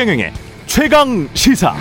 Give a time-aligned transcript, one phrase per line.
[0.00, 0.32] 최경영의
[0.64, 1.74] 최강 시사.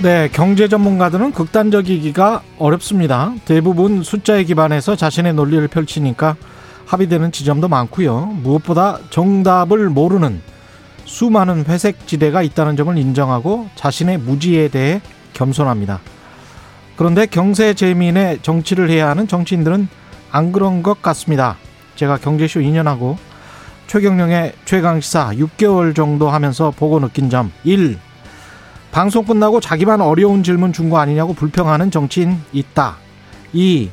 [0.00, 3.34] 네, 경제 전문가들은 극단적이기가 어렵습니다.
[3.46, 6.36] 대부분 숫자에 기반해서 자신의 논리를 펼치니까
[6.86, 8.26] 합의되는 지점도 많고요.
[8.26, 10.40] 무엇보다 정답을 모르는
[11.04, 15.00] 수많은 회색 지대가 있다는 점을 인정하고 자신의 무지에 대해
[15.32, 15.98] 겸손합니다.
[16.94, 19.88] 그런데 경제 재민의 정치를 해야 하는 정치인들은
[20.30, 21.56] 안 그런 것 같습니다.
[21.96, 23.16] 제가 경제쇼 2년 하고
[23.86, 27.98] 최경령의 최강시사 6개월 정도 하면서 보고 느낀 점 1.
[28.90, 32.96] 방송 끝나고 자기만 어려운 질문 준 거 아니냐고 불평하는 정치인 있다.
[33.52, 33.90] 2.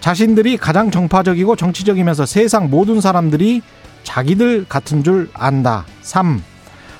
[0.00, 3.62] 자신들이 가장 정파적이고 정치적이면서 세상 모든 사람들이
[4.04, 5.84] 자기들 같은 줄 안다.
[6.02, 6.42] 3.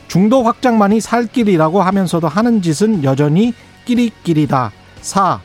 [0.08, 4.72] 중도 확장만이 살 길이라고 하면서도 하는 짓은 여전히 끼리끼리다.
[5.00, 5.40] 4.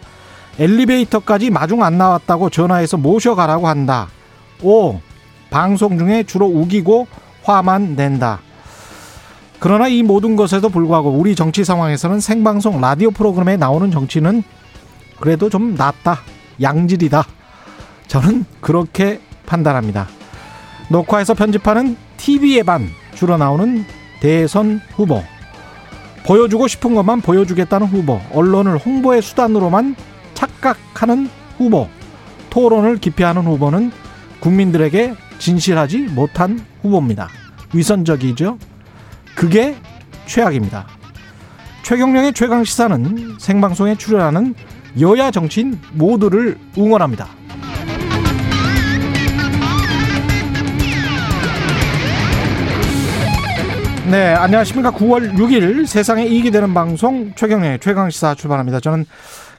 [0.59, 4.07] 엘리베이터까지 마중 안 나왔다고 전화해서 모셔가라고 한다.
[4.61, 4.99] 5.
[5.49, 7.07] 방송 중에 주로 우기고
[7.43, 8.39] 화만 낸다.
[9.59, 14.43] 그러나 이 모든 것에도 불구하고 우리 정치 상황에서는 생방송 라디오 프로그램에 나오는 정치는
[15.19, 16.19] 그래도 좀 낫다.
[16.59, 17.23] 양질이다.
[18.07, 20.07] 저는 그렇게 판단합니다.
[20.89, 23.85] 녹화해서 편집하는 TV에 반 주로 나오는
[24.19, 25.21] 대선 후보.
[26.25, 28.19] 보여주고 싶은 것만 보여주겠다는 후보.
[28.33, 29.95] 언론을 홍보의 수단으로만
[30.33, 31.87] 착각하는 후보.
[32.49, 33.91] 토론을 기피하는 후보는
[34.41, 37.29] 국민들에게 진실하지 못한 후보입니다.
[37.73, 38.57] 위선적이죠.
[39.35, 39.75] 그게
[40.25, 40.87] 최악입니다.
[41.83, 44.53] 최경령의 최강 시사는 생방송에 출연하는
[44.99, 47.27] 여야 정치인 모두를 응원합니다.
[54.09, 54.91] 네, 안녕하십니까.
[54.91, 58.81] 9월 6일 세상에 이익이 되는 방송 최경령의 최강시사 출발합니다.
[58.81, 59.05] 저는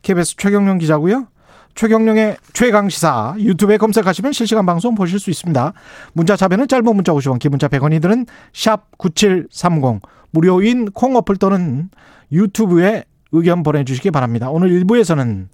[0.03, 1.29] KBS 최경령 기자고요.
[1.75, 5.73] 최경령의 최강시사 유튜브에 검색하시면 실시간 방송 보실 수 있습니다.
[6.13, 11.91] 문자 자배는 짧은 문자 50원, 기문자 100원이 드는 샵 9730 무료인 콩 어플 또는
[12.31, 14.51] 유튜브에 의견 보내주시기 바랍니다.
[14.51, 15.49] 오늘 1부에서는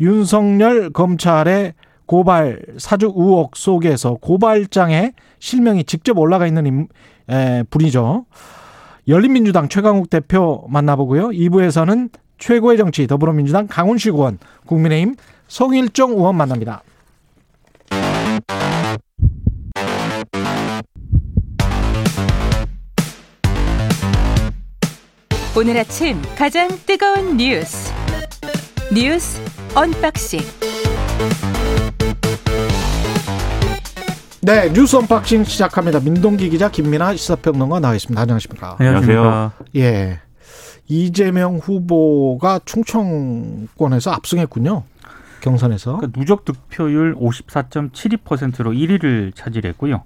[0.00, 1.74] 윤석열 검찰의
[2.06, 6.88] 고발 사주 의혹 속에서 고발장에 실명이 직접 올라가 있는
[7.28, 8.26] 에, 분이죠.
[9.08, 11.28] 열린민주당 최강욱 대표 만나보고요.
[11.28, 15.14] 2부에서는 최고의 정치 더불어민주당 강훈식 의원, 국민의힘
[15.52, 16.82] 송일종 의원 만납니다.
[25.54, 27.92] 오늘 아침 가장 뜨거운 뉴스
[28.94, 29.42] 뉴스
[29.74, 30.40] unboxing
[34.40, 36.00] 네, 뉴스 unboxing 시작합니다.
[36.00, 38.18] 민동기 기자 김민아 시사평론가 나와 있습니다.
[38.18, 38.76] 안녕하십니까?
[38.78, 39.52] 안녕하세요.
[39.76, 40.18] 예.
[40.88, 44.84] 이재명 후보가 충청권에서 압승했군요.
[45.42, 45.96] 경선에서.
[45.96, 50.02] 그러니까 누적 득표율 54.72%로 1위를 차지했고요.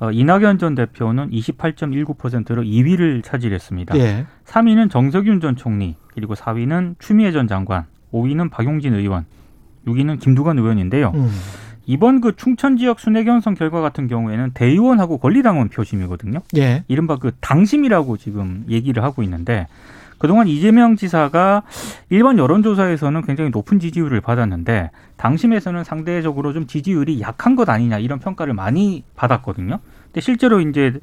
[0.00, 3.96] 어, 이낙연 전 대표는 28.19%로 2위를 차지했습니다.
[3.98, 4.26] 예.
[4.44, 9.24] 3위는 정세균 전 총리, 그리고 4위는 추미애 전 장관, 5위는 박용진 의원,
[9.86, 11.12] 6위는 김두관 의원인데요.
[11.14, 11.30] 음.
[11.86, 16.40] 이번 그 충청 지역 순회 경선 결과 같은 경우에는 대의원하고 권리당원 표심이거든요.
[16.56, 16.82] 예.
[16.88, 19.66] 이른바 그 당심이라고 지금 얘기를 하고 있는데
[20.24, 21.64] 그동안 이재명 지사가
[22.08, 28.54] 일반 여론조사에서는 굉장히 높은 지지율을 받았는데 당심에서는 상대적으로 좀 지지율이 약한 것 아니냐 이런 평가를
[28.54, 29.80] 많이 받았거든요.
[30.04, 30.98] 근데 실제로 이제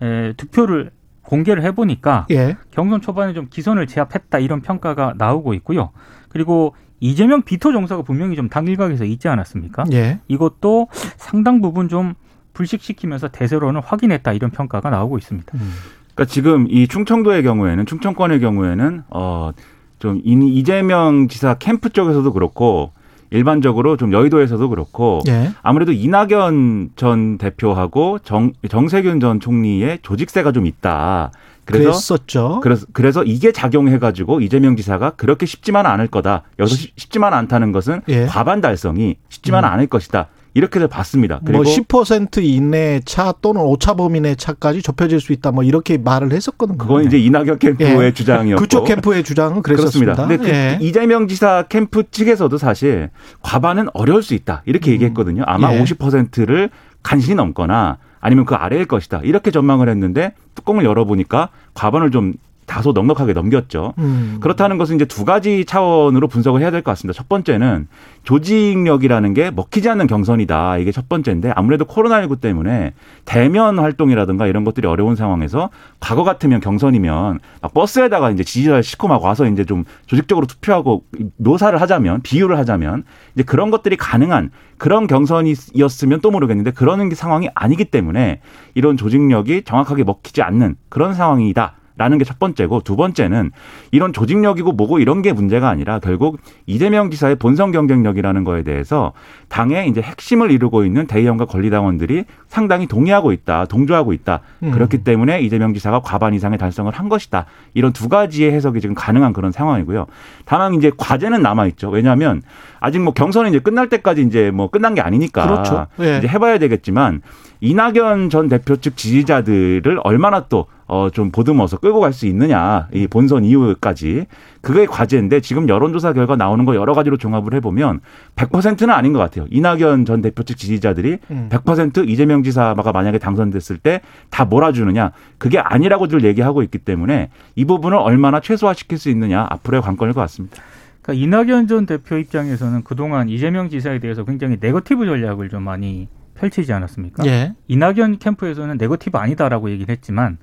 [0.00, 0.90] 에, 득표를
[1.20, 2.56] 공개를 해보니까 예.
[2.70, 5.90] 경선 초반에 좀 기선을 제압했다 이런 평가가 나오고 있고요.
[6.30, 9.84] 그리고 이재명 비토 정서가 분명히 좀 당일각에서 있지 않았습니까?
[9.92, 10.20] 예.
[10.28, 10.88] 이것도
[11.18, 12.14] 상당 부분 좀
[12.54, 15.58] 불식시키면서 대세론을 확인했다 이런 평가가 나오고 있습니다.
[15.58, 15.72] 음.
[16.14, 22.92] 그러니까 지금 이 충청도의 경우에는 충청권의 경우에는 어좀 이재명 지사 캠프 쪽에서도 그렇고
[23.30, 25.52] 일반적으로 좀 여의도에서도 그렇고 예.
[25.62, 31.30] 아무래도 이낙연 전 대표하고 정 정세균 전 총리의 조직세가 좀 있다.
[31.64, 32.60] 그래서 그랬었죠.
[32.62, 36.42] 그래서 그래서 이게 작용해 가지고 이재명 지사가 그렇게 쉽지만 않을 거다.
[36.58, 38.26] 여기서 쉽- 쉽지만 않다는 것은 예.
[38.26, 39.70] 과반 달성이 쉽지만 음.
[39.70, 40.26] 않을 것이다.
[40.54, 41.40] 이렇게도 봤습니다.
[41.44, 45.50] 그리고 뭐10% 이내 차 또는 오차 범위 내 차까지 좁혀질 수 있다.
[45.50, 46.78] 뭐 이렇게 말을 했었거든요.
[46.78, 48.12] 그건 이제 이낙연 캠프의 예.
[48.12, 50.14] 주장이었고 그쪽 캠프의 주장은 그랬었습니다.
[50.14, 50.44] 그렇습니다.
[50.44, 50.86] 근데 그 예.
[50.86, 53.10] 이재명 지사 캠프 측에서도 사실
[53.42, 55.42] 과반은 어려울 수 있다 이렇게 얘기했거든요.
[55.46, 55.82] 아마 예.
[55.82, 56.70] 50%를
[57.02, 62.34] 간신히 넘거나 아니면 그 아래일 것이다 이렇게 전망을 했는데 뚜껑을 열어보니까 과반을 좀
[62.72, 63.92] 다소 넉넉하게 넘겼죠.
[63.98, 64.38] 음.
[64.40, 67.14] 그렇다는 것은 이제 두 가지 차원으로 분석을 해야 될 것 같습니다.
[67.14, 67.86] 첫 번째는
[68.24, 70.78] 조직력이라는 게 먹히지 않는 경선이다.
[70.78, 72.94] 이게 첫 번째인데 아무래도 코로나19 때문에
[73.26, 75.68] 대면 활동이라든가 이런 것들이 어려운 상황에서
[76.00, 81.04] 과거 같으면 경선이면 막 버스에다가 이제 지지자를 싣고 막 와서 이제 좀 조직적으로 투표하고
[81.36, 83.04] 묘사를 하자면 비유를 하자면
[83.34, 88.40] 이제 그런 것들이 가능한 그런 경선이었으면 또 모르겠는데 그런 상황이 아니기 때문에
[88.74, 91.74] 이런 조직력이 정확하게 먹히지 않는 그런 상황이다.
[91.96, 93.50] 라는 게 첫 번째고 두 번째는
[93.90, 99.12] 이런 조직력이고 뭐고 이런 게 문제가 아니라 결국 이재명 지사의 본선 경쟁력이라는 거에 대해서
[99.48, 104.40] 당의 이제 핵심을 이루고 있는 대의원과 권리당원들이 상당히 동의하고 있다, 동조하고 있다.
[104.62, 104.70] 음.
[104.70, 107.44] 그렇기 때문에 이재명 지사가 과반 이상의 달성을 한 것이다.
[107.74, 110.06] 이런 두 가지의 해석이 지금 가능한 그런 상황이고요.
[110.46, 111.90] 다만 이제 과제는 남아 있죠.
[111.90, 112.42] 왜냐하면
[112.80, 115.86] 아직 뭐 경선이 이제 끝날 때까지 이제 뭐 끝난 게 아니니까 그렇죠.
[116.00, 116.18] 예.
[116.18, 117.20] 이제 해봐야 되겠지만
[117.64, 123.06] 이낙연 전 대표 측 지지자들을 얼마나 또 어, 좀 보듬어서 끌고 갈 수 있느냐, 이
[123.06, 124.26] 본선 이후까지.
[124.60, 128.00] 그게 과제인데 지금 여론조사 결과 나오는 거 여러 가지로 종합을 해보면
[128.34, 129.46] 100%는 아닌 것 같아요.
[129.48, 131.48] 이낙연 전 대표 측 지지자들이 음.
[131.50, 134.00] 100% 이재명 지사가 만약에 당선됐을 때
[134.30, 135.12] 다 몰아주느냐.
[135.38, 140.56] 그게 아니라고들 얘기하고 있기 때문에 이 부분을 얼마나 최소화시킬 수 있느냐 앞으로의 관건일 것 같습니다.
[141.00, 146.08] 그러니까 이낙연 전 대표 입장에서는 그동안 이재명 지사에 대해서 굉장히 네거티브 전략을 좀 많이
[146.42, 147.24] 펼치지 않았습니까?
[147.26, 147.54] 예.
[147.68, 150.38] 이낙연 캠프에서는 네거티브 아니다라고 얘기를 했지만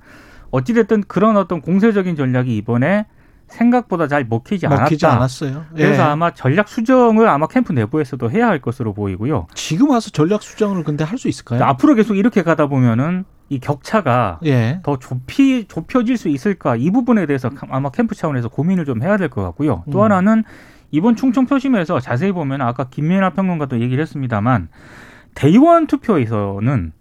[0.50, 3.06] 어찌됐든 그런 어떤 공세적인 전략이 이번에
[3.48, 5.16] 생각보다 잘 먹히지, 먹히지 않았다.
[5.18, 5.64] 않았어요.
[5.74, 6.06] 그래서 예.
[6.06, 9.46] 아마 전략 수정을 아마 캠프 내부에서도 해야 할 것으로 보이고요.
[9.54, 11.62] 지금 와서 전략 수정을 근데 할 수 있을까요?
[11.64, 14.80] 앞으로 계속 이렇게 가다 보면은 이 격차가 예.
[14.84, 19.28] 더 좁히 좁혀질 수 있을까 이 부분에 대해서 아마 캠프 차원에서 고민을 좀 해야 될
[19.28, 19.82] 것 같고요.
[19.92, 20.04] 또 음.
[20.04, 20.44] 하나는
[20.92, 24.68] 이번 충청 표심에서 자세히 보면 아까 김민아 평론가도 얘기를 했습니다만
[25.34, 26.92] 대의원 투표에서는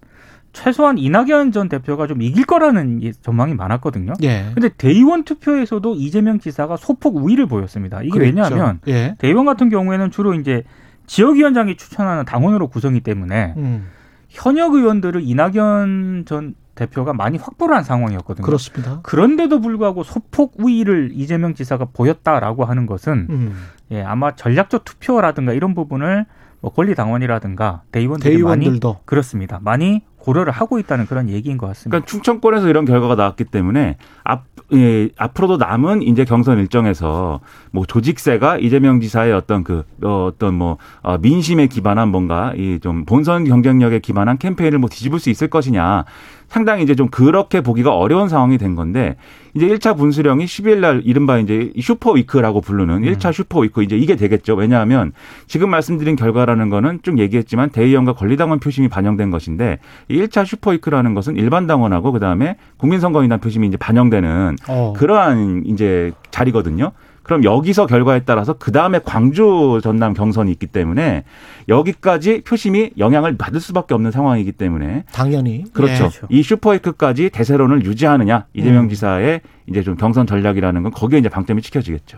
[0.51, 4.13] 최소한 이낙연 전 대표가 좀 이길 거라는 예- 전망이 많았거든요.
[4.23, 4.45] 예.
[4.53, 8.01] 근데 대의원 투표에서도 이재명 지사가 소폭 우위를 보였습니다.
[8.01, 8.41] 이게 그랬죠.
[8.41, 9.15] 왜냐하면 예.
[9.19, 10.63] 대의원 같은 경우에는 주로 이제
[11.05, 13.87] 지역위원장이 추천하는 당원으로 구성이 때문에 음,
[14.29, 18.45] 현역 의원들을 이낙연 전 대표가 많이 확보를 한 상황이었거든요.
[18.45, 18.99] 그렇습니다.
[19.03, 23.55] 그런데도 불구하고 소폭 우위를 이재명 지사가 보였다라고 하는 것은 음.
[23.91, 26.25] 예, 아마 전략적 투표라든가 이런 부분을
[26.61, 29.59] 뭐 권리 당원이라든가 대의원들이 많이 대의원들도 그렇습니다.
[29.61, 31.91] 많이 고려를 하고 있다는 그런 얘기인 것 같습니다.
[31.91, 33.95] 그러니까 충청권에서 이런 결과가 나왔기 때문에
[34.25, 37.39] 앞, 예, 앞으로도 남은 이제 경선 일정에서
[37.71, 43.05] 뭐 조직세가 이재명 지사의 어떤 그 어, 어떤 뭐 어, 민심에 기반한 뭔가 이 좀
[43.05, 46.03] 본선 경쟁력에 기반한 캠페인을 뭐 뒤집을 수 있을 것이냐
[46.49, 49.15] 상당히 이제 좀 그렇게 보기가 어려운 상황이 된 건데
[49.53, 53.95] 이제 1차 분수령이 10일 날 이른바 이제 이 super week라고 부르는 1차 super week 이제
[53.97, 54.55] 이게 되겠죠.
[54.55, 55.13] 왜냐하면
[55.47, 61.13] 지금 말씀드린 결과라는 거는 쭉 얘기했지만 대의원과 권리당원 표심이 반영된 것인데 이 1차 super week라는
[61.13, 64.93] 것은 일반 당원하고 그다음에 국민선거인단 표심이 이제 반영되는 어.
[64.97, 66.91] 그러한 이제 자리거든요.
[67.29, 71.25] 그럼 여기서 결과에 따라서 그 다음에 광주 전남 경선이 있기 때문에
[71.67, 75.93] 여기까지 표심이 영향을 받을 수밖에 없는 상황이기 때문에 당연히 그렇죠.
[75.93, 75.97] 예.
[75.99, 76.27] 그렇죠.
[76.31, 78.89] 이 슈퍼위크까지 대세론을 유지하느냐 이재명 음.
[78.89, 82.17] 지사의 이제 좀 경선 전략이라는 건 거기에 이제 방점이 찍혀지겠죠.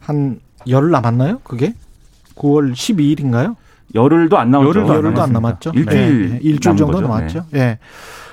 [0.00, 1.40] 한 열흘 남았나요?
[1.44, 1.74] 그게
[2.34, 3.56] 9월 12일인가요?
[3.94, 4.68] 열흘도 안 남았죠.
[4.70, 5.40] 열흘도 안 열흘도 안 남았습니다.
[5.40, 5.72] 남았죠.
[5.74, 7.08] 일주일 네, 일주일 남은 정도 거죠.
[7.08, 7.44] 남았죠.
[7.56, 7.78] 예.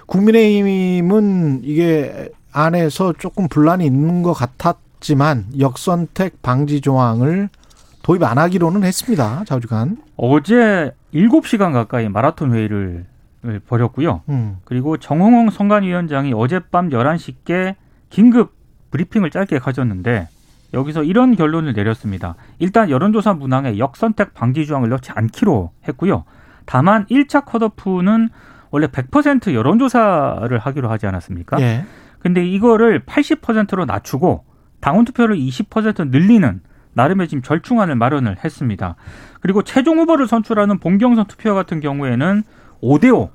[0.05, 7.49] 국민의힘은 이게 안에서 조금 분란이 있는 것 같았 지만 역선택 방지 조항을
[8.03, 9.43] 도입 안 하기로는 했습니다.
[9.45, 9.97] 좌우지간.
[10.15, 13.05] 어제 7시간 가까이 마라톤 회의를
[13.67, 14.21] 벌였고요.
[14.29, 14.57] 음.
[14.63, 17.75] 그리고 정홍홍 선관위원장이 어젯밤 11시께
[18.09, 18.53] 긴급
[18.91, 20.27] 브리핑을 짧게 가졌는데
[20.73, 22.35] 여기서 이런 결론을 내렸습니다.
[22.59, 26.23] 일단 여론조사 문항에 역선택 방지 조항을 넣지 않기로 했고요.
[26.65, 28.29] 다만 1차 컷오프는
[28.69, 31.59] 원래 100% 여론조사를 하기로 하지 않았습니까?
[31.61, 31.85] 예.
[32.19, 34.45] 근데 이거를 80%로 낮추고
[34.81, 36.61] 당원 투표를 20% 늘리는
[36.93, 38.95] 나름의 지금 절충안을 마련을 했습니다.
[39.39, 42.43] 그리고 최종 후보를 선출하는 본경선 투표 같은 경우에는
[42.81, 43.29] 5대5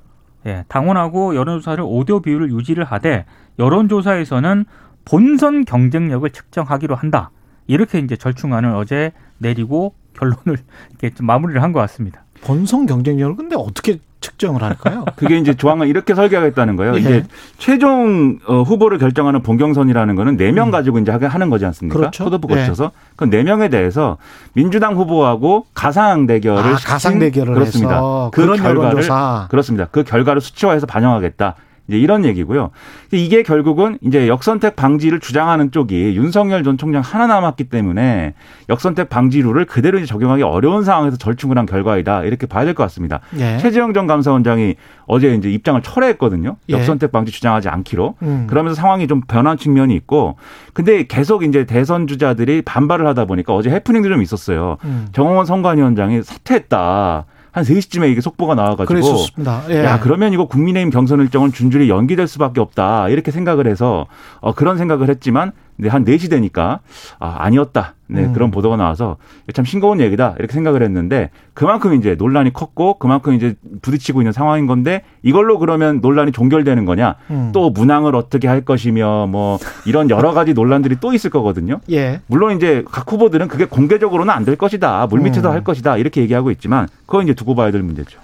[0.45, 3.25] 예, 당원하고 여론조사를 5대5 비율을 유지를 하되
[3.57, 4.65] 여론조사에서는
[5.05, 7.31] 본선 경쟁력을 측정하기로 한다.
[7.65, 10.57] 이렇게 이제 절충안을 어제 내리고 결론을
[10.91, 12.23] 이렇게 좀 마무리를 한 것 같습니다.
[12.41, 15.05] 본선 경쟁력을 근데 어떻게 측정을 할까요?
[15.15, 16.95] 그게 이제 조항을 이렇게 설계하겠다는 거예요.
[16.95, 16.99] 예.
[16.99, 17.23] 이제
[17.59, 21.95] 최종 어, 후보를 결정하는 본경선이라는 거는 네 명 가지고 이제 하는 거지 않습니까?
[21.95, 21.99] 음.
[21.99, 22.23] 그렇죠.
[22.23, 22.55] 코드부 예.
[22.61, 24.17] 거쳐서 그네 명에 대해서
[24.53, 27.95] 민주당 후보하고 가상 대결을 아, 가상 대결을 그렇습니다.
[27.95, 29.47] 해서 그 그런 결과를 여론조사.
[29.49, 29.87] 그렇습니다.
[29.91, 31.55] 그 결과를 수치화해서 반영하겠다.
[31.87, 32.71] 이제 이런 얘기고요.
[33.11, 38.33] 이게 결국은 이제 역선택 방지를 주장하는 쪽이 윤석열 전 총장 하나 남았기 때문에
[38.69, 42.23] 역선택 방지룰을 그대로 적용하기 어려운 상황에서 절충을 한 결과이다.
[42.23, 43.21] 이렇게 봐야 될 것 같습니다.
[43.39, 43.57] 예.
[43.57, 44.75] 최재형 전 감사원장이
[45.07, 46.57] 어제 이제 입장을 철회했거든요.
[46.69, 46.73] 예.
[46.73, 48.15] 역선택 방지 주장하지 않기로.
[48.21, 48.47] 음.
[48.49, 50.35] 그러면서 상황이 좀 변한 측면이 있고
[50.73, 54.77] 근데 계속 이제 대선 주자들이 반발을 하다 보니까 어제 해프닝도 좀 있었어요.
[54.83, 55.07] 음.
[55.13, 57.25] 정홍원 선관위원장이 사퇴했다.
[57.57, 59.63] 한 3시쯤에 이게 속보가 나와가지고 그랬었습니다.
[59.69, 59.83] 예.
[59.83, 64.05] 야 그러면 이거 국민의힘 경선 일정은 준줄이 연기될 수밖에 없다 이렇게 생각을 해서
[64.41, 66.79] 어, 그런 생각을 했지만 근데 한 4시 되니까
[67.19, 68.33] 아, 아니었다 네, 음.
[68.33, 69.17] 그런 보도가 나와서
[69.53, 74.65] 참 싱거운 얘기다 이렇게 생각을 했는데 그만큼 이제 논란이 컸고 그만큼 이제 부딪히고 있는 상황인
[74.65, 77.51] 건데 이걸로 그러면 논란이 종결되는 거냐 음.
[77.53, 81.79] 또 문항을 어떻게 할 것이며 뭐 이런 여러 가지 논란들이 또 있을 거거든요.
[81.91, 82.21] 예.
[82.27, 85.05] 물론 이제 각 후보들은 그게 공개적으로는 안 될 것이다.
[85.07, 85.53] 물밑에서 음.
[85.53, 85.97] 할 것이다.
[85.97, 88.17] 이렇게 얘기하고 있지만 그건 이제 두고 봐야 될 문제죠.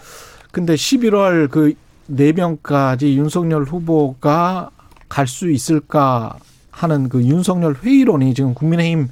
[0.52, 4.70] 근데 11월 그네 명까지 윤석열 후보가
[5.10, 6.38] 갈 수 있을까
[6.74, 9.08] 하는 그 윤석열 회의론이 지금 국민의힘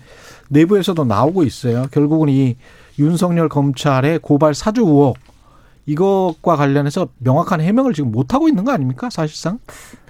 [0.49, 1.85] 내부에서도 나오고 있어요.
[1.91, 2.57] 결국은 이
[2.99, 5.17] 윤석열 검찰의 고발 사주 의혹
[5.85, 9.09] 이것과 관련해서 명확한 해명을 지금 못 하고 있는 거 아닙니까?
[9.09, 9.59] 사실상.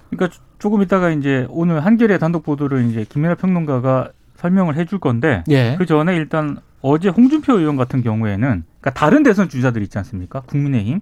[0.10, 5.75] 그러니까 조금 있다가 이제 오늘 한겨레 단독 보도를 이제 김연아 평론가가 설명을 해줄 건데 예.
[5.77, 10.41] 그 전에 일단 어제 홍준표 의원 같은 경우에는 그러니까 다른 대선 주자들 있지 않습니까?
[10.41, 11.01] 국민의힘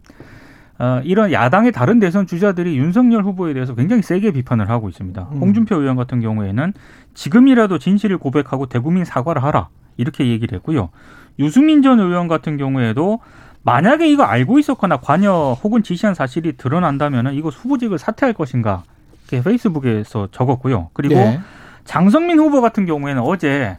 [0.80, 5.28] 어, 이런 야당의 다른 대선 주자들이 윤석열 후보에 대해서 굉장히 세게 비판을 하고 있습니다.
[5.34, 5.38] 음.
[5.40, 6.74] 홍준표 의원 같은 경우에는
[7.14, 9.68] 지금이라도 진실을 고백하고 대국민 사과를 하라
[9.98, 10.90] 이렇게 얘기를 했고요.
[11.38, 13.20] 유승민 전 의원 같은 경우에도
[13.64, 18.84] 만약에 이거 알고 있었거나 관여 혹은 지시한 사실이 드러난다면 이거 후보직을 사퇴할 것인가
[19.30, 20.90] 이렇게 페이스북에서 적었고요.
[20.94, 21.42] 그리고 예.
[21.84, 23.78] 장성민 후보 같은 경우에는 어제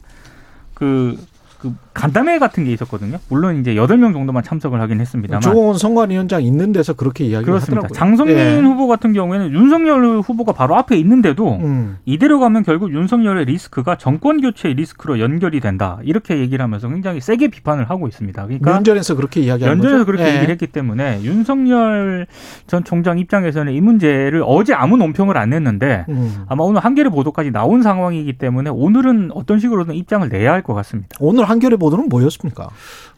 [0.75, 1.19] 그,
[1.59, 3.19] 그 간담회 같은 게 있었거든요.
[3.29, 5.41] 물론 이제 여덟 명 정도만 참석을 하긴 했습니다만.
[5.43, 7.87] 조홍원 선관위원장 있는 데서 그렇게 이야기를 그렇습니다.
[7.87, 7.95] 하더라고요.
[7.97, 8.61] 장성민 예.
[8.61, 11.99] 후보 같은 경우에는 윤석열 후보가 바로 앞에 있는데도 음.
[12.05, 15.99] 이대로 가면 결국 윤석열의 리스크가 정권 교체 리스크로 연결이 된다.
[16.05, 18.45] 이렇게 얘기를 하면서 굉장히 세게 비판을 하고 있습니다.
[18.45, 20.07] 그러니까 면전에서 그렇게 이야기하는 연전에서 거죠?
[20.07, 20.35] 그렇게 예.
[20.37, 22.27] 얘기를 했기 때문에 윤석열
[22.67, 26.45] 전 총장 입장에서는 이 문제를 어제 아무 논평을 안 냈는데 음.
[26.49, 31.09] 아마 오늘 한겨레 보도까지 나온 상황이기 때문에 오늘은 어떤 식으로든 입장을 내야 할 것 같습니다.
[31.21, 32.69] 오늘 한겨레 보도는 뭐였습니까?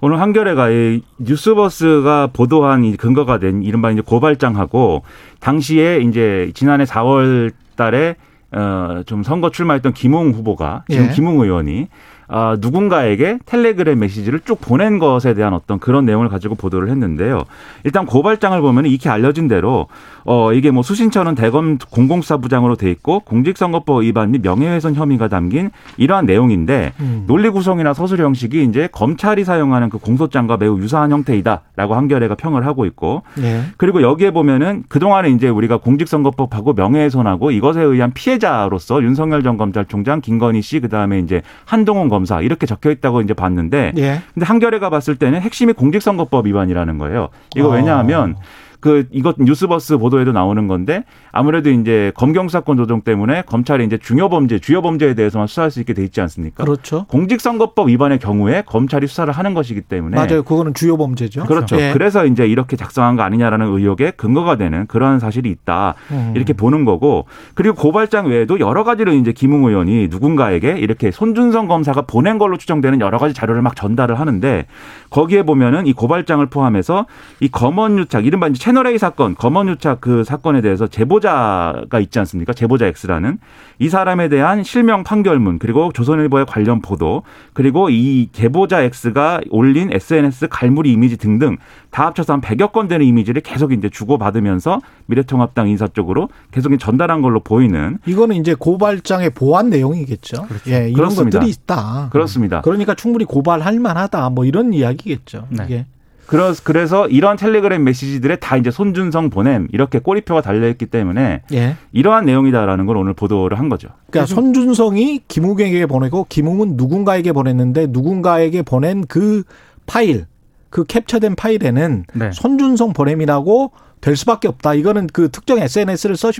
[0.01, 5.03] 오늘 한겨레가 이 뉴스버스가 보도한 이 근거가 된 이른바 이제 고발장하고
[5.41, 8.17] 당시에 이제 지난해 4월 달에
[8.53, 11.11] 어좀 선거 출마했던 김웅 후보가 지금 예.
[11.11, 11.89] 김웅 의원이
[12.35, 17.45] 아, 누군가에게 텔레그램 메시지를 쭉 보낸 것에 대한 어떤 그런 내용을 가지고 보도를 했는데요.
[17.85, 19.87] 일단 고발장을 보면 익히 알려진 대로
[20.25, 26.25] 어 이게 뭐 수신처는 대검 공공수사부장으로 돼 있고 공직선거법 위반 및 명예훼손 혐의가 담긴 이러한
[26.25, 27.25] 내용인데 음.
[27.27, 32.87] 논리 구성이나 서술 형식이 이제 검찰이 사용하는 그 공소장과 매우 유사한 형태이다라고 한겨레가 평을 하고
[32.87, 33.65] 있고 예.
[33.77, 40.63] 그리고 여기에 보면은 그동안에 이제 우리가 공직선거법하고 명예훼손하고 이것에 의한 피해자로서 윤석열 전 검찰총장, 김건희
[40.63, 44.23] 씨, 그다음에 이제 한동훈 검사 이렇게 적혀 있다고 이제 봤는데 예.
[44.35, 47.29] 근데 한겨레가 봤을 때는 핵심이 공직선거법 위반이라는 거예요.
[47.57, 47.77] 이거 아.
[47.77, 48.37] 왜냐하면
[48.83, 54.29] 그 이것 뉴스버스 보도에도 나오는 건데 아무래도 이제 검경 사건 조정 때문에 검찰이 이제 중요
[54.29, 56.65] 범죄, 주요 범죄에 대해서만 수사할 수 있게 돼 있지 않습니까?
[56.65, 57.07] 그렇죠.
[57.07, 60.43] 공직선거법 위반의 경우에 검찰이 수사를 하는 것이기 때문에 맞아요.
[60.43, 61.45] 그거는 주요 범죄죠.
[61.45, 61.81] 그렇죠.
[61.81, 61.93] 예.
[61.93, 65.95] 그래서 이제 이렇게 작성한 거 아니냐라는 의혹에 근거가 되는 그러한 사실이 있다.
[66.11, 66.33] 음.
[66.35, 72.03] 이렇게 보는 거고 그리고 고발장 외에도 여러 가지로 이제 김웅 의원이 누군가에게 이렇게 손준성 검사가
[72.03, 74.67] 보낸 걸로 추정되는 여러 가지 자료를 막 전달을 하는데
[75.11, 77.07] 거기에 보면은 이 고발장을 포함해서
[77.39, 82.55] 이 검언유착 이른바 이제 채널 A 사건 검언유착 그 사건에 대해서 제보자가 있지 않습니까?
[82.55, 83.37] 제보자 X라는
[83.79, 90.49] 이 사람에 대한 실명 판결문 그리고 조선일보의 관련 보도 그리고 이 제보자 X가 올린 SNS
[90.49, 91.59] 갈무리 이미지 등등
[91.91, 97.21] 다 합쳐서 한 100여 건 되는 이미지를 계속 이제 주고받으면서 미래통합당 인사 쪽으로 계속 전달한
[97.21, 100.47] 걸로 보이는 이거는 이제 고발장의 보완 내용이겠죠.
[100.69, 101.41] 예, 이런 그렇습니다.
[101.41, 102.09] 것들이 있다.
[102.11, 102.63] 그렇습니다.
[102.63, 104.31] 그러니까 충분히 고발할 만하다.
[104.31, 105.47] 뭐 이런 이야기겠죠.
[105.51, 105.65] 네.
[105.67, 105.87] 이게.
[106.27, 111.77] 그래서 그래서 이런 텔레그램 메시지들에 다 이제 손준성 보냄 이렇게 꼬리표가 달려 있기 때문에 예.
[111.93, 113.89] 이러한 내용이다라는 걸 오늘 보도를 한 거죠.
[114.11, 119.43] 그러니까 손준성이 김웅에게 보내고 김웅은 누군가에게 보냈는데 누군가에게 보낸 그
[119.87, 120.27] 파일,
[120.71, 122.31] 그 캡처된 파일에는 네.
[122.33, 124.75] 손준성 보냄이라고 될 수밖에 없다.
[124.75, 126.31] 이거는 그 특정 SNS를 써,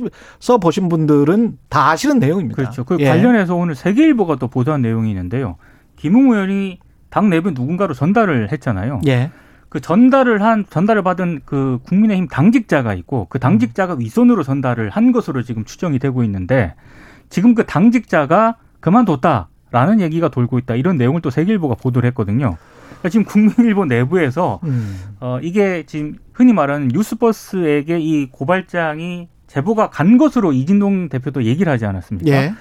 [0.41, 2.57] 써 보신 분들은 다 아시는 내용입니다.
[2.57, 2.85] 그렇죠.
[2.85, 3.09] 그 예.
[3.09, 5.57] 관련해서 오늘 세계일보가 또 보도한 내용이 있는데요.
[5.97, 9.03] 김웅 의원이 당 내부 누군가로 전달을 했잖아요.
[9.07, 9.31] 예.
[9.73, 15.43] 그 전달을 한 전달을 받은 그 국민의힘 당직자가 있고 그 당직자가 윗선으로 전달을 한 것으로
[15.43, 16.75] 지금 추정이 되고 있는데
[17.31, 22.59] 지금 그 당직자가 그만뒀다라는 얘기가 돌고 있다 이런 내용을 또 세계일보가 보도를 했거든요.
[22.87, 24.99] 그러니까 지금 국민일보 내부에서 음.
[25.21, 31.87] 어 이게 지금 흔히 말하는 뉴스버스에게 이 고발장이 제보가 간 것으로 이진동 대표도 얘기를 하지
[31.87, 32.31] 않았습니까?
[32.31, 32.53] 예.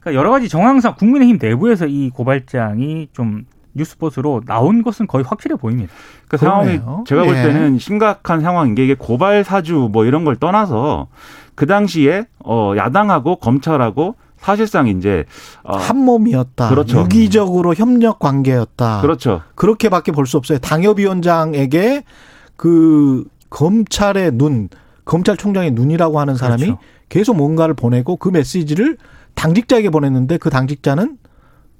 [0.00, 5.92] 그러니까 여러 가지 정황상 국민의힘 내부에서 이 고발장이 좀 뉴스버스로 나온 것은 거의 확실해 보입니다.
[6.28, 7.04] 그 상황이 그러네요.
[7.06, 7.42] 제가 볼 예.
[7.42, 11.08] 때는 심각한 상황인 게 이게 고발 사주 뭐 이런 걸 떠나서
[11.54, 15.24] 그 당시에 어 야당하고 검찰하고 사실상 이제
[15.62, 16.68] 어 한 몸이었다.
[16.68, 17.00] 그렇죠.
[17.00, 19.00] 유기적으로 협력 관계였다.
[19.02, 19.42] 그렇죠.
[19.54, 20.58] 그렇게밖에 볼 수 없어요.
[20.58, 22.04] 당협위원장에게
[22.56, 24.68] 그 검찰의 눈,
[25.04, 26.78] 검찰총장의 눈이라고 하는 사람이 그렇죠.
[27.08, 28.96] 계속 뭔가를 보내고 그 메시지를
[29.34, 31.18] 당직자에게 보냈는데 그 당직자는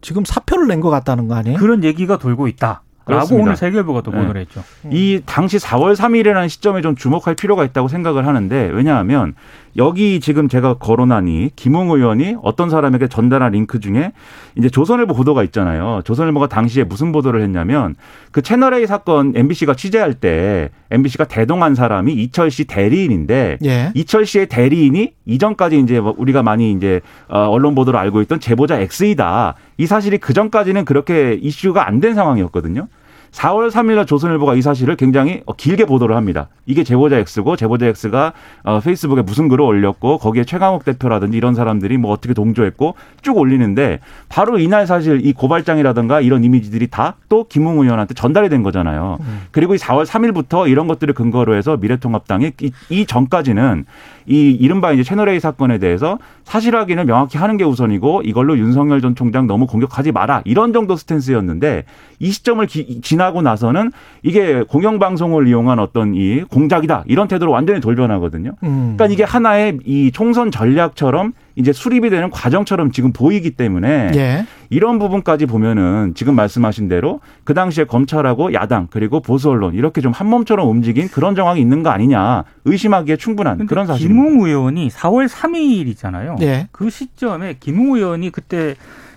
[0.03, 1.59] 지금 사표를 낸 것 같다는 거 아니에요?
[1.59, 2.83] 그런 얘기가 돌고 있다.
[3.07, 3.37] 라고.
[3.37, 4.19] 오늘 세계일보가 또 네.
[4.21, 4.63] 보도를 했죠.
[4.91, 9.35] 이 당시 4월 3일이라는 시점에 좀 주목할 필요가 있다고 생각을 하는데 왜냐하면
[9.79, 14.13] 여기 지금 제가 거론하니 김웅 의원이 어떤 사람에게 전달한 링크 중에
[14.55, 16.03] 이제 조선일보 보도가 있잖아요.
[16.05, 17.95] 조선일보가 당시에 무슨 보도를 했냐면
[18.33, 23.93] 그 채널A 사건 MBC가 취재할 때 MBC가 대동한 사람이 이철 씨 대리인인데 예.
[23.95, 28.79] 이철 씨의 대리인이 이전까지 이제 뭐 우리가 많이 이제 어, 언론 보도로 알고 있던 제보자
[28.79, 29.55] X이다.
[29.79, 32.89] 이 사실이 그 전까지는 그렇게 이슈가 안 된 상황이었거든요.
[33.33, 36.49] 4월 3일날 조선일보가 이 사실을 굉장히 어, 길게 보도를 합니다.
[36.67, 41.97] 이게 제보자 X고 제보자 X가 어, 페이스북에 무슨 글을 올렸고 거기에 최강욱 대표라든지 이런 사람들이
[41.97, 47.79] 뭐 어떻게 동조했고 쭉 올리는데 바로 이날 사실 이 고발장이라든가 이런 이미지들이 다 또 김웅
[47.81, 49.17] 의원한테 전달이 된 거잖아요.
[49.53, 53.87] 그리고 이 4월 3일부터 이런 것들을 근거로 해서 미래통합당이 이, 이 전까지는
[54.27, 59.15] 이 이른바 이제 채널A 사건에 대해서 사실 확인을 명확히 하는 게 우선이고 이걸로 윤석열 전
[59.15, 61.85] 총장 너무 공격하지 마라 이런 정도 스탠스였는데
[62.19, 67.81] 이 시점을 기- 지나 고 나서는 이게 공영방송을 이용한 어떤 이 공작이다 이런 태도로 완전히
[67.81, 68.53] 돌변하거든요.
[68.63, 68.95] 음.
[68.97, 74.47] 그러니까 이게 하나의 이 총선 전략처럼 이제 수립이 되는 과정처럼 지금 보이기 때문에 예.
[74.71, 80.13] 이런 부분까지 보면은 지금 말씀하신 대로 그 당시에 검찰하고 야당 그리고 보수 언론 이렇게 좀
[80.13, 84.23] 한 몸처럼 움직인 그런 정황이 있는 거 아니냐 의심하기에 충분한 그런 사실입니다.
[84.23, 86.41] 김웅 의원이 4월 3일이잖아요.
[86.43, 86.69] 예.
[86.71, 88.75] 그 시점에 김웅 의원이 그때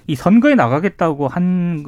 [0.07, 1.85] 이 선거에 나가겠다고 한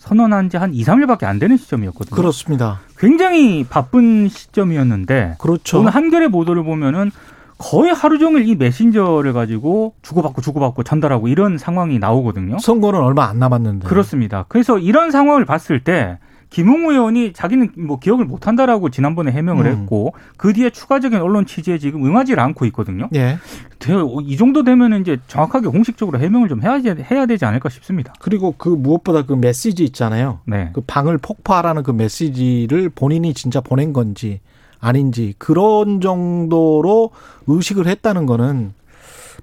[0.00, 2.16] 선언한 지 한 2, 3일밖에 안 되는 시점이었거든요.
[2.16, 2.80] 그렇습니다.
[2.98, 5.78] 굉장히 바쁜 시점이었는데 그렇죠.
[5.80, 7.10] 오늘 한겨레 보도를 보면은
[7.58, 12.58] 거의 하루 종일 이 메신저를 가지고 주고받고 주고받고 전달하고 이런 상황이 나오거든요.
[12.58, 13.86] 선거는 얼마 안 남았는데.
[13.86, 14.46] 그렇습니다.
[14.48, 16.18] 그래서 이런 상황을 봤을 때
[16.50, 19.70] 김웅 의원이 자기는 뭐 기억을 못 한다라고 지난번에 해명을 음.
[19.72, 23.08] 했고 그 뒤에 추가적인 언론 취재에 지금 응하지를 않고 있거든요.
[23.14, 23.38] 예.
[23.78, 26.80] 되- 이 정도 되면 이제 정확하게 공식적으로 해명을 좀 해야,
[27.10, 28.12] 해야 되지 않을까 싶습니다.
[28.18, 30.40] 그리고 그 무엇보다 그 메시지 있잖아요.
[30.44, 30.70] 네.
[30.72, 34.40] 그 방을 폭파하라는 그 메시지를 본인이 진짜 보낸 건지
[34.80, 37.10] 아닌지 그런 정도로
[37.46, 38.72] 의식을 했다는 거는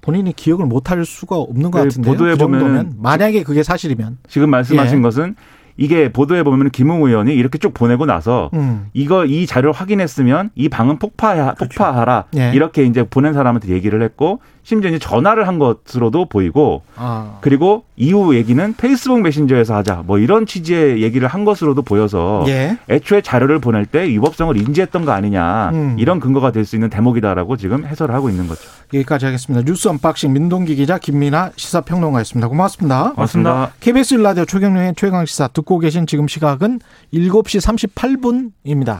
[0.01, 2.13] 본인이 기억을 못할 수가 없는 것그 같은데요.
[2.13, 5.01] 보도에 그 정도면 보면은 만약에 그게 사실이면 지금 말씀하신 예.
[5.01, 5.36] 것은
[5.77, 8.87] 이게 보도에 보면 김웅 의원이 이렇게 쭉 보내고 나서 음.
[8.93, 12.51] 이거 이 자료를 확인했으면 이 방은 폭파하, 폭파하라 예.
[12.53, 17.38] 이렇게 이제 보낸 사람한테 얘기를 했고 심지어 이제 전화를 한 것으로도 보이고 아.
[17.39, 22.77] 그리고 이후 얘기는 페이스북 메신저에서 하자 뭐 이런 취지의 얘기를 한 것으로도 보여서 예.
[22.89, 25.95] 애초에 자료를 보낼 때 위법성을 인지했던 거 아니냐 음.
[25.97, 28.62] 이런 근거가 될 수 있는 대목이다라고 지금 해설을 하고 있는 거죠.
[28.93, 29.63] 여기까지 하겠습니다.
[29.65, 32.49] 뉴스 unboxing 민동기 기자 김민아 시사평론가였습니다.
[32.49, 33.13] 고맙습니다.
[33.13, 33.71] 고맙습니다.
[33.80, 36.82] KBS 1라디오 최경영의 최강 시사 듣고 계신 지금 시각은
[37.13, 38.99] 7시 38분입니다.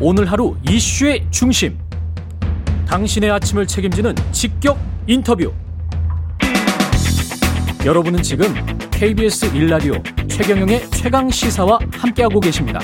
[0.00, 1.87] 오늘 하루 이슈의 중심.
[2.88, 5.52] 당신의 아침을 책임지는 직격 인터뷰.
[7.84, 8.46] 여러분은 지금
[8.90, 9.92] KBS 일라디오
[10.26, 12.80] 최경영의 최강 시사와 함께하고 계십니다.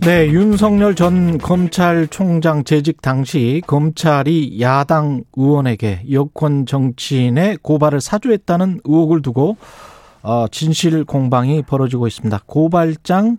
[0.00, 9.58] 네, 윤석열 전 검찰총장 재직 당시 검찰이 야당 의원에게 여권 정치인의 고발을 사주했다는 의혹을 두고
[10.22, 12.40] 어, 진실 공방이 벌어지고 있습니다.
[12.46, 13.36] 고발장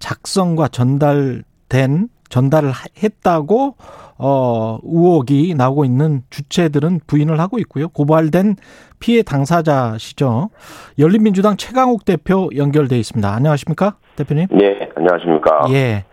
[0.00, 3.76] 작성과 전달된 전달을 했다고
[4.16, 7.88] 어 의혹이 나오고 있는 주체들은 부인을 하고 있고요.
[7.88, 8.56] 고발된
[8.98, 10.48] 피해 당사자시죠.
[10.98, 13.30] 열린민주당 최강욱 대표 연결돼 있습니다.
[13.30, 14.46] 안녕하십니까, 대표님?
[14.50, 15.66] 네, 안녕하십니까.
[15.72, 16.04] 예.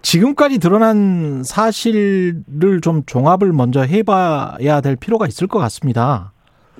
[0.00, 6.32] 지금까지 드러난 사실을 좀 종합을 먼저 해 봐야 될 필요가 있을 것 같습니다.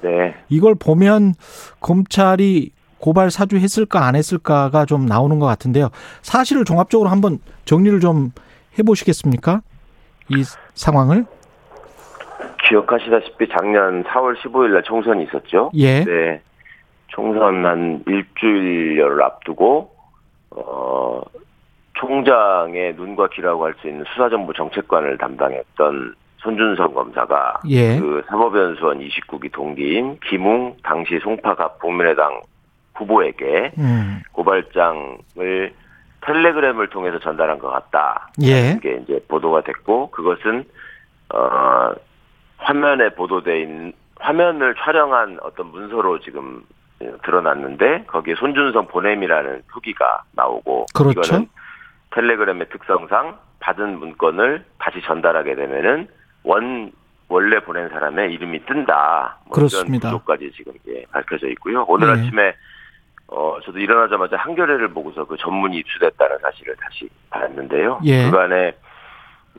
[0.03, 1.35] 네, 이걸 보면
[1.81, 5.91] 검찰이 고발 사주했을까 안 했을까가 좀 나오는 것 같은데요.
[6.23, 8.31] 사실을 종합적으로 한번 정리를 좀
[8.79, 9.61] 해보시겠습니까?
[10.29, 10.43] 이
[10.75, 11.25] 상황을?
[12.69, 15.71] 기억하시다시피 작년 4월 15일 날 총선이 있었죠.
[15.75, 16.05] 예.
[16.05, 16.41] 네.
[17.09, 19.91] 총선 한 일주일여를 앞두고
[20.51, 21.21] 어
[21.95, 27.99] 총장의 눈과 귀라고 할 수 있는 수사정보 정책관을 담당했던 손준성 검사가 예.
[27.99, 32.43] 그 사법연수원 29기 동기인 김웅 당시 송파갑 국민의당
[32.95, 34.23] 후보에게 음.
[34.33, 35.73] 고발장을
[36.27, 38.29] 텔레그램을 통해서 전달한 것 같다.
[38.43, 38.73] 예.
[38.73, 40.65] 이게 이제 보도가 됐고 그것은
[41.33, 41.93] 어
[42.59, 46.65] 화면에 보도돼 있는 화면을 촬영한 어떤 문서로 지금
[47.25, 51.21] 드러났는데 거기에 손준성 보냄이라는 표기가 나오고 그렇죠.
[51.21, 51.49] 이거는
[52.11, 56.09] 텔레그램의 특성상 받은 문건을 다시 전달하게 되면은
[56.45, 56.93] 원
[57.29, 59.39] 원래 보낸 사람의 이름이 뜬다.
[59.47, 60.09] 뭐 그렇습니다.
[60.09, 61.85] 이런 구조까지 지금 예, 밝혀져 있고요.
[61.89, 62.13] 오늘 예.
[62.13, 62.55] 아침에
[63.29, 68.01] 어 저도 일어나자마자 한겨레를 보고서 그 전문이 입수됐다는 사실을 다시 봤는데요.
[68.05, 68.31] 예.
[68.31, 68.77] 그간에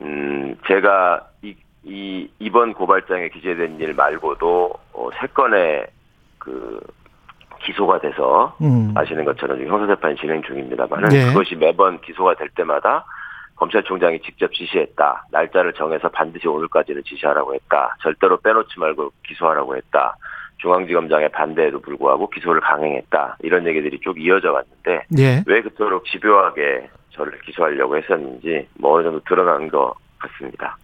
[0.00, 1.54] 음 제가 이,
[1.84, 5.86] 이 이번 고발장에 기재된 일 말고도 어, 세 건의
[6.38, 6.80] 그
[7.60, 8.92] 기소가 돼서 음.
[8.96, 11.26] 아시는 것처럼 지금 형사재판이 진행 중입니다만은 네.
[11.26, 13.04] 그것이 매번 기소가 될 때마다
[13.56, 15.26] 검찰총장이 직접 지시했다.
[15.32, 17.96] 날짜를 정해서 반드시 오늘까지는 지시하라고 했다.
[18.00, 20.16] 절대로 빼놓지 말고 기소하라고 했다.
[20.58, 23.38] 중앙지검장의 반대에도 불구하고 기소를 강행했다.
[23.42, 25.44] 이런 얘기들이 쭉 이어져 왔는데 예.
[25.46, 30.76] 왜 그토록 집요하게 저를 기소하려고 했었는지 뭐 어느 정도 드러난 것 같습니다.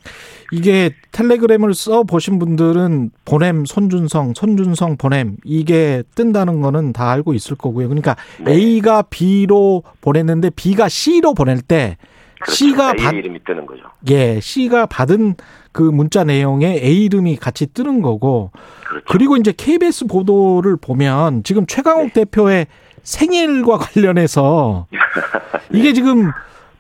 [0.52, 7.56] 이게 텔레그램을 써 보신 분들은 보냄 손준성, 손준성 보냄 이게 뜬다는 거는 다 알고 있을
[7.56, 7.88] 거고요.
[7.88, 8.52] 그러니까 네.
[8.52, 11.96] A가 B로 보냈는데 B가 C로 보낼 때
[12.44, 12.52] 그렇죠.
[12.52, 13.84] C가 A 받 이름이 뜨는 거죠.
[14.10, 15.34] 예, C가 받은
[15.72, 18.50] 그 문자 내용에 A 이름이 같이 뜨는 거고
[18.86, 19.04] 그렇죠.
[19.08, 22.24] 그리고 이제 KBS 보도를 보면 지금 최강욱 네.
[22.24, 22.66] 대표의
[23.02, 24.86] 생일과 관련해서
[25.70, 25.78] 네.
[25.78, 26.30] 이게 지금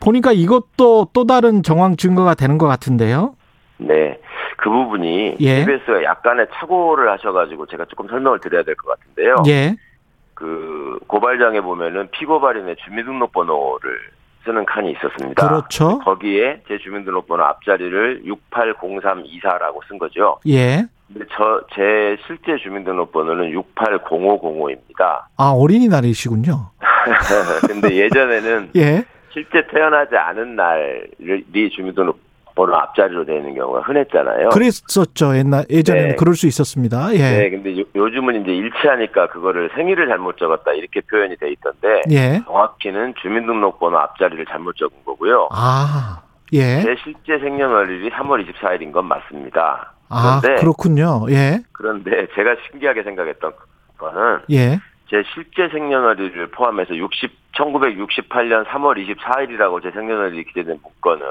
[0.00, 3.34] 보니까 이것도 또 다른 정황 증거가 되는 것 같은데요.
[3.78, 4.18] 네.
[4.58, 5.64] 그 부분이 예.
[5.64, 9.36] KBS가 약간의 착오를 하셔가지고 제가 조금 설명을 드려야 될 것 같은데요.
[9.48, 9.76] 예.
[10.34, 13.90] 그 고발장에 보면은 피고발인의 주민등록번호를
[14.44, 15.48] 쓰는 칸이 있었습니다.
[15.48, 15.98] 그렇죠.
[16.00, 20.38] 거기에 제 주민등록번호 앞자리를 680324라고 쓴 거죠.
[20.46, 20.84] 예.
[21.12, 25.24] 근데 저 제 실제 주민등록번호는 680505입니다.
[25.36, 26.70] 아, 어린이날이시군요.
[27.66, 29.04] 근데 예전에는 예.
[29.32, 32.18] 실제 태어나지 않은 날이 주민등록
[32.54, 34.50] 번호 앞자리로 되는 경우가 흔했잖아요.
[34.50, 35.36] 그랬었죠.
[35.36, 36.16] 옛날, 예전에는 네.
[36.16, 37.12] 그럴 수 있었습니다.
[37.14, 37.18] 예.
[37.18, 42.42] 네, 근데 요, 요즘은 이제 일치하니까 그거를 생일을 잘못 적었다 이렇게 표현이 돼 있던데 예.
[42.44, 45.48] 정확히는 주민등록번호 앞자리를 잘못 적은 거고요.
[45.50, 46.82] 아, 예.
[46.82, 49.92] 제 실제 생년월일이 3월 24일인 건 맞습니다.
[50.08, 51.26] 아, 그런데 그렇군요.
[51.30, 51.60] 예.
[51.72, 53.52] 그런데 제가 신기하게 생각했던
[53.98, 54.78] 거는 예.
[55.10, 61.26] 제 실제 생년월일을 포함해서 60 1968년 3월 24일이라고 제 생년월일이 기재된 문건은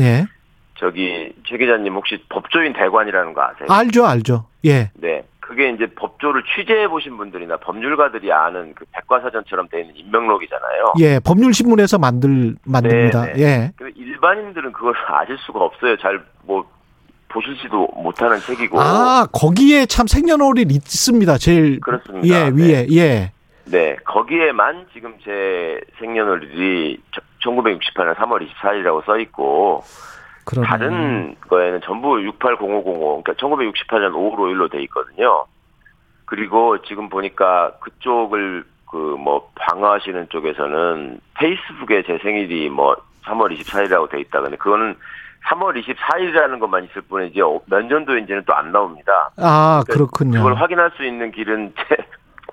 [0.00, 0.26] 예.
[0.74, 3.68] 저기 최 기자님 혹시 법조인 대관이라는 거 아세요?
[3.68, 4.46] 알죠, 알죠.
[4.64, 4.90] 예.
[4.94, 5.24] 네.
[5.40, 10.94] 그게 이제 법조를 취재해 보신 분들이나 법률가들이 아는 그 백과사전처럼 돼 있는 인명록이잖아요.
[11.00, 11.18] 예.
[11.20, 13.26] 법률 신문에서 만들, 만듭니다.
[13.26, 13.42] 네, 네.
[13.42, 13.72] 예.
[13.96, 15.96] 일반인들은 그걸 아실 수가 없어요.
[15.98, 16.64] 잘 뭐
[17.28, 18.78] 보실지도 못하는 책이고.
[18.80, 21.38] 아, 거기에 참 생년월일 있습니다.
[21.38, 21.80] 제일.
[21.80, 22.26] 그렇습니다.
[22.28, 23.32] 예, 위에, 예.
[23.64, 27.00] 네, 거기에만 지금 제 생년월일이
[27.42, 29.82] 1968년 3월 24일이라고 써 있고
[30.44, 30.66] 그러네.
[30.66, 35.44] 다른 거에는 전부 680505 그러니까 1968년 5월 5일로 돼 있거든요.
[36.24, 44.20] 그리고 지금 보니까 그쪽을 그 뭐 방어하시는 쪽에서는 페이스북에 제 생일이 뭐 3월 24일이라고 돼
[44.20, 44.42] 있다.
[44.42, 44.96] 근데 그거는
[45.48, 49.30] 3월 24일이라는 것만 있을 뿐이지 어, 몇 년도인지는 또 안 나옵니다.
[49.38, 50.38] 아, 그러니까 그렇군요.
[50.38, 51.96] 그걸 확인할 수 있는 길은 제,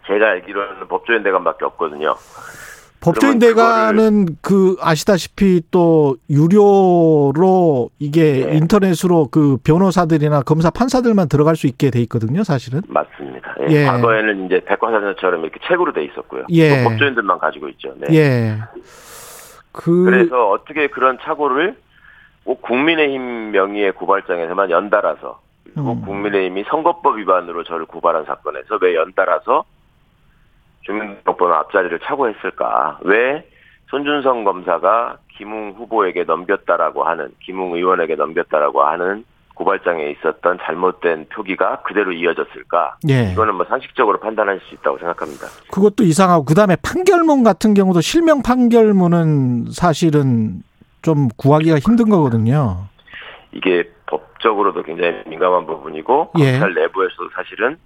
[0.07, 2.15] 제가 알기로는 법조인 대관밖에 없거든요.
[3.01, 8.57] 법조인 대가는 그 아시다시피 또 유료로 이게 네.
[8.57, 12.81] 인터넷으로 그 변호사들이나 검사 판사들만 들어갈 수 있게 돼 있거든요, 사실은.
[12.87, 13.55] 맞습니다.
[13.69, 13.85] 예, 예.
[13.85, 16.45] 과거에는 이제 백과사전처럼 이렇게 책으로 돼 있었고요.
[16.49, 16.83] 예.
[16.83, 17.93] 또 법조인들만 가지고 있죠.
[17.97, 18.07] 네.
[18.15, 18.57] 예.
[19.71, 21.77] 그 그래서 어떻게 그런 착오를
[22.43, 26.01] 꼭 국민의힘 명의의 고발장에서만 연달아서 그리고 음.
[26.01, 29.63] 국민의힘이 선거법 위반으로 저를 고발한 사건에서 왜 연달아서
[30.89, 32.99] 주민등록번호 앞자리를 착오했을까?
[33.03, 33.47] 왜
[33.89, 39.23] 손준성 검사가 김웅 후보에게 넘겼다라고 하는 김웅 의원에게 넘겼다라고 하는
[39.53, 42.97] 고발장에 있었던 잘못된 표기가 그대로 이어졌을까?
[43.09, 43.31] 예.
[43.33, 45.47] 이거는 뭐 상식적으로 판단할 수 있다고 생각합니다.
[45.71, 50.61] 그것도 이상하고 그다음에 판결문 같은 경우도 실명 판결문은 사실은
[51.01, 52.85] 좀 구하기가 힘든 거거든요.
[53.51, 56.51] 이게 법적으로도 굉장히 민감한 부분이고 예.
[56.51, 57.77] 검찰 내부에서도 사실은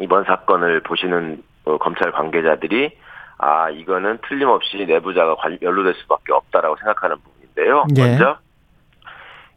[0.00, 2.96] 이번 사건을 보시는 어, 검찰 관계자들이
[3.38, 7.84] 아 이거는 틀림없이 내부자가 관- 연루될 수밖에 없다라고 생각하는 부분인데요.
[7.96, 8.02] 예.
[8.02, 8.38] 먼저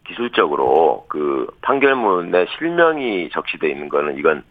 [0.05, 4.43] 기술적으로 그 판결문에 실명이 적시돼 있는 거는 이건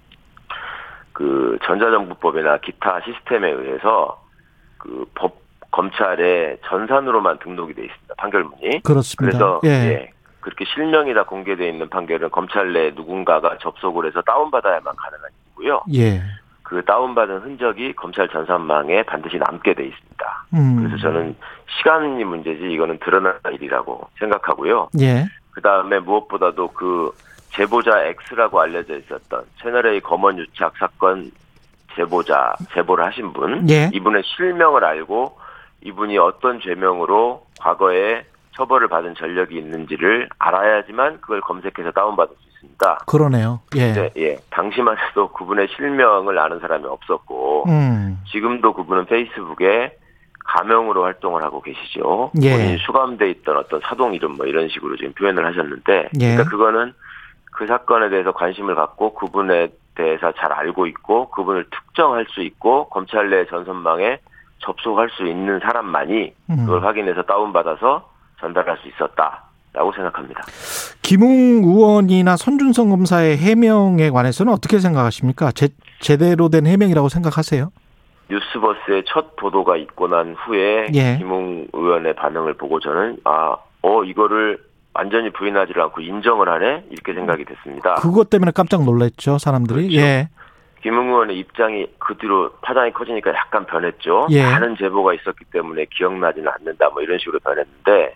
[1.13, 4.23] 그 전자정부법이나 기타 시스템에 의해서
[4.79, 5.39] 그 법
[5.73, 8.15] 검찰의 전산으로만 등록이 돼 있습니다.
[8.17, 8.83] 판결문이.
[8.83, 9.39] 그렇습니다.
[9.39, 9.69] 그래서 예.
[9.69, 10.11] 예.
[10.41, 15.83] 그렇게 실명이 다 공개되어 있는 판결은 검찰 내 누군가가 접속을 해서 다운받아야만 가능한 일이고요.
[15.95, 16.23] 예.
[16.71, 20.47] 그 다운받은 흔적이 검찰 전산망에 반드시 남게 돼 있습니다.
[20.55, 20.77] 음.
[20.77, 21.35] 그래서 저는
[21.67, 24.91] 시간이 문제지 이거는 드러날 일이라고 생각하고요.
[25.01, 25.27] 예.
[25.51, 27.11] 그 다음에 무엇보다도 그
[27.49, 31.33] 제보자 X라고 알려져 있었던 채널A 검언 유착 사건
[31.97, 33.91] 제보자 제보를 하신 분 예.
[33.93, 35.37] 이분의 실명을 알고
[35.83, 42.99] 이분이 어떤 죄명으로 과거에 처벌을 받은 전력이 있는지를 알아야지만 그걸 검색해서 다운받을 수 있습니다.
[43.07, 43.61] 그러네요.
[43.77, 43.93] 예.
[43.93, 44.39] 네, 예.
[44.51, 48.23] 당시만 해도 그분의 실명을 아는 사람이 없었고 음.
[48.31, 49.97] 지금도 그분은 페이스북에
[50.45, 52.33] 가명으로 활동을 하고 계시죠.
[52.43, 52.51] 예.
[52.51, 56.35] 본인이 수감돼 있던 어떤 사동 이름 뭐 이런 식으로 지금 표현을 하셨는데, 예.
[56.35, 56.93] 그러니까 그거는
[57.53, 63.29] 그 사건에 대해서 관심을 갖고 그분에 대해서 잘 알고 있고 그분을 특정할 수 있고 검찰
[63.31, 64.19] 내 전선망에
[64.61, 66.57] 접속할 수 있는 사람만이 음.
[66.67, 68.09] 그걸 확인해서 다운받아서
[68.41, 70.43] 전달할 수 있었다 라고 생각합니다.
[71.03, 75.53] 김웅 의원이나 손준성 검사의 해명에 관해서는 어떻게 생각하십니까?
[75.53, 75.69] 제,
[76.01, 77.71] 제대로 된 해명이라고 생각하세요?
[78.31, 81.19] 뉴스버스의 첫 보도가 있고 난 후에 예.
[81.19, 84.59] 김웅 의원의 반응을 보고 저는 아, 어 이거를
[84.93, 87.95] 완전히 부인하지 않고 인정을 하네 이렇게 생각이 됐습니다.
[87.97, 89.89] 그것 때문에 깜짝 놀랐죠, 사람들이.
[89.89, 89.97] 그렇죠.
[89.97, 90.29] 예.
[90.83, 94.29] 김웅 의원의 입장이 그 뒤로 파장이 커지니까 약간 변했죠.
[94.31, 94.43] 예.
[94.43, 98.15] 많은 제보가 있었기 때문에 기억나지는 않는다 뭐 이런 식으로 변했는데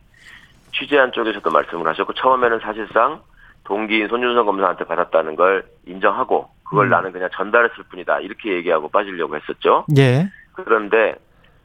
[0.78, 3.22] 취재한 쪽에서도 말씀을 하셨고 처음에는 사실상
[3.64, 6.90] 동기인 손준성 검사한테 받았다는 걸 인정하고 그걸 음.
[6.90, 9.86] 나는 그냥 전달했을 뿐이다 이렇게 얘기하고 빠지려고 했었죠.
[9.96, 10.28] 예.
[10.52, 11.14] 그런데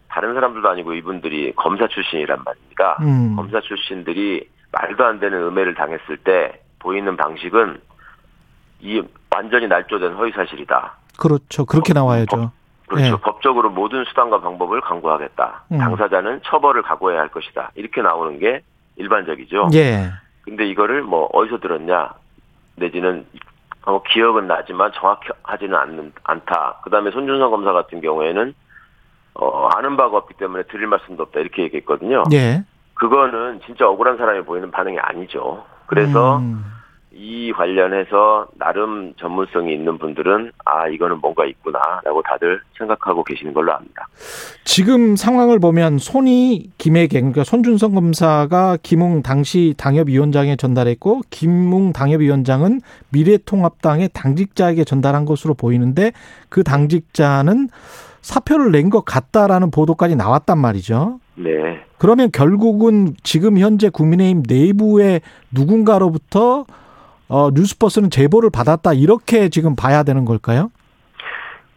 [0.07, 2.97] 다른 사람들도 아니고 이분들이 검사 출신이란 말입니다.
[3.01, 3.35] 음.
[3.35, 7.81] 검사 출신들이 말도 안 되는 음해를 당했을 때 보이는 방식은
[8.81, 10.93] 이 완전히 날조된 허위 사실이다.
[11.17, 11.65] 그렇죠.
[11.65, 12.51] 그렇게 나와야죠.
[12.87, 13.05] 그렇죠.
[13.05, 13.11] 예.
[13.21, 15.63] 법적으로 모든 수단과 방법을 강구하겠다.
[15.71, 15.77] 음.
[15.77, 17.71] 당사자는 처벌을 각오해야 할 것이다.
[17.75, 18.61] 이렇게 나오는 게
[18.99, 19.69] 일반적이죠.
[19.73, 20.11] 예.
[20.43, 22.13] 근데 이거를 뭐 어디서 들었냐
[22.75, 23.25] 내지는
[23.85, 26.81] 어, 기억은 나지만 정확하지는 않는, 않다.
[26.83, 28.53] 그 다음에 손준성 검사 같은 경우에는
[29.35, 32.23] 어, 아는 바가 없기 때문에 드릴 말씀도 없다 이렇게 얘기했거든요.
[32.33, 32.63] 예.
[32.93, 35.65] 그거는 진짜 억울한 사람이 보이는 반응이 아니죠.
[35.87, 36.63] 그래서 음.
[37.11, 44.07] 이 관련해서 나름 전문성이 있는 분들은 아 이거는 뭔가 있구나라고 다들 생각하고 계시는 걸로 압니다.
[44.63, 54.09] 지금 상황을 보면 손이 김혜경, 그러니까 손준성 검사가 김웅 당시 당협위원장에 전달했고 김웅 당협위원장은 미래통합당의
[54.13, 56.11] 당직자에게 전달한 것으로 보이는데
[56.49, 57.69] 그 당직자는
[58.21, 61.19] 사표를 낸 것 같다라는 보도까지 나왔단 말이죠.
[61.35, 61.49] 네.
[61.97, 66.65] 그러면 결국은 지금 현재 국민의힘 내부의 누군가로부터
[67.29, 70.71] 어, 뉴스버스는 제보를 받았다 이렇게 지금 봐야 되는 걸까요?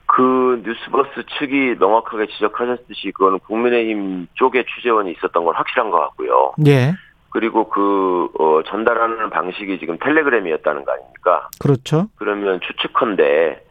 [0.06, 6.52] 그 뉴스버스 측이 명확하게 지적하셨듯이 그거는 국민의힘 쪽에 취재원이 있었던 건 확실한 것 같고요.
[6.66, 6.94] 예,
[7.30, 11.48] 그리고 그 어, 전달하는 방식이 지금 텔레그램이었다는 거 아닙니까?
[11.58, 12.08] 그렇죠.
[12.16, 13.62] 그러면 추측컨대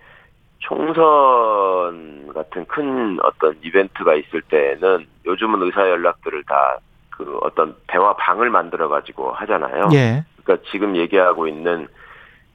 [0.59, 6.79] 총선 같은 큰 어떤 이벤트가 있을 때는 요즘은 의사 연락들을 다
[7.21, 9.89] 그 어떤 대화 방을 만들어 가지고 하잖아요.
[9.93, 11.87] 예, 그러니까 지금 얘기하고 있는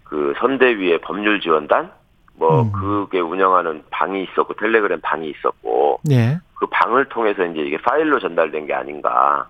[0.04, 1.90] 그 선대위의 법률 지원단
[2.34, 2.72] 뭐 음.
[2.72, 6.38] 그게 운영하는 방이 있었고 텔레그램 방이 있었고 예.
[6.54, 9.46] 그 방을 통해서 이제 이게 파일로 전달된 게 아닌가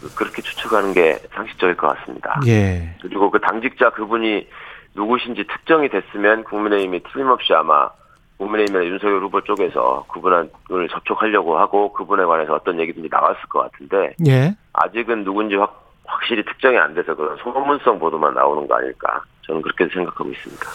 [0.00, 2.40] 그- 그렇게 추측하는 게 상식적일 것 같습니다.
[2.46, 2.94] 예.
[3.02, 4.46] 그리고 그 당직자 그분이
[4.94, 7.88] 누구신지 특정이 됐으면 국민의힘이 틀림없이 아마
[8.38, 10.50] 국민의힘이나 윤석열 후보 쪽에서 그분을
[10.90, 14.54] 접촉하려고 하고 그분에 관해서 어떤 얘기든지 나왔을 것 같은데 예.
[14.72, 19.88] 아직은 누군지 확, 확실히 특정이 안 돼서 그런 소문성 보도만 나오는 거 아닐까 저는 그렇게
[19.92, 20.66] 생각하고 있습니다.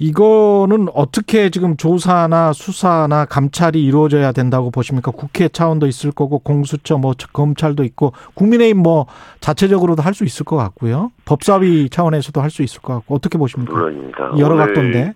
[0.00, 5.10] 이거는 어떻게 지금 조사나 수사나 감찰이 이루어져야 된다고 보십니까?
[5.10, 9.06] 국회 차원도 있을 거고 공수처 뭐 검찰도 있고 국민의힘 뭐
[9.40, 11.10] 자체적으로도 할 수 있을 것 같고요.
[11.24, 13.72] 법사위 차원에서도 할 수 있을 것 같고 어떻게 보십니까?
[13.72, 14.38] 물론입니다.
[14.38, 15.14] 여러 각도인데.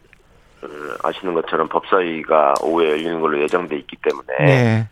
[0.63, 0.67] 어,
[1.05, 4.89] 아시는 것처럼 법사위가 오후에 열리는 걸로 예정돼 있기 때문에 네.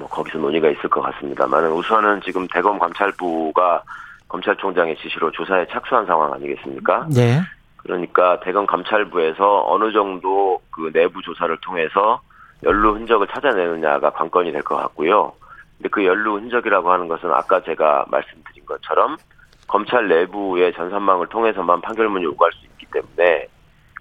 [0.00, 3.82] 뭐 거기서 논의가 있을 것 같습니다만 우선은 지금 대검 감찰부가
[4.28, 7.06] 검찰총장의 지시로 조사에 착수한 상황 아니겠습니까?
[7.14, 7.40] 네.
[7.76, 12.20] 그러니까 대검 감찰부에서 어느 정도 그 내부 조사를 통해서
[12.62, 15.32] 연루 흔적을 찾아내느냐가 관건이 될 것 같고요.
[15.76, 19.16] 근데 그 연루 흔적이라고 하는 것은 아까 제가 말씀드린 것처럼
[19.66, 23.48] 검찰 내부의 전산망을 통해서만 판결문이 오갈 수 있기 때문에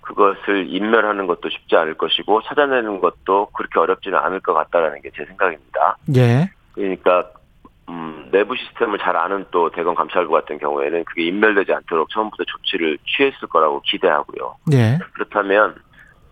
[0.10, 5.24] 그것을 인멸하는 것도 쉽지 않을 것이고 찾아내는 것도 그렇게 어렵지는 않을 것 같다라는 게 제
[5.26, 5.98] 생각입니다.
[6.16, 6.50] 예.
[6.74, 7.30] 그러니까
[7.90, 12.98] 음, 내부 시스템을 잘 아는 또 대검 감찰부 같은 경우에는 그게 인멸되지 않도록 처음부터 조치를
[13.06, 14.56] 취했을 거라고 기대하고요.
[14.74, 14.98] 예.
[15.14, 15.76] 그렇다면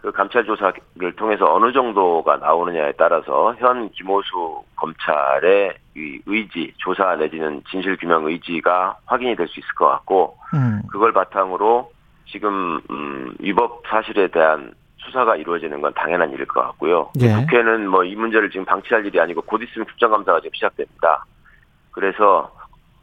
[0.01, 0.73] 그 감찰 조사를
[1.17, 8.97] 통해서 어느 정도가 나오느냐에 따라서 현 김호수 검찰의 이 의지, 조사 내지는 진실 규명 의지가
[9.05, 10.81] 확인이 될 수 있을 것 같고 음.
[10.91, 11.91] 그걸 바탕으로
[12.31, 17.11] 지금 음, 위법 사실에 대한 수사가 이루어지는 건 당연한 일일 것 같고요.
[17.21, 17.33] 예.
[17.33, 21.25] 국회는 뭐 이 문제를 지금 방치할 일이 아니고 곧 있으면 국정감사가 지금 시작됩니다.
[21.91, 22.51] 그래서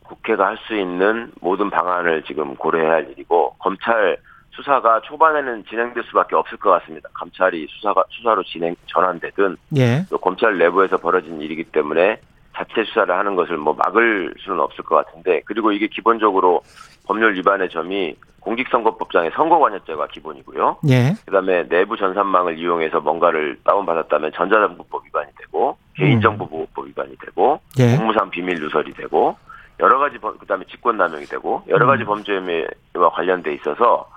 [0.03, 4.19] 국회가 할 수 있는 모든 방안을 지금 고려해야 할 일이고 검찰
[4.51, 7.09] 수사가 초반에는 진행될 수밖에 없을 것 같습니다.
[7.15, 10.05] 감찰이 수사가 수사로 진행 전환되든 예.
[10.11, 12.21] 또 검찰 내부에서 벌어진 일이기 때문에
[12.57, 16.63] 자체 수사를 하는 것을 뭐 막을 수는 없을 것 같은데 그리고 이게 기본적으로
[17.07, 20.77] 법률 위반의 점이 공직선거법상의 선거관여죄가 기본이고요.
[20.91, 21.15] 예.
[21.25, 27.97] 그다음에 내부 전산망을 이용해서 뭔가를 다운받았다면 전자정보법 위반이 되고 개인정보보호법 위반이 되고 예.
[27.97, 29.37] 공무상 비밀 누설이 되고
[29.81, 34.09] 여러 가지 범, 그다음에 직권남용이 되고 여러 가지 범죄 혐의와 관련돼 있어서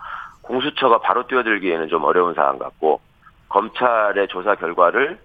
[0.41, 3.00] 공수처가 바로 뛰어들기에는 좀 어려운 사안 같고
[3.50, 5.17] 검찰의 조사 결과를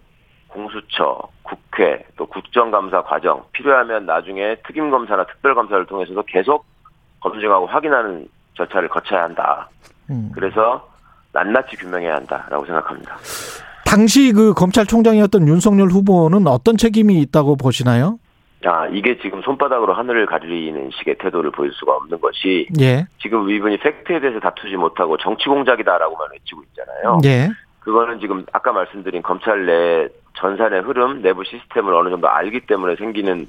[0.53, 6.65] 공수처, 국회, 또 국정감사 과정 필요하면 나중에 특임검사나 특별검사를 통해서도 계속
[7.21, 9.69] 검증하고 확인하는 절차를 거쳐야 한다.
[10.11, 10.31] 음.
[10.35, 10.89] 그래서
[11.33, 13.17] 낱낱이 규명해야 한다라고 생각합니다.
[13.87, 18.19] 당시 그 검찰총장이었던 윤석열 후보는 어떤 책임이 있다고 보시나요?
[18.65, 23.07] 아, 이게 지금 손바닥으로 하늘을 가리는 식의 태도를 보일 수가 없는 것이 예.
[23.21, 27.19] 지금 이분이 팩트에 대해서 다투지 못하고 정치 공작이다라고만 외치고 있잖아요.
[27.25, 27.49] 예.
[27.85, 33.49] 그거는 지금 아까 말씀드린 검찰 내 전산의 흐름, 내부 시스템을 어느 정도 알기 때문에 생기는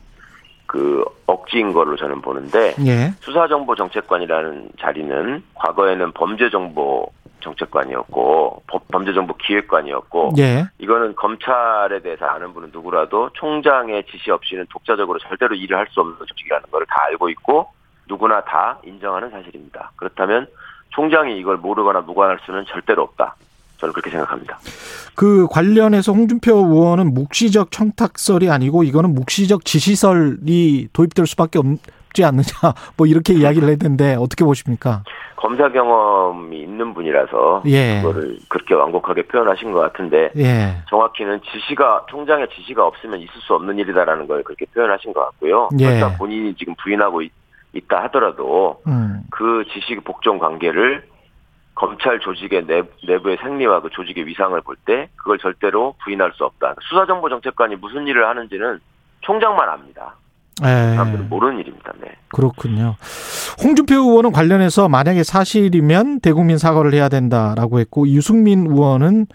[0.65, 3.11] 그 억지인 걸로 저는 보는데 예.
[3.21, 10.65] 수사정보정책관이라는 자리는 과거에는 범죄정보 정책관이었고 법- 범죄정보 기획관이었고 예.
[10.79, 16.15] 이거는 검찰에 대해서 아는 분은 누구라도 총장의 지시 없이는 독자적으로 절대로 일을 할 수 없는
[16.25, 17.67] 조직이라는 걸 다 알고 있고
[18.07, 19.91] 누구나 다 인정하는 사실입니다.
[19.97, 20.47] 그렇다면
[20.89, 23.35] 총장이 이걸 모르거나 무관할 수는 절대로 없다.
[23.77, 24.59] 저는 그렇게 생각합니다.
[25.15, 32.45] 그 관련해서 홍준표 의원은 묵시적 청탁설이 아니고 이거는 묵시적 지시설이 도입될 수밖에 없지 않느냐
[32.97, 35.03] 뭐 이렇게 이야기를 했는데 어떻게 보십니까?
[35.43, 38.01] 검사 경험이 있는 분이라서 예.
[38.01, 40.77] 그거를 그렇게 완곡하게 표현하신 것 같은데 예.
[40.89, 45.67] 정확히는 지시가 총장의 지시가 없으면 있을 수 없는 일이다라는 걸 그렇게 표현하신 것 같고요.
[45.81, 45.99] 예.
[46.17, 47.31] 본인이 지금 부인하고 있,
[47.89, 49.23] 다 하더라도 음.
[49.31, 51.03] 그 지시 복종 관계를
[51.75, 56.43] 검찰 조직의 내, 내부 의 생리와 그 조직의 위상을 볼 때 그걸 절대로 부인할 수
[56.43, 56.75] 없다.
[56.89, 58.79] 수사정보정책관이 무슨 일을 하는지는
[59.21, 60.15] 총장만 압니다.
[60.62, 60.95] 예.
[60.95, 61.93] 사람들은 모르는 일입니다.
[62.01, 62.12] 네.
[62.29, 62.95] 그렇군요.
[63.63, 69.27] 홍준표 의원은 관련해서 만약에 사실이면 대국민 사과를 해야 된다라고 했고 유승민 의원은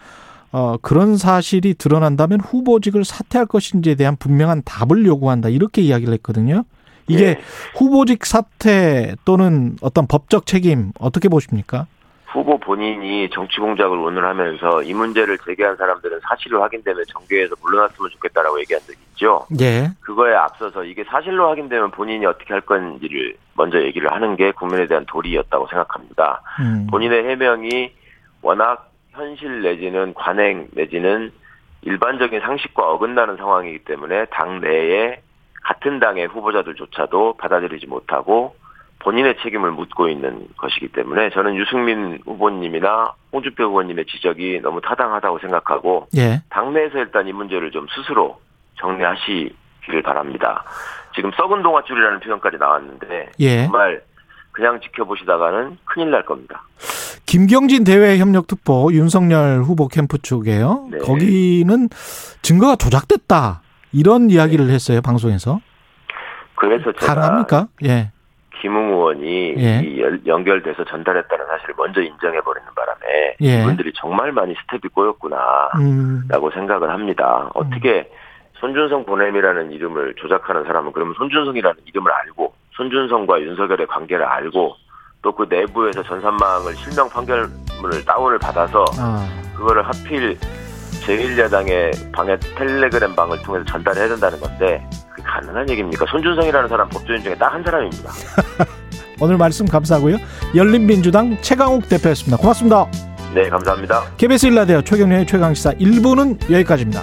[0.52, 6.64] 어, 그런 사실이 드러난다면 후보직을 사퇴할 것인지에 대한 분명한 답을 요구한다 이렇게 이야기를 했거든요.
[7.08, 7.40] 이게 예.
[7.76, 11.86] 후보직 사퇴 또는 어떤 법적 책임 어떻게 보십니까?
[12.30, 18.60] 후보 본인이 정치 공작을 오늘 하면서 이 문제를 제기한 사람들은 사실이 확인되면 정계에서 물러났으면 좋겠다라고
[18.60, 19.46] 얘기한 적이 있죠.
[19.60, 19.88] 예.
[20.00, 25.06] 그거에 앞서서 이게 사실로 확인되면 본인이 어떻게 할 건지를 먼저 얘기를 하는 게 국민에 대한
[25.06, 26.42] 도리였다고 생각합니다.
[26.60, 26.86] 음.
[26.90, 27.92] 본인의 해명이
[28.42, 31.32] 워낙 현실 내지는 관행 내지는
[31.82, 35.22] 일반적인 상식과 어긋나는 상황이기 때문에 당 내에
[35.64, 38.54] 같은 당의 후보자들조차도 받아들이지 못하고
[39.00, 46.08] 본인의 책임을 묻고 있는 것이기 때문에 저는 유승민 후보님이나 홍준표 후보님의 지적이 너무 타당하다고 생각하고
[46.16, 46.42] 예.
[46.50, 48.40] 당내에서 일단 이 문제를 좀 스스로
[48.80, 50.64] 정리하시기를 바랍니다.
[51.14, 53.64] 지금 썩은 동아줄이라는 표현까지 나왔는데 예.
[53.64, 54.02] 정말
[54.52, 56.62] 그냥 지켜보시다가는 큰일 날 겁니다.
[57.26, 60.88] 김경진 대외 협력특보 윤석열 후보 캠프 쪽에요.
[60.90, 60.98] 네.
[60.98, 61.88] 거기는
[62.42, 63.60] 증거가 조작됐다.
[63.92, 65.60] 이런 이야기를 했어요, 방송에서.
[66.56, 67.68] 그래서 제가 가능합니까?
[67.84, 68.10] 예.
[68.60, 69.80] 김웅 의원이 예.
[69.84, 73.62] 이 연- 연결돼서 전달했다는 사실을 먼저 인정해버리는 바람에 예.
[73.62, 76.50] 이분들이 정말 많이 스텝이 꼬였구나라고 음.
[76.54, 77.50] 생각을 합니다.
[77.54, 78.10] 어떻게
[78.60, 84.74] 손준성 보냄이라는 이름을 조작하는 사람은 그러면 손준성이라는 이름을 알고 손준성과 윤석열의 관계를 알고
[85.22, 89.28] 또 그 내부에서 전산망을 실명 판결문을 다운을 받아서 아.
[89.56, 90.36] 그거를 하필
[91.04, 94.82] 제1야당의 방에 텔레그램 방을 통해서 전달해야 된다는 건데
[95.38, 96.04] 가능한 얘기입니까?
[96.10, 98.10] 손준성이라는 사람 법조인 중에 딱 한 사람입니다.
[99.20, 100.16] 오늘 말씀 감사하고요.
[100.54, 102.36] 열린민주당 최강욱 대표였습니다.
[102.36, 102.86] 고맙습니다.
[103.34, 104.04] 네, 감사합니다.
[104.16, 107.02] KBS 일라디오 최경련의 최강시사 1부는 여기까지입니다.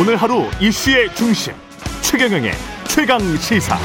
[0.00, 1.52] 오늘 하루 이슈의 중심
[2.02, 2.52] 최경영의
[2.86, 3.76] 최강 시사.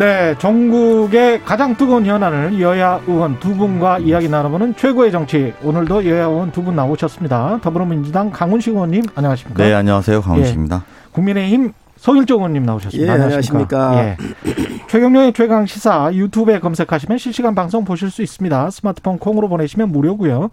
[0.00, 5.52] 네, 전국의 가장 뜨거운 현안을 여야 의원 두 분과 이야기 나눠보는 최고의 정치.
[5.62, 7.60] 오늘도 여야 의원 두 분 나오셨습니다.
[7.62, 9.62] 더불어민주당 강훈식 의원님, 안녕하십니까?
[9.62, 10.22] 네, 안녕하세요.
[10.22, 10.84] 강훈식입니다.
[11.12, 13.12] 국민의힘 송일종 의원님 나오셨습니다.
[13.12, 13.98] 예, 안녕하십니까?
[13.98, 14.16] 예.
[14.88, 18.70] 최경영의 최강 시사 유튜브에 검색하시면 실시간 방송 보실 수 있습니다.
[18.70, 20.48] 스마트폰 콩으로 보내시면 무료고요.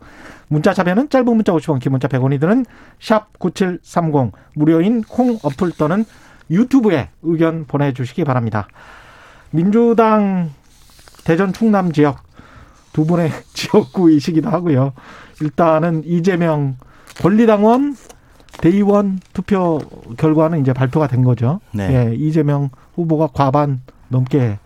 [0.50, 2.66] 문자 자면은 짧은 문자 50원, 긴 문자 100원이 드는
[3.00, 6.04] 샵 9730 무료인 콩 어플 또는
[6.50, 8.68] 유튜브에 의견 보내 주시기 바랍니다.
[9.52, 10.52] 민주당
[11.24, 12.24] 대전 충남 지역
[12.94, 14.94] 두 분의 지역구이시기도 하고요.
[15.42, 16.78] 일단은 이재명
[17.22, 17.96] 권리당원
[18.62, 19.80] 대의원 투표
[20.18, 21.60] 결과는 이제 발표가 된 거죠.
[21.72, 22.10] 네.
[22.10, 24.58] 예, 이재명 후보가 과반 넘게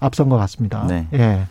[0.00, 0.84] 앞선 것 같습니다.
[0.88, 1.06] 네.
[1.12, 1.46] 예.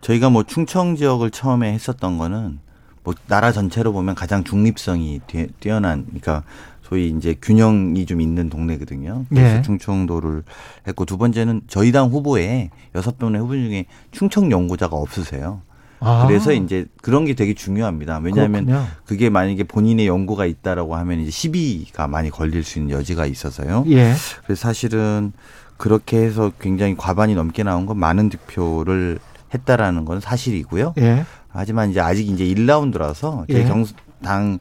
[0.00, 2.60] 저희가 뭐 충청 지역을 처음에 했었던 거는
[3.02, 5.20] 뭐 나라 전체로 보면 가장 중립성이
[5.60, 6.44] 뛰어난 그러니까
[6.88, 9.26] 소위 이제 균형이 좀 있는 동네거든요.
[9.28, 9.62] 그래서 예.
[9.62, 10.42] 충청도를
[10.86, 15.60] 했고 두 번째는 저희 당 후보에 여섯 분의 후보 중에 충청 연구자가 없으세요.
[16.00, 16.26] 아.
[16.26, 18.20] 그래서 이제 그런 게 되게 중요합니다.
[18.22, 18.86] 왜냐하면 그렇군요.
[19.04, 23.84] 그게 만약에 본인의 연구가 있다라고 하면 이제 시비가 많이 걸릴 수 있는 여지가 있어서요.
[23.88, 24.14] 예.
[24.44, 25.32] 그래서 사실은
[25.76, 29.18] 그렇게 해서 굉장히 과반이 넘게 나온 건 많은 득표를
[29.52, 30.94] 했다라는 건 사실이고요.
[30.98, 31.24] 예.
[31.48, 33.64] 하지만 이제 아직 이제 1라운드라서 제 예.
[33.64, 33.84] 경,
[34.22, 34.58] 당,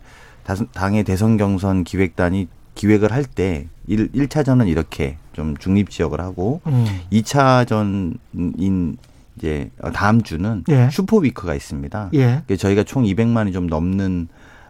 [0.73, 6.85] 당의 대선 경선 기획단이 기획을 할때 1, 1차전은 이렇게 좀 중립 지역을 하고 음.
[7.11, 8.97] 2차전인
[9.37, 10.89] 이제 다음 주는 예.
[10.91, 12.09] super week가 있습니다.
[12.15, 12.43] 예.
[12.57, 14.27] 저희가 총 200만이 좀 넘는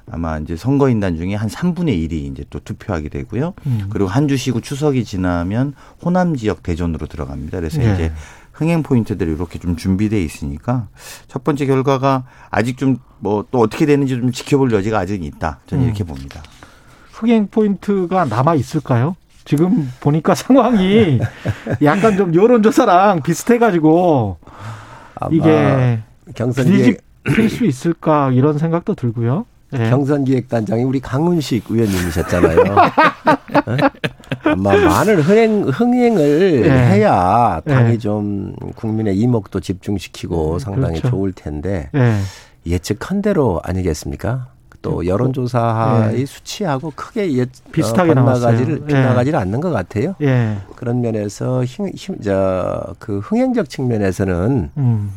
[0.09, 3.53] 아마 이제 선거인단 중에 한 3분의 1이 이제 또 투표하게 되고요.
[3.65, 3.87] 음.
[3.89, 5.73] 그리고 한 주 쉬고 추석이 지나면
[6.03, 7.59] 호남 지역 대전으로 들어갑니다.
[7.59, 7.93] 그래서 예.
[7.93, 8.11] 이제
[8.51, 10.87] 흥행 포인트들이 이렇게 좀 준비돼 있으니까
[11.27, 15.59] 첫 번째 결과가 아직 좀 뭐 또 어떻게 되는지 좀 지켜볼 여지가 아직 있다.
[15.67, 15.87] 저는 음.
[15.87, 16.41] 이렇게 봅니다.
[17.11, 19.15] 흥행 포인트가 남아 있을까요?
[19.45, 21.19] 지금 보니까 상황이
[21.81, 24.37] 약간 좀 여론조사랑 비슷해가지고
[25.31, 25.99] 이게
[26.35, 29.45] 경선 뒤집힐 수 있을까 이런 생각도 들고요.
[29.71, 29.89] 네.
[29.89, 32.63] 경선 기획단장이 우리 강훈식 의원님이셨잖아요.
[34.43, 36.69] 아마 많은 흥행, 흥행을 네.
[36.69, 37.97] 해야 당이 네.
[37.97, 41.09] 좀 국민의 이목도 집중시키고 음, 상당히 그렇죠.
[41.09, 42.17] 좋을 텐데 네.
[42.67, 44.47] 예측한 대로 아니겠습니까?
[44.81, 46.25] 또 여론조사의 네.
[46.25, 50.15] 수치하고 크게 예, 비슷하게 어, 나가지를 빗나가지를 않는 것 같아요.
[50.75, 55.11] 그런 면에서 힘, 힘, 저, 그 흥행적 측면에서는 음.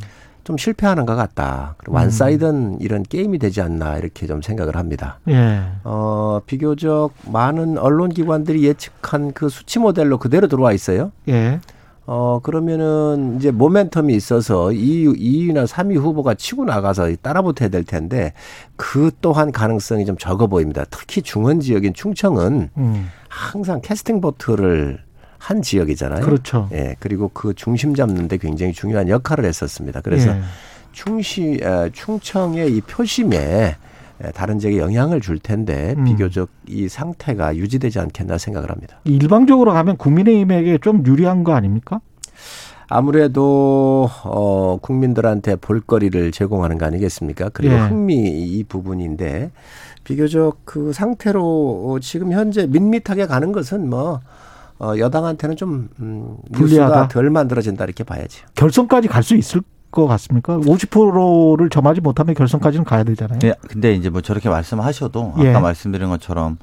[0.45, 1.77] 좀 실패하는 것 같다.
[1.89, 1.95] 음.
[1.95, 5.19] 완사이든 이런 게임이 되지 않나 이렇게 좀 생각을 합니다.
[5.29, 5.61] 예.
[5.85, 11.13] 어, 비교적 많은 언론 기관들이 예측한 그 수치 모델로 그대로 들어와 있어요.
[11.29, 11.61] 예.
[12.07, 18.33] 어, 그러면은 이제 모멘텀이 있어서 2위, 2위나 3위 후보가 치고 나가서 따라붙어야 될 텐데
[18.77, 20.85] 그 또한 가능성이 좀 적어 보입니다.
[20.91, 23.11] 특히 중원 지역인 충청은 음.
[23.29, 25.01] 항상 캐스팅 보트를
[25.39, 26.25] 한 지역이잖아요.
[26.25, 26.69] 그렇죠.
[26.73, 26.97] 예.
[27.01, 30.01] 그리고 그 중심 잡는데 굉장히 중요한 역할을 했었습니다.
[30.03, 30.41] 그래서 예.
[30.93, 31.61] 충시
[31.93, 33.77] 충청의 이 표심에
[34.35, 36.05] 다른 지역에 영향을 줄 텐데 음.
[36.05, 39.01] 비교적 이 상태가 유지되지 않겠나 생각을 합니다.
[39.05, 42.01] 일방적으로 가면 국민의힘에게 좀 유리한 거 아닙니까?
[42.89, 47.51] 아무래도 어 국민들한테 볼거리를 제공하는 거 아니겠습니까?
[47.51, 47.79] 그리고 예.
[47.79, 49.53] 흥미 이 부분인데
[50.03, 54.21] 비교적 그 상태로 지금 현재 밋밋하게 가는 것은 뭐
[54.81, 57.09] 어, 여당한테는 좀 음, 불리하다.
[57.09, 58.45] 덜 만들어진다 이렇게 봐야죠.
[58.55, 59.61] 결선까지 갈 수 있을
[59.91, 60.57] 것 같습니까?
[60.59, 63.39] 50%를 점하지 못하면 결선까지는 가야 되잖아요.
[63.41, 65.53] 네, 근데 이제 뭐 저렇게 말씀하셔도 아까 예.
[65.53, 66.59] 말씀드린 것처럼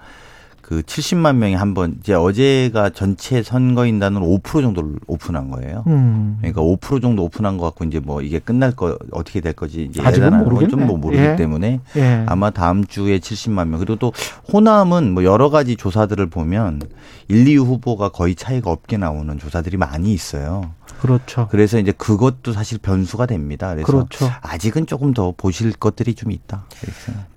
[0.62, 5.84] 그 70만 명이 한 번 이제 어제가 전체 선거인단은 5% 정도를 오픈한 거예요.
[5.88, 6.38] 음.
[6.42, 10.02] 그러니까 5% 정도 오픈한 것 같고 이제 뭐 이게 끝날 거 어떻게 될 거지 이제
[10.06, 11.36] 예단하는 건좀뭐 모르기 예.
[11.38, 12.24] 때문에 예.
[12.28, 14.12] 아마 다음 주에 70만 명 그리고 또
[14.52, 16.82] 호남은 뭐 여러 가지 조사들을 보면
[17.30, 20.72] 1, 2위 후보가 거의 차이가 없게 나오는 조사들이 많이 있어요.
[21.02, 21.48] 그렇죠.
[21.50, 23.74] 그래서 이제 그것도 사실 변수가 됩니다.
[23.74, 24.30] 그래서 그렇죠.
[24.42, 26.66] 아직은 조금 더 보실 것들이 좀 있다.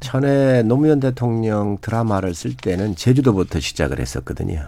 [0.01, 4.67] 전에 노무현 대통령 드라마를 쓸 때는 제주도부터 시작을 했었거든요.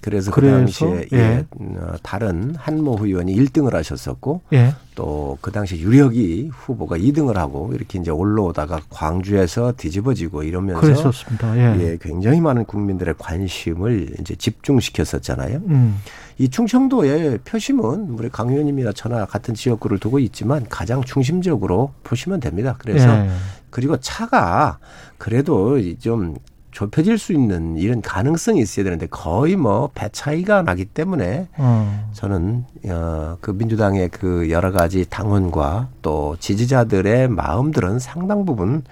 [0.00, 1.16] 그래서, 그 당시에 예.
[1.16, 1.46] 예.
[1.58, 4.74] 어, 다른 한모 의원이 1등을 하셨었고 예.
[4.94, 11.58] 또그 당시 유력이 후보가 2등을 하고 이렇게 이제 올라오다가 광주에서 뒤집어지고 이러면서 그랬었습니다.
[11.58, 11.80] 예.
[11.80, 15.60] 예 굉장히 많은 국민들의 관심을 이제 집중시켰었잖아요.
[15.66, 15.98] 음.
[16.38, 22.76] 이 충청도의 표심은 우리 강 의원님이나 저나 같은 지역구를 두고 있지만 가장 중심적으로 보시면 됩니다.
[22.78, 23.28] 그래서 예.
[23.70, 24.78] 그리고 차가
[25.18, 26.36] 그래도 좀
[26.70, 32.10] 좁혀질 수 있는 이런 가능성이 있어야 되는데 거의 뭐 배 차이가 나기 때문에 어.
[32.12, 38.82] 저는 어, 그 민주당의 그 여러 가지 당원과 또 지지자들의 마음들은 상당 부분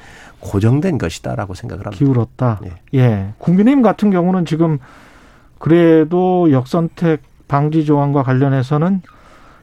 [0.41, 1.99] 고정된 것이다라고 생각을 합니다.
[2.05, 2.61] 기울었다.
[2.65, 2.99] 예.
[2.99, 3.33] 예.
[3.39, 4.79] 국민의힘 같은 경우는 지금
[5.59, 9.03] 그래도 역선택 방지 조항과 관련해서는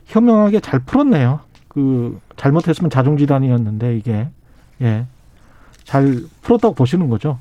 [0.05, 1.41] 현명하게 잘 풀었네요.
[1.67, 4.29] 그 잘못했으면 자중질환이었는데 이게
[4.81, 5.05] 예.
[5.83, 7.39] 잘 풀었다고 보시는 거죠?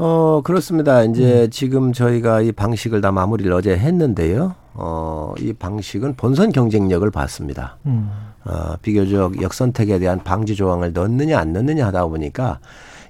[0.00, 1.02] 어, 그렇습니다.
[1.02, 1.50] 이제 음.
[1.50, 4.54] 지금 저희가 이 방식을 다 마무리를 어제 했는데요.
[4.74, 7.78] 어, 이 방식은 본선 경쟁력을 봤습니다.
[7.86, 8.08] 음.
[8.44, 12.60] 어, 비교적 역선택에 대한 방지 조항을 넣느냐 안 넣느냐 하다 보니까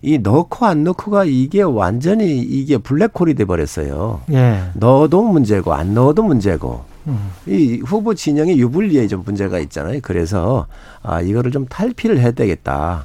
[0.01, 4.23] 이 넣고 안 넣고가 이게 완전히 이게 블랙홀이 돼 버렸어요.
[4.33, 4.63] 예.
[4.73, 6.85] 넣어도 문제고 안 넣어도 문제고.
[7.07, 7.31] 음.
[7.47, 10.01] 이 후보 진영의 유불리에 좀 문제가 있잖아요.
[10.03, 10.67] 그래서
[11.03, 13.05] 아 이거를 좀 탈피를 해야 되겠다.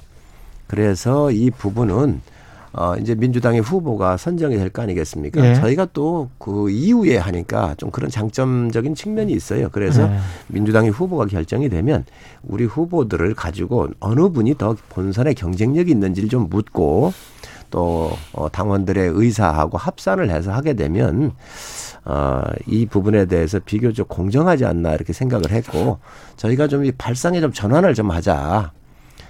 [0.67, 2.21] 그래서 이 부분은
[2.75, 5.45] 어 이제 민주당의 후보가 선정이 될 거 아니겠습니까?
[5.45, 5.55] 예.
[5.55, 9.69] 저희가 또 그 이후에 하니까 좀 그런 장점적인 측면이 있어요.
[9.71, 10.17] 그래서 예.
[10.47, 12.03] 민주당의 후보가 결정이 되면
[12.41, 17.13] 우리 후보들을 가지고 어느 분이 더 본선에 경쟁력이 있는지를 좀 묻고
[17.69, 21.31] 또 어, 당원들의 의사하고 합산을 해서 하게 되면
[22.05, 25.99] 어, 이 부분에 대해서 비교적 공정하지 않나 이렇게 생각을 했고
[26.37, 28.71] 저희가 좀 이 발상에 좀 전환을 좀 하자.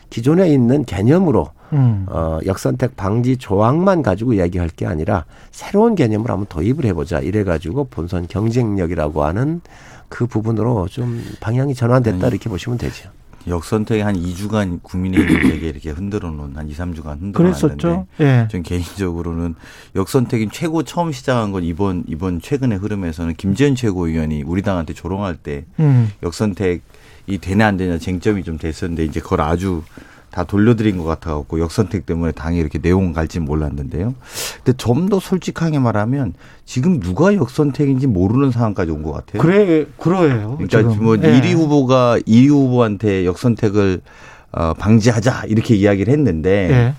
[0.09, 2.05] 기존에 있는 개념으로 음.
[2.09, 7.85] 어, 역선택 방지 조항만 가지고 이야기할 게 아니라 새로운 개념을 한번 도입을 해보자 이래 가지고
[7.85, 9.61] 본선 경쟁력이라고 하는
[10.09, 13.09] 그 부분으로 좀 방향이 전환됐다 이렇게 보시면 되죠.
[13.47, 18.47] 역선택이 한 2주간 국민의힘에게 이렇게 흔들어 놓은 한 2, 3주간 흔들어 놨는데 예.
[18.49, 19.55] 전 개인적으로는
[19.95, 25.65] 역선택인 최고 처음 시작한 건 이번 이번 최근의 흐름에서는 김재현 최고위원이 우리 당한테 조롱할 때
[25.79, 26.11] 음.
[26.21, 29.83] 역선택이 되냐 안 되냐 쟁점이 좀 됐었는데 이제 그걸 아주
[30.33, 34.15] 다 돌려드린 것 같아갖고 역선택 때문에 당이 이렇게 내용 갈지 몰랐는데요.
[34.63, 36.33] 근데 좀 더 솔직하게 말하면
[36.65, 39.41] 지금 누가 역선택인지 모르는 상황까지 온 것 같아요.
[39.41, 40.55] 그래, 그러해요.
[40.57, 41.03] 그러니까 지금.
[41.03, 41.39] 뭐 네.
[41.39, 44.01] 1위 후보가 2위 후보한테 역선택을
[44.53, 46.93] 어, 방지하자 이렇게 이야기를 했는데 네.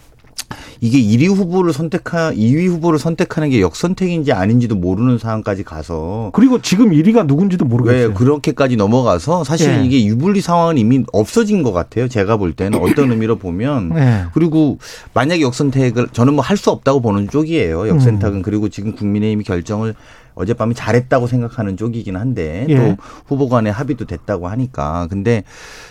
[0.81, 6.91] 이게 1위 후보를 선택하 2위 후보를 선택하는 게 역선택인지 아닌지도 모르는 상황까지 가서 그리고 지금
[6.91, 8.09] 1위가 누군지도 모르겠어요.
[8.09, 9.85] 네, 그렇게까지 넘어가서 사실 네.
[9.85, 12.09] 이게 유불리 상황은 이미 없어진 것 같아요.
[12.09, 14.25] 제가 볼 때는 어떤 의미로 보면 네.
[14.33, 14.79] 그리고
[15.13, 17.89] 만약에 역선택을 저는 뭐 할 수 없다고 보는 쪽이에요.
[17.89, 18.43] 역선택은 음.
[18.43, 19.95] 그리고 지금 국민의힘이 결정을
[20.35, 22.77] 어젯밤에 잘했다고 생각하는 쪽이긴 한데 예.
[22.77, 25.45] 또 후보 간에 합의도 됐다고 하니까 근데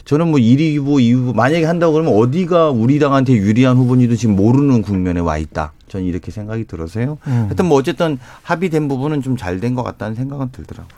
[0.05, 4.35] 저는 뭐 1위 후보, 2위 후보 만약에 한다고 그러면 어디가 우리 당한테 유리한 후보인지도 지금
[4.35, 5.73] 모르는 국면에 와 있다.
[5.93, 7.19] 저는 이렇게 생각이 들어서요.
[7.27, 7.43] 음.
[7.45, 10.89] 하여튼 뭐 어쨌든 합의된 부분은 좀 잘 된 것 같다는 생각은 들더라고요.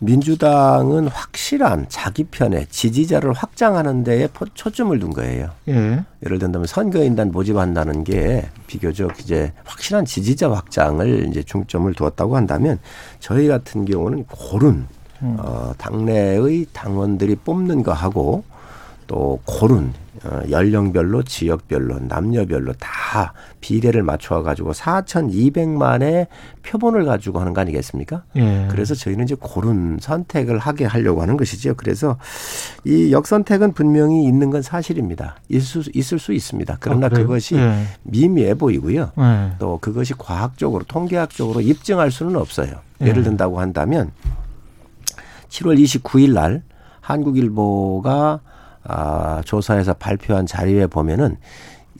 [0.00, 5.50] 민주당은 확실한 자기 편의 지지자를 확장하는 데에 초점을 둔 거예요.
[5.68, 6.04] 예.
[6.24, 12.78] 예를 들면 선거인단 모집한다는 게 비교적 이제 확실한 지지자 확장을 이제 중점을 두었다고 한다면
[13.20, 14.86] 저희 같은 경우는 고른
[15.22, 15.36] 음.
[15.38, 18.44] 어, 당내의 당원들이 뽑는 거하고
[19.06, 20.03] 또 고른 어,
[20.50, 26.28] 연령별로 지역별로 남녀별로 다 비례를 맞춰 가지고 4,200만의
[26.62, 28.24] 표본을 가지고 하는 거 아니겠습니까?
[28.36, 28.68] 예.
[28.70, 31.74] 그래서 저희는 이제 고른 선택을 하게 하려고 하는 것이죠.
[31.74, 32.18] 그래서
[32.84, 35.36] 이 역선택은 분명히 있는 건 사실입니다.
[35.48, 36.78] 있을 수, 있을 수 있습니다.
[36.80, 37.84] 그러나 아, 그것이 예.
[38.02, 39.12] 미미해 보이고요.
[39.18, 39.50] 예.
[39.58, 42.80] 또 그것이 과학적으로 통계학적으로 입증할 수는 없어요.
[43.00, 43.22] 예를 예.
[43.24, 44.10] 든다고 한다면
[45.48, 46.62] 7월 29일 날
[47.00, 48.40] 한국일보가
[48.84, 51.36] 아, 조사에서 발표한 자료에 보면은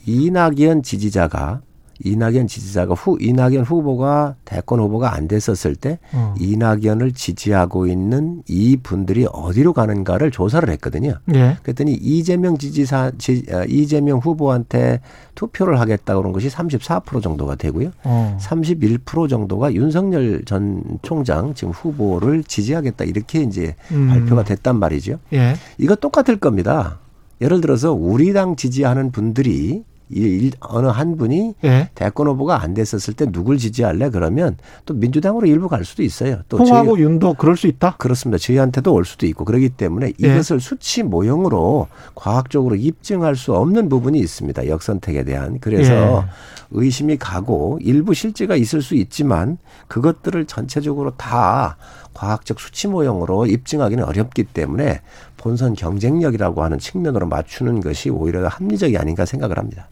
[0.06, 1.62] 이낙연 지지자가
[2.02, 6.34] 이낙연 지지자가 후 이낙연 후보가 대권 후보가 안 됐었을 때 어.
[6.38, 11.18] 이낙연을 지지하고 있는 이 분들이 어디로 가는가를 조사를 했거든요.
[11.34, 11.56] 예.
[11.62, 15.00] 그랬더니 이재명 지지사 지, 아, 이재명 후보한테
[15.34, 17.90] 투표를 하겠다 그런 것이 34% 정도가 되고요.
[18.04, 18.38] 어.
[18.40, 24.08] 31% 정도가 윤석열 전 총장 지금 후보를 지지하겠다 이렇게 이제 음.
[24.08, 25.18] 발표가 됐단 말이죠.
[25.32, 25.54] 예.
[25.78, 26.98] 이거 똑같을 겁니다.
[27.40, 31.90] 예를 들어서 우리 당 지지하는 분들이 이 어느 한 분이 예.
[31.94, 36.40] 대권 후보가 안 됐었을 때 누굴 지지할래 그러면 또 민주당으로 일부 갈 수도 있어요.
[36.48, 37.96] 또 홍하고 윤도 그럴 수 있다.
[37.96, 38.38] 그렇습니다.
[38.38, 40.12] 저희한테도 올 수도 있고 그렇기 때문에 예.
[40.18, 44.68] 이것을 수치 모형으로 과학적으로 입증할 수 없는 부분이 있습니다.
[44.68, 46.24] 역선택에 대한 그래서 예.
[46.70, 51.76] 의심이 가고 일부 실제가 있을 수 있지만 그것들을 전체적으로 다
[52.14, 55.00] 과학적 수치 모형으로 입증하기는 어렵기 때문에
[55.44, 59.88] 본선 경쟁력이라고 하는 측면으로 맞추는 것이 오히려 합리적이 아닌가 생각을 합니다.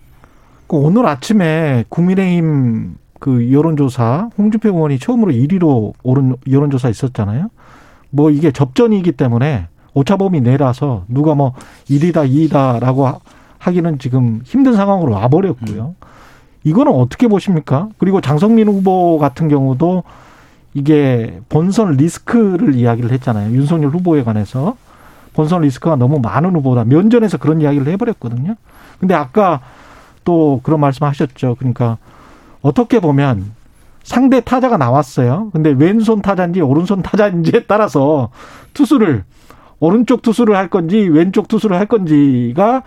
[0.67, 7.51] 그 오늘 아침에 국민의힘 그 여론조사 홍준표 의원이 처음으로 1위로 오른 여론조사 있었잖아요.
[8.09, 11.53] 뭐 이게 접전이기 때문에 오차범위 내라서 누가 뭐
[11.85, 13.21] 1위다 2위다라고
[13.59, 15.95] 하기는 지금 힘든 상황으로 와버렸고요.
[15.99, 16.07] 음.
[16.65, 17.91] 이거는 어떻게 보십니까?
[17.99, 20.03] 그리고 장성민 후보 같은 경우도
[20.73, 23.55] 이게 본선 리스크를 이야기를 했잖아요.
[23.55, 24.77] 윤석열 후보에 관해서.
[25.35, 26.85] 본선 리스크가 너무 많은 후보다.
[26.85, 28.55] 면전에서 그런 이야기를 해버렸거든요.
[29.01, 29.61] 근데 아까
[30.25, 31.57] 또 그런 말씀 하셨죠.
[31.59, 31.99] 그러니까
[32.61, 33.53] 어떻게 보면
[34.03, 35.51] 상대 타자가 나왔어요.
[35.53, 38.31] 근데 왼손 타자인지 오른손 타자인지에 따라서
[38.75, 39.25] 투수를
[39.81, 42.83] 오른쪽 투수를 할 건지 왼쪽 투수를 할 건지가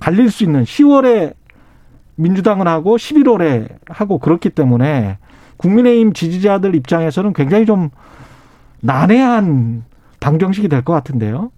[0.00, 1.34] 갈릴 수 있는 10월에
[2.14, 5.18] 민주당은 하고 11월에 하고 그렇기 때문에
[5.56, 7.90] 국민의힘 지지자들 입장에서는 굉장히 좀
[8.80, 9.84] 난해한
[10.20, 11.50] 방정식이 될 것 같은데요.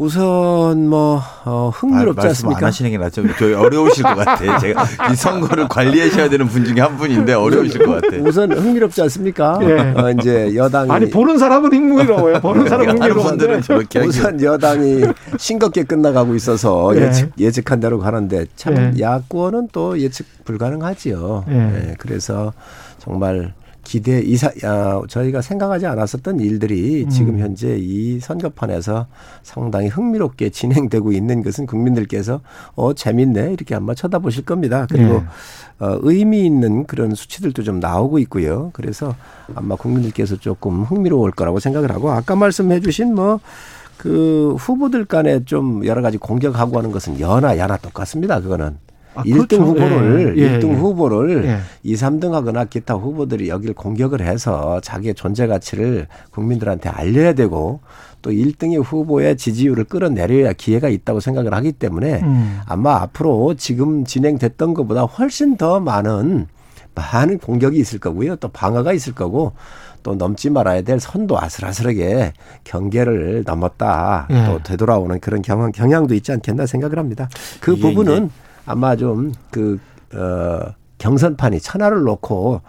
[0.00, 2.58] 우선 뭐 어, 흥미롭지 말, 않습니까?
[2.60, 3.22] 안 하시는 게 낫죠.
[3.38, 4.58] 저희 어려우실 것 같아.
[4.58, 8.16] 제가 이 선거를 관리하셔야 되는 분 중에 한 분인데 어려우실 것 같아.
[8.16, 9.58] 우선 흥미롭지 않습니까?
[9.60, 9.92] 예.
[9.94, 12.40] 어, 이제 여당이 아니 보는 사람은 흥미로워요.
[12.40, 13.60] 보는 사람은 흥미로운데
[14.06, 15.02] 우선 여당이
[15.36, 17.02] 싱겁게 끝나가고 있어서 예.
[17.02, 18.98] 예측 예측한 대로 가는데 참 예.
[18.98, 21.44] 야권은 또 예측 불가능하지요.
[21.50, 21.54] 예.
[21.90, 21.94] 예.
[21.98, 22.54] 그래서
[23.00, 23.52] 정말
[23.82, 27.08] 기대 이사 야, 저희가 생각하지 않았었던 일들이 음.
[27.08, 29.06] 지금 현재 이 선거판에서
[29.42, 32.40] 상당히 흥미롭게 진행되고 있는 것은 국민들께서
[32.74, 34.86] 어 재밌네 이렇게 아마 쳐다보실 겁니다.
[34.90, 35.24] 그리고 네.
[35.80, 38.70] 어, 의미 있는 그런 수치들도 좀 나오고 있고요.
[38.74, 39.14] 그래서
[39.54, 43.40] 아마 국민들께서 조금 흥미로울 거라고 생각을 하고 아까 말씀해주신 뭐.
[43.96, 48.40] 그 후보들 간에 좀 여러 가지 공격하고 하는 것은 여나 야나 똑같습니다.
[48.40, 48.78] 그거는
[49.20, 49.62] 아, 1등 그렇죠.
[49.64, 51.58] 후보를 예, 1등 예, 후보를 예.
[51.82, 57.80] 2, 3등 하거나 기타 후보들이 여기를 공격을 해서 자기의 존재 가치를 국민들한테 알려야 되고
[58.22, 62.60] 또 1등의 후보의 지지율을 끌어내려야 기회가 있다고 생각을 하기 때문에 음.
[62.66, 66.46] 아마 앞으로 지금 진행됐던 것보다 훨씬 더 많은
[66.94, 68.36] 많은 공격이 있을 거고요.
[68.36, 69.52] 또 방어가 있을 거고
[70.02, 72.32] 또 넘지 말아야 될 선도 아슬아슬하게
[72.64, 74.26] 경계를 넘었다.
[74.30, 74.46] 예.
[74.46, 77.28] 또 되돌아오는 그런 경향, 경향도 있지 않겠나 생각을 합니다.
[77.60, 78.30] 그 부분은
[78.70, 79.80] 아마 좀 그,
[80.14, 82.60] 어, 경선판이 천하를 놓고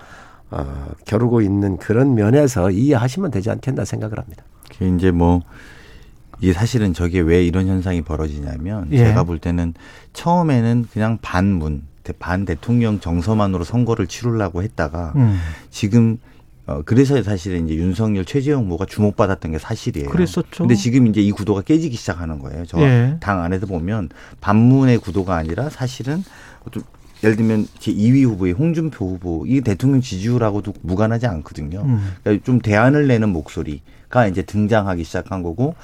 [0.49, 4.43] 어, 겨루고 있는 그런 면에서 이해하시면 되지 않겠나 생각을 합니다.
[4.81, 5.41] 이제 뭐
[6.39, 8.97] 이게 사실은 저게 왜 이런 현상이 벌어지냐면 예.
[8.97, 9.75] 제가 볼 때는
[10.13, 11.83] 처음에는 그냥 반문
[12.17, 15.39] 반 대통령 정서만으로 선거를 치르려고 했다가 음.
[15.69, 16.17] 지금
[16.71, 20.09] 어, 그래서 사실은 이제 윤석열 최재형 후보가 주목받았던 게 사실이에요.
[20.09, 20.63] 그랬었죠.
[20.63, 22.65] 근데 지금 이제 이 구도가 깨지기 시작하는 거예요.
[22.65, 23.17] 저당 예.
[23.21, 24.09] 안에서 보면
[24.39, 26.23] 반문의 구도가 아니라 사실은
[26.71, 26.83] 좀
[27.23, 31.81] 예를 들면 제 2위 후보의 홍준표 후보 이 대통령 지지율하고도 무관하지 않거든요.
[31.81, 32.13] 음.
[32.23, 35.75] 그러니까 좀 대안을 내는 목소리가 이제 등장하기 시작한 거고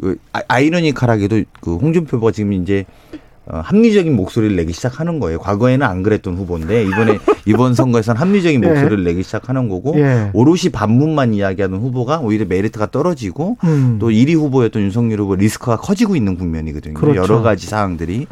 [0.00, 3.18] 그 아, 아이러니컬하게도 그 홍준표 후보가 지금 이제 어,
[3.52, 5.38] 합리적인 목소리를 내기 시작하는 거예요.
[5.38, 8.66] 과거에는 안 그랬던 후보인데 이번에 이번 선거에서는 합리적인 예.
[8.68, 9.04] 목소리를 예.
[9.10, 10.30] 내기 시작하는 거고 예.
[10.32, 13.96] 오롯이 반문만 이야기하는 후보가 오히려 메리트가 떨어지고 음.
[14.00, 16.94] 또 1위 후보였던 윤석열 후보 리스크가 커지고 있는 국면이거든요.
[16.94, 17.20] 그렇죠.
[17.20, 18.26] 여러 가지 사항들이.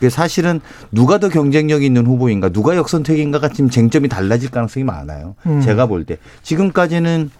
[0.00, 0.60] 그 사실은
[0.92, 5.34] 누가 더 경쟁력 있는 후보인가, 누가 역선택인가가 지금 쟁점이 달라질 가능성이 많아요.
[5.46, 5.60] 음.
[5.60, 7.30] 제가 볼 때 지금까지는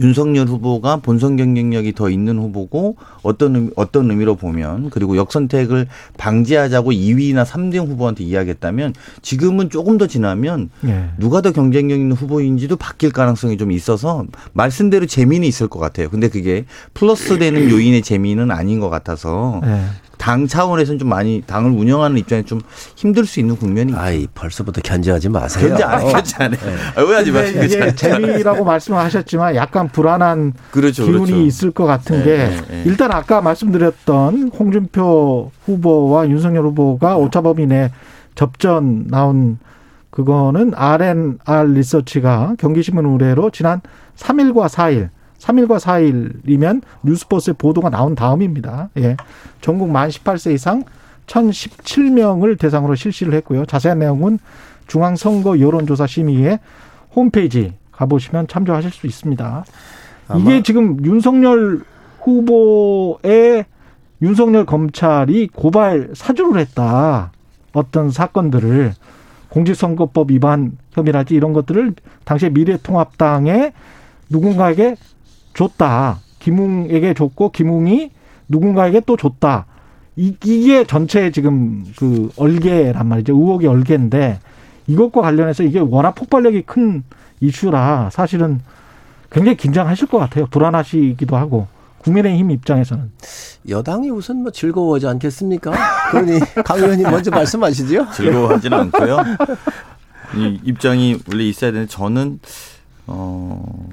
[0.00, 5.86] 윤석열 후보가 본선 경쟁력이 더 있는 후보고 어떤 의미, 어떤 의미로 보면 그리고 역선택을
[6.18, 11.10] 방지하자고 2위나 3등 후보한테 이야기했다면 지금은 조금 더 지나면 네.
[11.18, 16.08] 누가 더 경쟁력 있는 후보인지도 바뀔 가능성이 좀 있어서 말씀대로 재미는 있을 것 같아요.
[16.10, 16.64] 근데 그게
[16.94, 19.84] 플러스 되는 요인의 재미는 아닌 것 같아서 네.
[20.26, 22.60] 당 차원에서는 좀 많이 당을 운영하는 입장에 좀
[22.96, 25.68] 힘들 수 있는 국면이 아이 벌써부터 견제하지 마세요.
[25.68, 26.56] 견제 안 견제 안 해.
[26.56, 27.02] 네.
[27.08, 27.62] 왜 하지 마세요.
[27.62, 31.42] 이게 재미라고 말씀하셨지만 약간 불안한 그렇죠, 기운이 그렇죠.
[31.42, 32.82] 있을 것 같은 네, 게 네, 네.
[32.86, 37.68] 일단 아까 말씀드렸던 홍준표 후보와 윤석열 후보가 오차범위
[38.34, 39.60] 접전 나온
[40.10, 43.80] 그거는 RNR 리서치가 경기신문 의뢰로 지난
[44.16, 48.90] 3일과 4일 3일과 4일이면 뉴스포스에 보도가 나온 다음입니다.
[48.98, 49.16] 예.
[49.60, 50.84] 전국 만 18세 이상
[51.26, 53.66] 1017명을 대상으로 실시를 했고요.
[53.66, 54.38] 자세한 내용은
[54.86, 56.60] 중앙선거 여론조사 심의회
[57.14, 59.64] 홈페이지 가보시면 참조하실 수 있습니다.
[60.38, 61.82] 이게 지금 윤석열
[62.20, 63.64] 후보의
[64.22, 67.32] 윤석열 검찰이 고발 사주를 했다.
[67.72, 68.94] 어떤 사건들을
[69.50, 73.72] 공직선거법 위반 혐의라지 이런 것들을 당시에 미래통합당에
[74.28, 74.96] 누군가에게
[75.56, 76.20] 줬다.
[76.38, 78.10] 김웅에게 줬고 김웅이
[78.48, 79.66] 누군가에게 또 줬다.
[80.14, 83.34] 이, 이게 전체 지금 그 얼개란 말이죠.
[83.34, 84.38] 의혹의 얼개인데
[84.86, 87.02] 이것과 관련해서 이게 워낙 폭발력이 큰
[87.40, 88.60] 이슈라 사실은
[89.30, 90.46] 굉장히 긴장하실 것 같아요.
[90.46, 91.66] 불안하시기도 하고.
[91.98, 93.10] 국민의힘 입장에서는
[93.68, 95.72] 여당이 우선 뭐 즐거워하지 않겠습니까?
[96.12, 98.12] 그러니 강 의원님 먼저 말씀하시죠.
[98.12, 99.18] 즐거워하지는 않고요.
[100.36, 102.38] 이 입장이 원래 있어야 되는데 저는
[103.08, 103.88] 어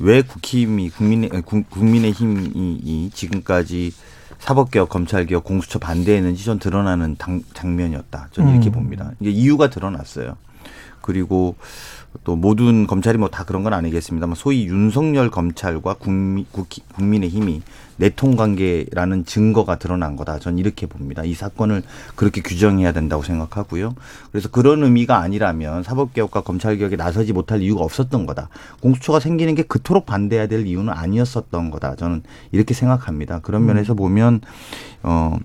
[0.00, 1.30] 왜 국힘이 국민의
[1.70, 3.92] 국민의 힘이 지금까지
[4.38, 8.28] 사법개혁, 검찰개혁, 공수처 반대했는지 전 드러나는 당, 장면이었다.
[8.32, 8.72] 저는 이렇게 음.
[8.72, 9.12] 봅니다.
[9.20, 10.36] 이게 이유가 드러났어요.
[11.00, 11.56] 그리고
[12.24, 16.46] 또 모든 검찰이 뭐 다 그런 건 아니겠습니다만 소위 윤석열 검찰과 국민,
[16.94, 17.62] 국민의 힘이
[17.96, 20.38] 내통 관계라는 증거가 드러난 거다.
[20.38, 21.24] 전 이렇게 봅니다.
[21.24, 21.82] 이 사건을
[22.14, 23.94] 그렇게 규정해야 된다고 생각하고요.
[24.30, 28.48] 그래서 그런 의미가 아니라면 사법개혁과 검찰개혁에 나서지 못할 이유가 없었던 거다.
[28.80, 31.96] 공수처가 생기는 게 그토록 반대해야 될 이유는 아니었었던 거다.
[31.96, 32.22] 저는
[32.52, 33.40] 이렇게 생각합니다.
[33.40, 33.66] 그런 음.
[33.66, 34.40] 면에서 보면
[35.02, 35.38] 어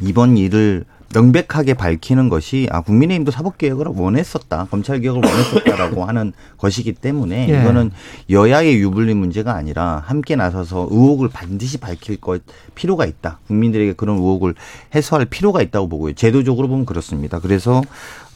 [0.00, 7.60] 이번 일을 명백하게 밝히는 것이 아 국민의힘도 사법개혁을 원했었다 검찰개혁을 원했었다라고 하는 것이기 때문에 예.
[7.60, 7.92] 이거는
[8.30, 12.42] 여야의 유불리 문제가 아니라 함께 나서서 의혹을 반드시 밝힐 것
[12.74, 13.38] 필요가 있다.
[13.46, 14.54] 국민들에게 그런 의혹을
[14.94, 16.14] 해소할 필요가 있다고 보고요.
[16.14, 17.38] 제도적으로 보면 그렇습니다.
[17.38, 17.82] 그래서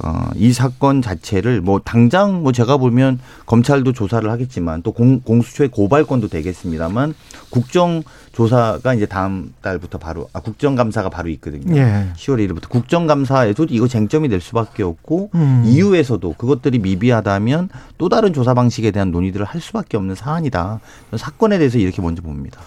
[0.04, 5.70] 어, 이 사건 자체를 뭐 당장 뭐 제가 보면 검찰도 조사를 하겠지만 또 공, 공수처의
[5.70, 7.14] 고발권도 되겠습니다만
[7.50, 11.76] 국정조사가 이제 다음 달부터 바로 아 국정감사가 바로 있거든요.
[11.76, 12.08] 예.
[12.16, 15.64] 10월 1일부터 국정감사에도 이거 쟁점이 될 수밖에 없고 음.
[15.66, 17.68] 이후에서도 그것들이 미비하다면
[17.98, 20.80] 또 다른 조사 방식에 대한 논의들을 할 수밖에 없는 사안이다.
[21.16, 22.60] 사건에 대해서 이렇게 먼저 봅니다.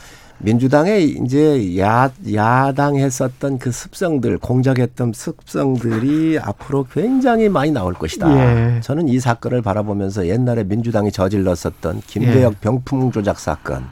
[0.44, 8.78] 민주당의 이제 야, 야당 했었던 그 습성들, 공작했던 습성들이 앞으로 굉장히 많이 나올 것이다.
[8.78, 8.80] 예.
[8.82, 12.58] 저는 이 사건을 바라보면서 옛날에 민주당이 저질렀었던 김대혁 예.
[12.60, 13.86] 병풍 조작 사건,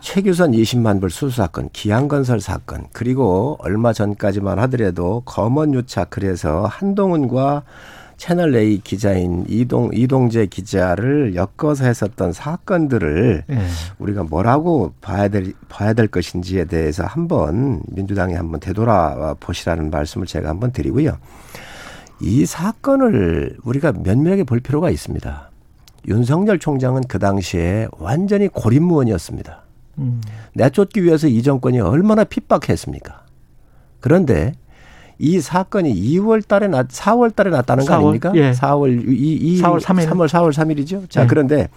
[0.00, 7.62] 최규선 20만 불 수수 사건, 기안건설 사건, 그리고 얼마 전까지만 하더라도 검언 유착 그래서 한동훈과
[8.16, 13.66] 채널 A 기자인 이동 이동재 기자를 엮어서 했었던 사건들을 네.
[13.98, 20.48] 우리가 뭐라고 봐야 될 봐야 될 것인지에 대해서 한번 민주당이 한번 되돌아 보시라는 말씀을 제가
[20.48, 21.18] 한번 드리고요.
[22.20, 25.50] 이 사건을 우리가 면밀하게 볼 필요가 있습니다.
[26.08, 29.62] 윤석열 총장은 그 당시에 완전히 고립무원이었습니다.
[29.98, 30.20] 음.
[30.54, 33.24] 내쫓기 위해서 이 정권이 얼마나 핍박했습니까?
[34.00, 34.52] 그런데
[35.18, 37.88] 이 사건이 2월 달에 났, 4월 달에 났다는 4월?
[37.88, 38.32] 거 아닙니까?
[38.34, 38.52] 예.
[38.52, 40.08] 4월, 이, 이 4월 3일.
[40.08, 41.08] 3월, 4월 3일이죠.
[41.08, 41.26] 자, 예.
[41.26, 41.68] 그런데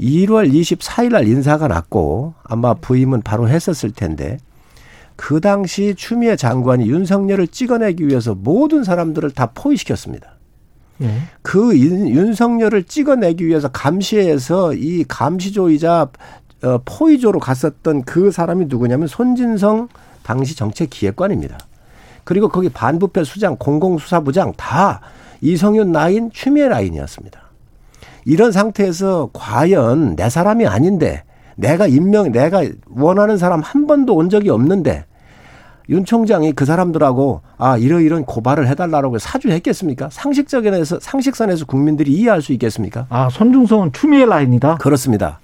[0.00, 4.38] 1월 24일 날 인사가 났고 아마 부임은 바로 했었을 텐데
[5.14, 10.36] 그 당시 추미애 장관이 윤석열을 찍어내기 위해서 모든 사람들을 다 포위시켰습니다.
[11.02, 11.20] 예.
[11.42, 16.08] 그 윤석열을 찍어내기 위해서 감시해서 이 감시조이자
[16.62, 19.88] 어, 포위조로 갔었던 그 사람이 누구냐면 손진성
[20.22, 21.58] 당시 정책기획관입니다.
[22.26, 25.00] 그리고 거기 반부패 수장, 공공수사부장 다
[25.40, 27.40] 이성윤 라인, 추미애 라인이었습니다.
[28.24, 31.22] 이런 상태에서 과연 내 사람이 아닌데
[31.54, 35.06] 내가 임명, 내가 원하는 사람 한 번도 온 적이 없는데
[35.88, 40.08] 윤 총장이 그 사람들하고 아 이러이런 고발을 해달라고 사주했겠습니까?
[40.10, 43.06] 상식적인에서 상식선에서 국민들이 이해할 수 있겠습니까?
[43.08, 44.78] 아 손중성은 추미애 라인이다.
[44.78, 45.38] 그렇습니다.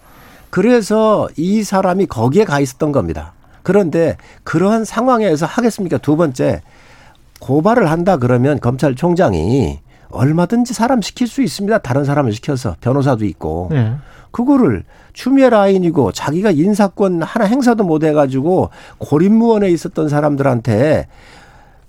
[0.51, 3.35] 그래서 이 사람이 거기에 가 있었던 겁니다.
[3.63, 5.99] 그런데 그러한 상황에서 하겠습니까?
[5.99, 6.63] 두 번째
[7.41, 11.79] 고발을 한다 그러면 검찰총장이 얼마든지 사람 시킬 수 있습니다.
[11.79, 13.95] 다른 사람을 시켜서 변호사도 있고 네.
[14.31, 21.09] 그거를 추미애 라인이고 자기가 인사권 하나 행사도 못 해가지고 고립무원에 있었던 사람들한테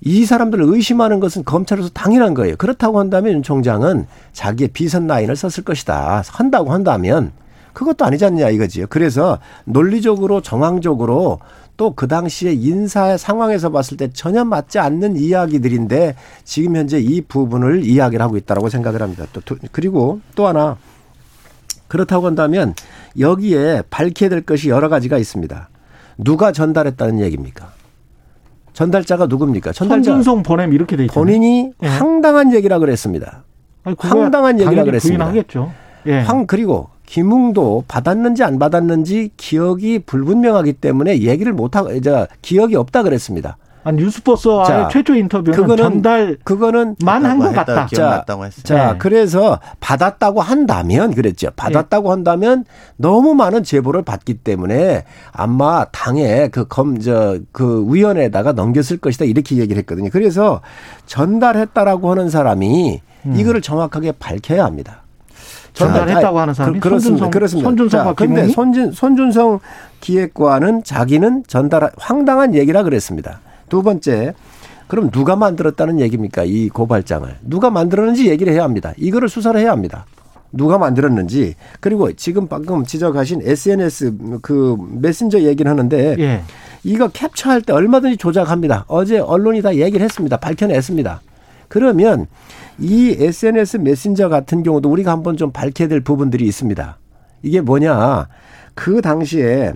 [0.01, 2.57] 이 사람들을 의심하는 것은 검찰에서 당연한 거예요.
[2.57, 6.23] 그렇다고 한다면 윤 총장은 자기의 비선 라인을 썼을 것이다.
[6.27, 7.31] 한다고 한다면
[7.71, 8.87] 그것도 아니지 않냐 이거지요.
[8.89, 11.39] 그래서 논리적으로 정황적으로
[11.75, 17.83] 또 그 당시에 인사 상황에서 봤을 때 전혀 맞지 않는 이야기들인데 지금 현재 이 부분을
[17.85, 19.25] 이야기를 하고 있다라고 생각을 합니다.
[19.33, 20.77] 또 그리고 또 하나
[21.87, 22.73] 그렇다고 한다면
[23.19, 25.69] 여기에 밝혀야 될 것이 여러 가지가 있습니다.
[26.17, 27.71] 누가 전달했다는 얘기입니까?
[28.73, 29.71] 전달자가 누굽니까?
[29.71, 31.23] 전달자 손준성 보냄 이렇게 돼 있잖아요.
[31.25, 31.87] 본인이 예.
[31.87, 33.43] 황당한 얘기라 그랬습니다.
[33.83, 35.25] 아니, 황당한 얘기라 그랬습니다.
[35.25, 35.71] 부인하겠죠.
[36.07, 36.19] 예.
[36.21, 43.03] 황 그리고 김웅도 받았는지 안 받았는지 기억이 불분명하기 때문에 얘기를 못 하고 이제 기억이 없다
[43.03, 43.57] 그랬습니다.
[43.83, 47.85] 아, 뉴스버스와의 최초 인터뷰는 그거는, 전달 그거는 만한 것 같다.
[47.85, 48.25] 자,
[48.63, 48.97] 자 네.
[48.97, 51.51] 그래서 받았다고 한다면 그랬죠.
[51.55, 52.09] 받았다고 네.
[52.13, 52.65] 한다면
[52.97, 55.03] 너무 많은 제보를 받기 때문에
[55.33, 60.09] 아마 당에 그검저그 위원회에다가 넘겼을 것이다 이렇게 얘기를 했거든요.
[60.11, 60.61] 그래서
[61.05, 63.35] 전달했다라고 하는 사람이 음.
[63.35, 65.02] 이거를 정확하게 밝혀야 합니다.
[65.73, 67.67] 전달했다고 하는 사람이 그, 렇습니다 그렇습니다.
[67.67, 69.59] 손준성 근데 손준 손준성
[69.99, 73.41] 기획관은 자기는 전달 황당한 얘기라 그랬습니다.
[73.69, 74.33] 두 번째
[74.87, 76.43] 그럼 누가 만들었다는 얘기입니까?
[76.43, 78.93] 이 고발장을 누가 만들었는지 얘기를 해야 합니다.
[78.97, 80.05] 이거를 수사를 해야 합니다.
[80.51, 86.43] 누가 만들었는지 그리고 지금 방금 지적하신 SNS 그 메신저 얘기를 하는데 예.
[86.83, 88.85] 이거 캡처할 때 얼마든지 조작합니다.
[88.87, 90.37] 어제 언론이 다 얘기를 했습니다.
[90.37, 91.21] 밝혀냈습니다.
[91.69, 92.27] 그러면
[92.79, 96.97] 이 SNS 메신저 같은 경우도 우리가 한번 좀 밝혀야 될 부분들이 있습니다.
[97.43, 98.27] 이게 뭐냐.
[98.73, 99.73] 그 당시에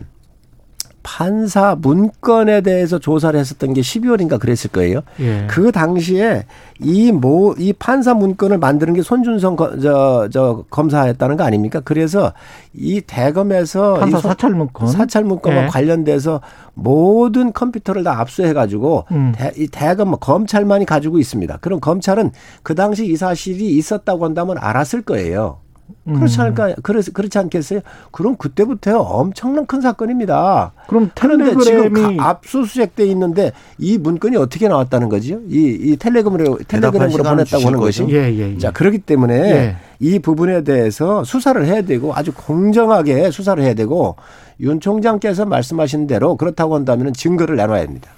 [1.07, 4.99] 판사 문건에 대해서 조사를 했었던 게 12월인가 그랬을 거예요.
[5.21, 5.47] 예.
[5.49, 6.43] 그 당시에
[6.81, 11.79] 이뭐이 판사 문건을 만드는 게 손준성 저저 저 검사였다는 거 아닙니까?
[11.85, 12.33] 그래서
[12.73, 15.67] 이 대검에서 판사 사찰 문건 사찰 문건과 예.
[15.67, 16.41] 관련돼서
[16.73, 19.33] 모든 컴퓨터를 다 압수해 가지고 음.
[19.55, 21.57] 이 대검 뭐 검찰만이 가지고 있습니다.
[21.61, 22.31] 그럼 검찰은
[22.63, 25.59] 그 당시 이 사실이 있었다고 한다면 알았을 거예요.
[26.05, 26.41] 그렇지 음.
[26.41, 26.75] 않을까?
[26.83, 27.81] 그래서 그렇지 않겠어요?
[28.11, 30.71] 그럼 그때부터 엄청난 큰 사건입니다.
[30.87, 35.39] 그럼 텔레그램이 지금 압수수색돼 있는데 이 문건이 어떻게 나왔다는 거지요?
[35.49, 38.05] 이, 이 텔레그램으로 텔레그램으로 보냈다고 하는 것이.
[38.09, 38.57] 예, 예, 예.
[38.57, 39.75] 자 그렇기 때문에 예.
[39.99, 44.15] 이 부분에 대해서 수사를 해야 되고 아주 공정하게 수사를 해야 되고
[44.59, 48.09] 윤 총장께서 말씀하신 대로 그렇다고 한다면 증거를 내놔야 합니다.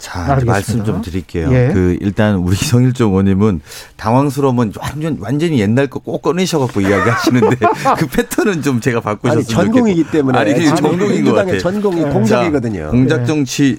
[0.00, 0.52] 자, 알겠습니다.
[0.52, 1.48] 말씀 좀 드릴게요.
[1.52, 1.70] 예.
[1.72, 3.60] 그 일단 우리 성일종 의원님은
[3.96, 7.56] 당황스러우면 완전 완전히 옛날 거 꼭 꺼내셔갖고 이야기하시는데
[7.98, 11.58] 그 패턴은 좀 제가 바꾸셨으면 아니, 전공이기 때문에 아니 그게 전공인 것 같아요.
[11.58, 12.90] 전공이 공작이거든요.
[12.90, 13.78] 공작 정치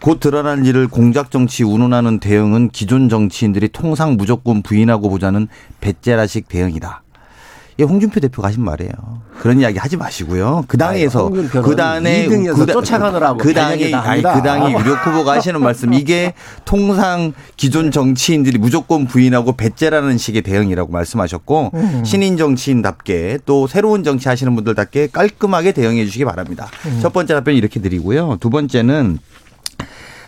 [0.00, 5.48] 곧 드러난 일을 공작 정치 운운하는 대응은 기존 정치인들이 통상 무조건 부인하고 보자는
[5.80, 7.02] 배째라식 대응이다.
[7.80, 8.92] 예, 홍준표 대표가 하신 말이에요.
[9.38, 10.64] 그런 이야기 하지 마시고요.
[10.66, 15.92] 그 당에서 그 당에 그 쫓아가느라고 그 당이 아니 그 당이 유력 후보가 하시는 말씀
[15.92, 22.04] 이게 통상 기존 정치인들이 무조건 부인하고 배째라는 식의 대응이라고 말씀하셨고 음.
[22.04, 26.68] 신인 정치인답게 또 새로운 정치 하시는 분들답게 깔끔하게 대응해 주시기 바랍니다.
[26.86, 26.98] 음.
[27.00, 28.38] 첫 번째 답변 이렇게 드리고요.
[28.40, 29.18] 두 번째는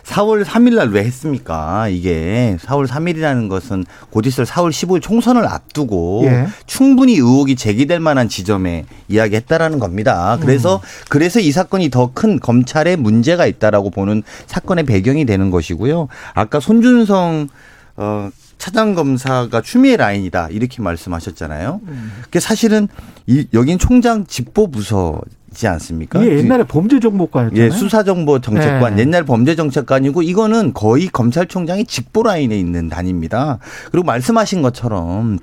[0.03, 1.87] 4월 3일 날 왜 했습니까?
[1.87, 6.47] 이게 4월 3일이라는 것은 곧 있을 4월 15일 총선을 앞두고 예.
[6.65, 10.37] 충분히 의혹이 제기될 만한 지점에 이야기했다라는 겁니다.
[10.41, 10.81] 그래서 음.
[11.09, 16.07] 그래서 이 사건이 더 큰 검찰에 문제가 있다라고 보는 사건의 배경이 되는 것이고요.
[16.33, 17.47] 아까 손준성
[17.95, 21.79] 어 차장 검사가 추미애 라인이다 이렇게 말씀하셨잖아요.
[21.87, 22.11] 음.
[22.23, 22.87] 그게 사실은
[23.27, 25.21] 이 여긴 총장 집보 부서
[25.53, 26.23] 지 않습니까?
[26.25, 27.65] 예, 옛날에 범죄정보과였잖아요.
[27.65, 29.01] 예, 수사정보정책관, 네.
[29.01, 33.59] 옛날 범죄정책관이고 이거는 거의 검찰총장이 직보 라인에 있는 단입니다.
[33.91, 35.39] 그리고 말씀하신 것처럼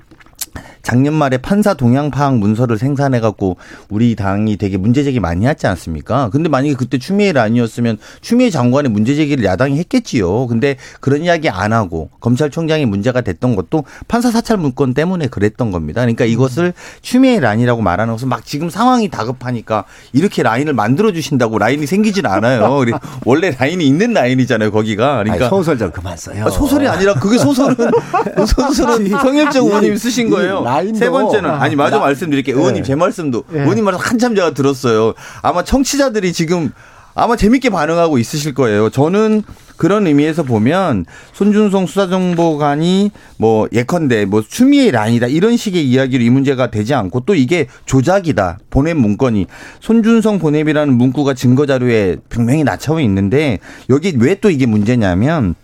[0.81, 3.57] 작년 말에 판사 동향 파악 문서를 생산해 갖고
[3.89, 6.29] 우리 당이 되게 문제 제기 많이 했지 않습니까?
[6.29, 10.47] 근데 만약에 그때 추미애 아니었으면 추미애 장관의 문제 제기를 야당이 했겠지요.
[10.47, 16.01] 근데 그런 이야기 안 하고 검찰총장이 문제가 됐던 것도 판사 사찰 문건 때문에 그랬던 겁니다.
[16.01, 21.85] 그러니까 이것을 추미애 라인이라고 말하는 것은 막 지금 상황이 다급하니까 이렇게 라인을 만들어 주신다고 라인이
[21.85, 22.83] 생기질 않아요.
[23.25, 24.71] 원래 라인이 있는 라인이잖아요.
[24.71, 25.23] 거기가.
[25.23, 26.45] 그러니까 아니, 소설 좀 그만 써요.
[26.45, 27.75] 아, 소설이 아니라 그게 소설은
[28.47, 30.48] 소설은 성일정 의원님이 쓰신 거예요.
[30.95, 32.55] 세 번째는 아니 마저 나, 말씀드릴게요.
[32.55, 32.59] 네.
[32.61, 33.61] 의원님 제 말씀도 네.
[33.61, 35.13] 의원님 말씀 한참 제가 들었어요.
[35.41, 36.71] 아마 청취자들이 지금
[37.15, 38.89] 아마 재밌게 반응하고 있으실 거예요.
[38.89, 39.43] 저는
[39.75, 46.69] 그런 의미에서 보면 손준성 수사정보관이 뭐 예컨대 뭐 추미애 란이다 이런 식의 이야기로 이 문제가
[46.69, 49.47] 되지 않고 또 이게 조작이다 보냄 문건이
[49.79, 55.55] 손준성 보냄이라는 문구가 증거 자료에 분명히 낮춰 있는데 여기 왜 또 이게 문제냐면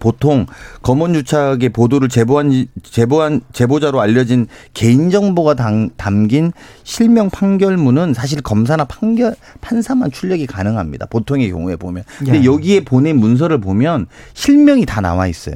[0.00, 0.46] 보통
[0.82, 5.54] 검언 유착의 보도를 제보한 제보한 제보자로 알려진 개인 정보가
[5.96, 11.06] 담긴 실명 판결문은 사실 검사나 판결 판사만 출력이 가능합니다.
[11.06, 12.04] 보통의 경우에 보면.
[12.18, 12.44] 근데 예.
[12.44, 15.54] 여기에 보낸 문서를 보면 실명이 다 나와 있어요.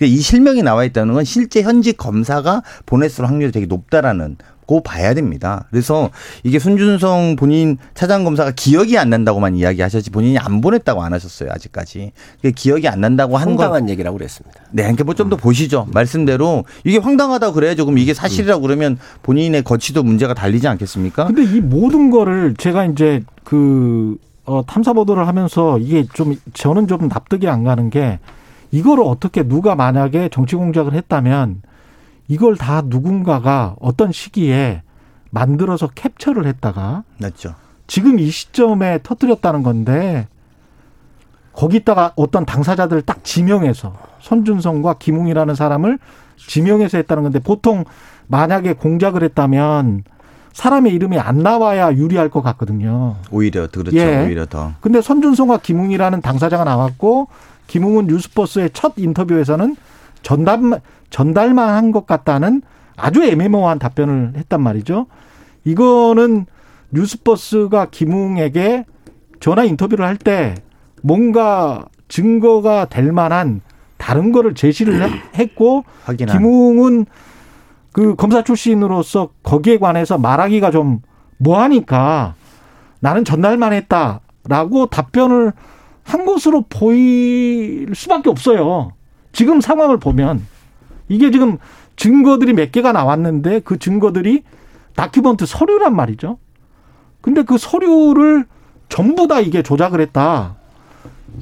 [0.00, 4.36] 이 실명이 나와 있다는 건 실제 현직 검사가 보냈을 확률이 되게 높다라는
[4.72, 5.66] 고 봐야 됩니다.
[5.70, 6.08] 그래서
[6.44, 12.12] 이게 손준성 본인 차장 검사가 기억이 안 난다고만 이야기하셨지 본인이 안 보냈다고 안 하셨어요 아직까지.
[12.54, 13.66] 기억이 안 난다고 한 건.
[13.66, 14.62] 황당한 얘기라고 그랬습니다.
[14.70, 15.86] 네, 그러니까 뭐 좀더 보시죠.
[15.92, 17.84] 말씀대로 이게 황당하다고 그래야죠.
[17.84, 21.26] 그럼 이게 사실이라고 그러면 본인의 거치도 문제가 달리지 않겠습니까?
[21.26, 24.16] 근데 이 모든 거를 제가 이제 그
[24.46, 28.20] 어, 탐사 보도를 하면서 이게 좀 저는 좀 납득이 안 가는 게
[28.70, 31.60] 이거를 어떻게 누가 만약에 정치 공작을 했다면
[32.28, 34.82] 이걸 다 누군가가 어떤 시기에
[35.30, 37.54] 만들어서 캡처를 했다가 맞죠.
[37.86, 40.28] 지금 이 시점에 터뜨렸다는 건데
[41.52, 45.98] 거기다가 어떤 당사자들을 딱 지명해서 손준성과 김웅이라는 사람을
[46.36, 47.84] 지명해서 했다는 건데 보통
[48.28, 50.04] 만약에 공작을 했다면
[50.52, 53.16] 사람의 이름이 안 나와야 유리할 것 같거든요.
[53.30, 53.96] 오히려 그렇죠.
[53.96, 54.26] 예.
[54.26, 54.72] 오히려 더.
[54.80, 57.28] 근데 손준성과 김웅이라는 당사자가 나왔고
[57.66, 59.76] 김웅은 뉴스버스의 첫 인터뷰에서는
[60.22, 60.78] 전담
[61.10, 62.62] 전달만 한 것 같다는
[62.96, 65.06] 아주 애매모호한 답변을 했단 말이죠.
[65.64, 66.46] 이거는
[66.92, 68.84] 뉴스버스가 김웅에게
[69.40, 70.54] 전화 인터뷰를 할 때
[71.02, 73.60] 뭔가 증거가 될 만한
[73.96, 75.00] 다른 거를 제시를
[75.34, 76.36] 했고 확인한.
[76.38, 77.06] 김웅은
[77.92, 81.00] 그 검사 출신으로서 거기에 관해서 말하기가 좀
[81.38, 82.34] 뭐하니까
[83.00, 85.52] 나는 전달만 했다라고 답변을
[86.04, 88.92] 한 것으로 보일 수밖에 없어요.
[89.32, 90.46] 지금 상황을 보면
[91.08, 91.58] 이게 지금
[91.96, 94.44] 증거들이 몇 개가 나왔는데 그 증거들이
[94.94, 96.38] 다큐멘트 서류란 말이죠.
[97.20, 98.46] 근데 그 서류를
[98.88, 100.56] 전부 다 이게 조작을 했다.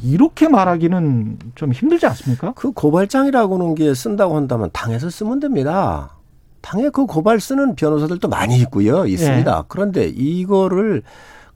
[0.05, 2.53] 이렇게 말하기는 좀 힘들지 않습니까?
[2.55, 6.17] 그 고발장이라고 하는 게 쓴다고 한다면 당에서 쓰면 됩니다.
[6.61, 9.07] 당에 그 고발 쓰는 변호사들도 많이 있고요.
[9.07, 9.59] 있습니다.
[9.59, 9.65] 예.
[9.69, 11.03] 그런데 이거를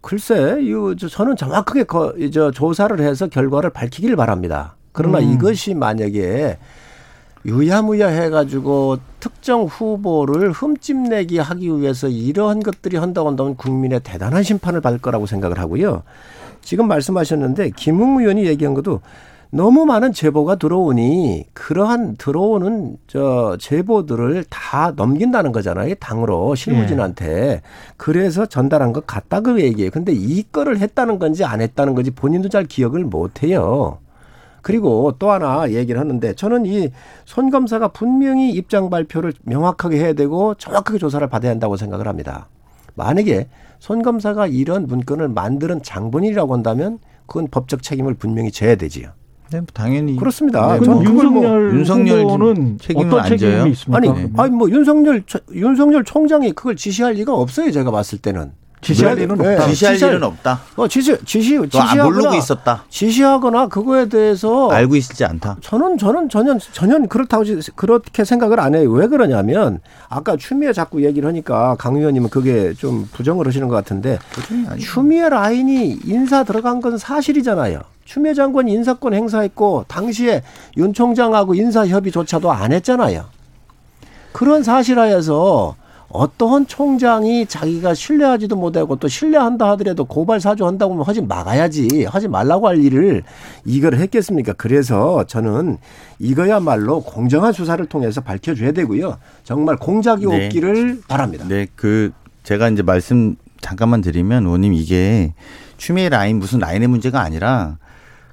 [0.00, 4.76] 글쎄, 이 저는 정확하게 거, 저 조사를 해서 결과를 밝히기를 바랍니다.
[4.94, 5.32] 그러나 음.
[5.32, 6.56] 이것이 만약에
[7.44, 14.98] 유야무야 해가지고 특정 후보를 흠집내기 하기 위해서 이러한 것들이 한다고 한다면 국민의 대단한 심판을 받을
[14.98, 16.04] 거라고 생각을 하고요.
[16.62, 19.00] 지금 말씀하셨는데 김웅 의원이 얘기한 것도
[19.50, 25.94] 너무 많은 제보가 들어오니 그러한 들어오는 저 제보들을 다 넘긴다는 거잖아요.
[25.96, 27.26] 당으로 실무진한테.
[27.26, 27.62] 예.
[27.96, 29.90] 그래서 전달한 것 같다 그 얘기예요.
[29.90, 33.98] 근데 이 거를 했다는 건지 안 했다는 건지 본인도 잘 기억을 못 해요.
[34.64, 36.90] 그리고 또 하나 얘기를 하는데 저는 이
[37.26, 42.48] 손 검사가 분명히 입장 발표를 명확하게 해야 되고 정확하게 조사를 받아야 한다고 생각을 합니다.
[42.96, 43.48] 만약에
[43.78, 49.10] 손 검사가 이런 문건을 만드는 장본인이라고 한다면 그건 법적 책임을 분명히 져야 되지요.
[49.50, 50.78] 네, 당연히 그렇습니다.
[50.78, 53.96] 네, 뭐 윤석열 윤석열 후보는 어떤 책임이 있습니까?
[53.96, 54.30] 아니, 네.
[54.36, 57.70] 아니 뭐 윤석열 윤석열 총장이 그걸 지시할 리가 없어요.
[57.70, 58.52] 제가 봤을 때는.
[58.84, 59.54] 지시할 일은 네.
[59.54, 59.66] 없다.
[59.68, 60.60] 지시할 일은 없다.
[60.76, 62.04] 어, 지시, 지시, 지시하거나.
[62.04, 62.84] 모르고 있었다.
[62.88, 64.70] 지시하거나 그거에 대해서.
[64.70, 65.56] 알고 있지 않다.
[65.62, 68.90] 저는, 저는 전혀, 전혀 그렇다고, 그렇게 생각을 안 해요.
[68.90, 74.18] 왜 그러냐면, 아까 추미애 자꾸 얘기를 하니까 강 의원님은 그게 좀 부정을 하시는 것 같은데,
[74.78, 77.80] 추미애 라인이 인사 들어간 건 사실이잖아요.
[78.04, 80.42] 추미애 장관이 인사권 행사했고, 당시에
[80.76, 83.24] 윤 총장하고 인사 협의조차도 안 했잖아요.
[84.32, 85.76] 그런 사실하에서
[86.14, 92.68] 어떠한 총장이 자기가 신뢰하지도 못하고 또 신뢰한다 하더라도 고발 사주한다고 하면 하지 말아야지 하지 말라고
[92.68, 93.24] 할 일을
[93.64, 94.52] 이걸 했겠습니까?
[94.52, 95.76] 그래서 저는
[96.20, 99.18] 이거야말로 공정한 수사를 통해서 밝혀줘야 되고요.
[99.42, 100.46] 정말 공작이 네.
[100.46, 101.46] 없기를 바랍니다.
[101.48, 102.12] 네, 그
[102.44, 105.34] 제가 이제 말씀 잠깐만 드리면 의원님 이게
[105.78, 107.78] 추미애 라인 무슨 라인의 문제가 아니라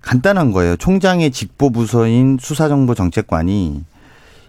[0.01, 0.75] 간단한 거예요.
[0.75, 3.83] 총장의 직보 부서인 수사정보정책관이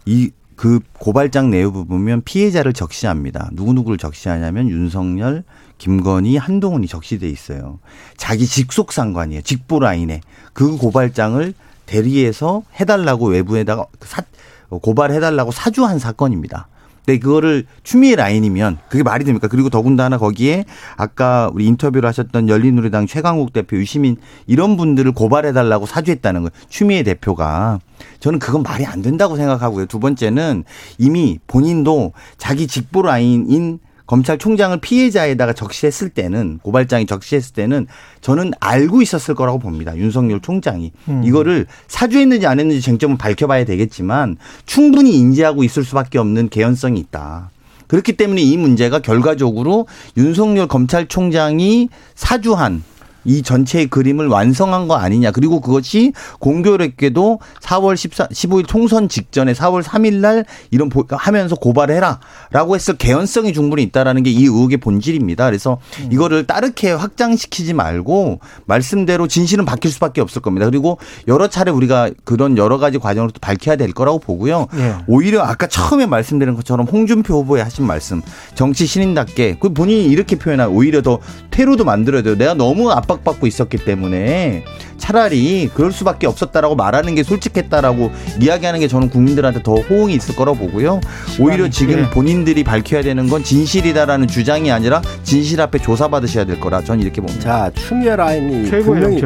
[0.05, 0.31] 이
[0.63, 3.51] 그 고발장 내용을 보면 피해자를 적시합니다.
[3.53, 5.43] 누구누구를 적시하냐면 윤석열,
[5.79, 7.81] 김건희, 한동훈이 적시돼 있어요.
[8.17, 9.43] 자기 직속 상관이에요.
[9.43, 10.21] 직보 라인에.
[10.53, 11.53] 그 고발장을
[11.87, 14.23] 대리해서 해달라고 외부에다가 사,
[14.71, 16.69] 고발해달라고 사주한 사건입니다.
[17.05, 19.49] 근데 그거를 추미애 라인이면 그게 말이 됩니까?
[19.49, 20.65] 그리고 더군다나 거기에
[20.97, 26.51] 아까 우리 인터뷰를 하셨던 열린우리당 최강욱 대표, 유시민 이런 분들을 고발해달라고 사주했다는 거예요.
[26.69, 27.81] 추미애 대표가.
[28.21, 29.87] 저는 그건 말이 안 된다고 생각하고요.
[29.87, 30.65] 두 번째는
[30.99, 33.81] 이미 본인도 자기 직보 라인인
[34.13, 37.87] 검찰총장을 피해자에다가 적시했을 때는 고발장이 적시했을 때는
[38.21, 39.97] 저는 알고 있었을 거라고 봅니다.
[39.97, 41.23] 윤석열 총장이 음.
[41.25, 44.37] 이거를 사주했는지 안 했는지 쟁점은 밝혀봐야 되겠지만
[44.67, 47.51] 충분히 인지하고 있을 수밖에 없는 개연성이 있다.
[47.87, 49.87] 그렇기 때문에 이 문제가 결과적으로
[50.19, 52.83] 윤석열 검찰총장이 사주한
[53.25, 55.31] 이 전체의 그림을 완성한 거 아니냐.
[55.31, 62.21] 그리고 그것이 공교롭게도 4월 14, 15일 총선 직전에 4월 3일 날 이런 하면서 고발해라.
[62.51, 65.47] 라고 했을 개연성이 충분히 있다라는 게 이 의혹의 본질입니다.
[65.47, 66.09] 그래서 음.
[66.11, 70.67] 이거를 따르게 확장시키지 말고 말씀대로 진실은 바뀔 수밖에 없을 겁니다.
[70.67, 70.99] 그리고
[71.29, 74.67] 여러 차례 우리가 그런 여러 가지 과정을 또 밝혀야 될 거라고 보고요.
[74.75, 74.97] 예.
[75.07, 78.23] 오히려 아까 처음에 말씀드린 것처럼 홍준표 후보의 하신 말씀
[78.55, 81.19] 정치 신인답게 그 본인이 이렇게 표현한 오히려 더
[81.51, 82.37] 퇴로도 만들어야 돼요.
[82.37, 84.65] 내가 너무 아빠 압박받고 있었기 때문에
[84.99, 90.59] 차라리 그럴 수밖에 없었다라고 말하는 게 솔직했다라고 이야기하는 게 저는 국민들한테 더 호응이 있을 거라고
[90.59, 91.01] 보고요.
[91.41, 92.11] 오히려 지금 예.
[92.11, 97.43] 본인들이 밝혀야 되는 건 진실이다라는 주장이 아니라 진실 앞에 조사받으셔야 될 거라 저는 이렇게 봅니다.
[97.43, 99.21] 자, 추미애 라인이 분명히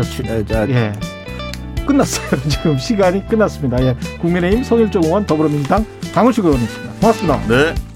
[0.46, 0.92] 자, 예.
[1.86, 2.40] 끝났어요.
[2.48, 3.82] 지금 시간이 끝났습니다.
[3.84, 3.96] 예.
[4.20, 6.92] 국민의힘 성일종 의원 더불어민주당 강훈식 의원이었습니다.
[7.00, 7.46] 고맙습니다.
[7.48, 7.95] 네.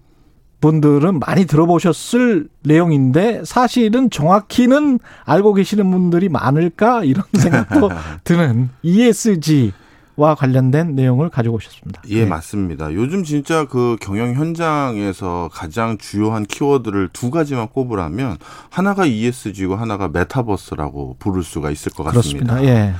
[0.61, 7.89] 분들은 많이 들어보셨을 내용인데 사실은 정확히는 알고 계시는 분들이 많을까 이런 생각도
[8.23, 9.73] 드는 ESG
[10.17, 12.03] 와 관련된 내용을 가지고 오셨습니다.
[12.09, 12.25] 예, 네.
[12.25, 12.93] 맞습니다.
[12.93, 18.37] 요즘 진짜 그 경영 현장에서 가장 주요한 키워드를 두 가지만 꼽으라면
[18.69, 22.55] 하나가 ESG고 하나가 메타버스라고 부를 수가 있을 것 같습니다.
[22.55, 22.63] 그렇습니다.
[22.63, 22.93] 예.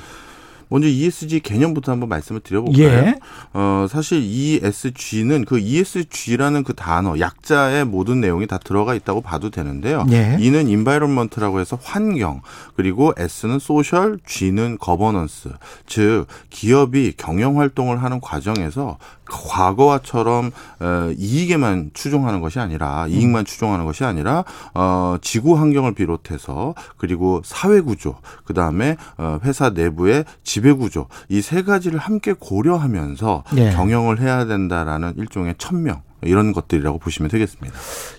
[0.71, 2.85] 먼저 ESG 개념부터 한번 말씀을 드려볼까요?
[2.87, 3.15] 예.
[3.53, 10.05] 어, 사실 ESG는 그 ESG라는 그 단어, 약자의 모든 내용이 다 들어가 있다고 봐도 되는데요.
[10.11, 10.37] 예.
[10.39, 12.41] E는 environment라고 해서 환경,
[12.77, 15.51] 그리고 S는 social, G는 governance.
[15.87, 18.97] 즉, 기업이 경영 활동을 하는 과정에서
[19.31, 24.43] 과거와처럼 어, 이익에만 추종하는 것이 아니라 이익만 추종하는 것이 아니라
[24.73, 30.25] 어, 지구 환경을 비롯해서 그리고 사회 구조 그다음에 어, 회사 내부의
[30.61, 33.71] 지배 구조 이 세 가지를 함께 고려하면서 네.
[33.73, 37.75] 경영을 해야 된다라는 일종의 천명 이런 것들이라고 보시면 되겠습니다.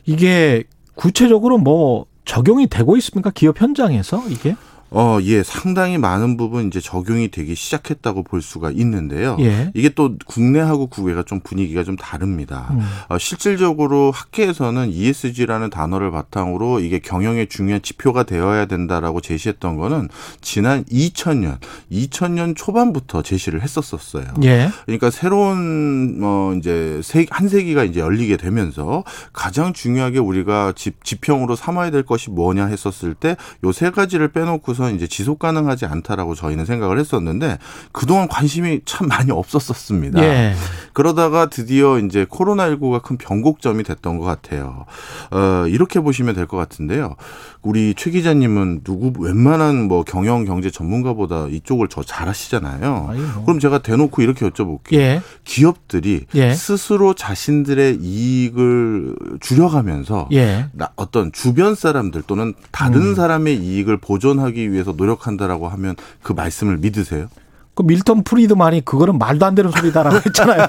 [0.06, 0.64] 이게
[0.94, 3.30] 구체적으로 뭐 적용이 되고 있습니까?
[3.30, 4.56] 기업 현장에서 이게?
[4.94, 9.36] 어, 예, 상당히 많은 부분 이제 적용이 되기 시작했다고 볼 수가 있는데요.
[9.40, 9.70] 예.
[9.74, 12.68] 이게 또 국내하고 국외가 좀 분위기가 좀 다릅니다.
[12.72, 12.80] 음.
[13.08, 20.08] 어, 실질적으로 학계에서는 ESG라는 단어를 바탕으로 이게 경영의 중요한 지표가 되어야 된다라고 제시했던 거는
[20.40, 21.58] 지난 2000년,
[21.90, 24.24] 2000년 초반부터 제시를 했었었어요.
[24.44, 24.70] 예.
[24.86, 31.90] 그러니까 새로운 뭐 이제 한 세기가 이제 열리게 되면서 가장 중요하게 우리가 집 지평으로 삼아야
[31.90, 36.64] 될 것이 뭐냐 했었을 때 요 세 가지를 빼놓고서 대해서 이제 지속 가능하지 않다라고 저희는
[36.64, 37.58] 생각을 했었는데
[37.92, 40.22] 그동안 관심이 참 많이 없었었습니다.
[40.22, 40.54] 예.
[40.92, 44.84] 그러다가 드디어 이제 코로나19가 큰 변곡점이 됐던 것 같아요.
[45.30, 47.14] 어, 이렇게 보시면 될 것 같은데요.
[47.62, 53.10] 우리 최 기자님은 누구 웬만한 뭐 경영 경제 전문가보다 이쪽을 저 잘하시잖아요.
[53.34, 53.44] 뭐.
[53.44, 54.94] 그럼 제가 대놓고 이렇게 여쭤볼게요.
[54.94, 55.22] 예.
[55.44, 56.54] 기업들이 예.
[56.54, 60.66] 스스로 자신들의 이익을 줄여가면서 예.
[60.96, 63.14] 어떤 주변 사람들 또는 다른 음.
[63.14, 67.28] 사람의 이익을 보존하기 위해서 노력한다라고 하면 그 말씀을 믿으세요?
[67.74, 70.66] 그 밀턴 프리드만이 그거는 말도 안 되는 소리다라고 했잖아요.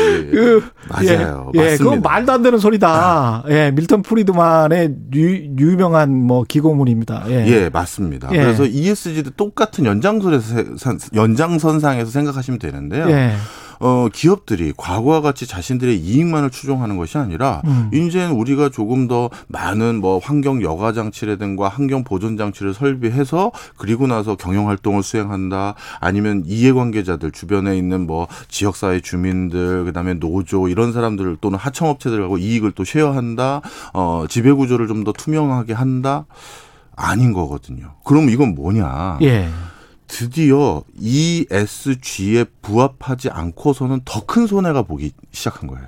[0.00, 1.52] 예, 그, 맞아요.
[1.54, 3.44] 예, 예, 그건 말도 안 되는 소리다.
[3.48, 7.24] 예, 밀턴 프리드만의 유, 명한뭐 기고문입니다.
[7.28, 8.28] 예, 예 맞습니다.
[8.32, 8.38] 예.
[8.38, 10.64] 그래서 ESG도 똑같은 연장선에서
[11.14, 13.06] 연장선상에서 생각하시면 되는데요.
[13.80, 13.86] 예.
[13.86, 17.90] 어, 기업들이 과거와 같이 자신들의 이익만을 추종하는 것이 아니라 음.
[17.92, 24.34] 이제는 우리가 조금 더 많은 뭐 환경 여가 장치라든가 환경 보존 장치를 설비해서 그리고 나서
[24.36, 31.58] 경영 활동을 수행한다 아니면 이해관계자들 주변에 있는 뭐 지역사회 주민들 그다음에 노조 이런 사람들 또는
[31.58, 33.60] 하청업체들하고 이익을 또 쉐어한다
[33.94, 36.26] 어 지배 구조를 좀 더 투명하게 한다
[36.96, 37.94] 아닌 거거든요.
[38.04, 39.18] 그럼 이건 뭐냐?
[39.22, 39.48] 예.
[40.06, 45.86] 드디어 ESG에 부합하지 않고서는 더 큰 손해가 보기 시작한 거예요.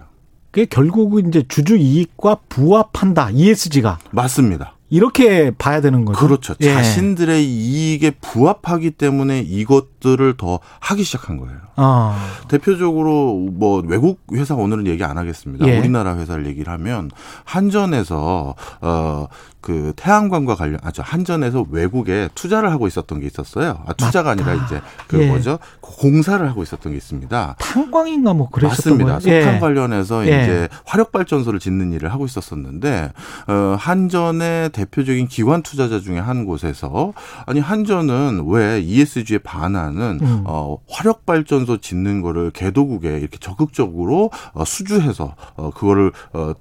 [0.51, 3.31] 그게 결국은 이제 주주 이익과 부합한다.
[3.31, 3.99] ESG가.
[4.11, 4.78] 맞습니다.
[4.91, 6.19] 이렇게 봐야 되는 거죠.
[6.19, 6.55] 그렇죠.
[6.61, 6.73] 예.
[6.73, 11.59] 자신들의 이익에 부합하기 때문에 이것들을 더 하기 시작한 거예요.
[11.77, 12.17] 아.
[12.49, 15.67] 대표적으로 뭐 외국 회사 오늘은 얘기 안 하겠습니다.
[15.67, 15.79] 예.
[15.79, 17.11] 우리나라 회사를 얘기를 하면
[17.45, 19.27] 한전에서 어
[19.61, 23.83] 그 태양광과 관련 아주 한전에서 외국에 투자를 하고 있었던 게 있었어요.
[23.87, 24.51] 아, 투자가 맞다.
[24.51, 25.27] 아니라 이제 그 예.
[25.27, 27.57] 뭐죠 공사를 하고 있었던 게 있습니다.
[27.59, 29.21] 탄광인가 뭐 그랬었던 맞습니다.
[29.21, 29.59] 석탄 예.
[29.59, 30.43] 관련해서 예.
[30.43, 33.13] 이제 화력 발전소를 짓는 일을 하고 있었었는데
[33.49, 37.13] 어, 한전의 대표적인 기관 투자자 중에 한 곳에서
[37.47, 40.45] 아니 한전은 왜 ESG에 반하는 음.
[40.47, 46.53] 어, 화력 발전소 짓는 거를 개도국에 이렇게 적극적으로 어, 수주해서 어, 그거를 어,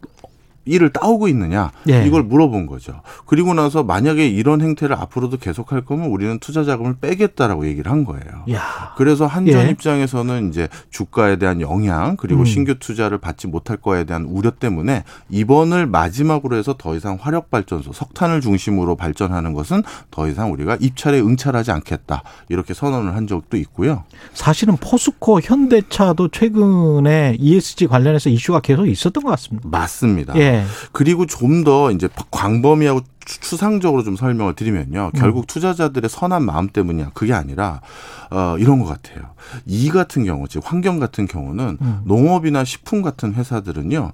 [0.68, 2.05] 일을 따오고 있느냐 예.
[2.05, 3.01] 이걸 물어본 거죠.
[3.26, 8.43] 그리고 나서 만약에 이런 행태를 앞으로도 계속할 거면 우리는 투자 자금을 빼겠다라고 얘기를 한 거예요.
[8.51, 8.93] 야.
[8.97, 9.70] 그래서 한전 예.
[9.72, 12.45] 입장에서는 이제 주가에 대한 영향 그리고 음.
[12.45, 17.93] 신규 투자를 받지 못할 거에 대한 우려 때문에 이번을 마지막으로 해서 더 이상 화력 발전소
[17.93, 24.03] 석탄을 중심으로 발전하는 것은 더 이상 우리가 입찰에 응찰하지 않겠다 이렇게 선언을 한 적도 있고요.
[24.34, 29.68] 사실은 포스코 현대차도 최근에 ESG 관련해서 이슈가 계속 있었던 것 같습니다.
[29.70, 30.36] 맞습니다.
[30.38, 30.57] 예.
[30.91, 35.12] 그리고 좀 더 이제 광범위하고 추상적으로 좀 설명을 드리면요.
[35.14, 35.20] 음.
[35.20, 37.12] 결국 투자자들의 선한 마음 때문이야.
[37.14, 37.82] 그게 아니라
[38.30, 39.32] 어 이런 것 같아요.
[39.66, 42.01] 이 같은 경우, 즉 환경 같은 경우는 음.
[42.05, 44.12] 농업이나 식품 같은 회사들은요.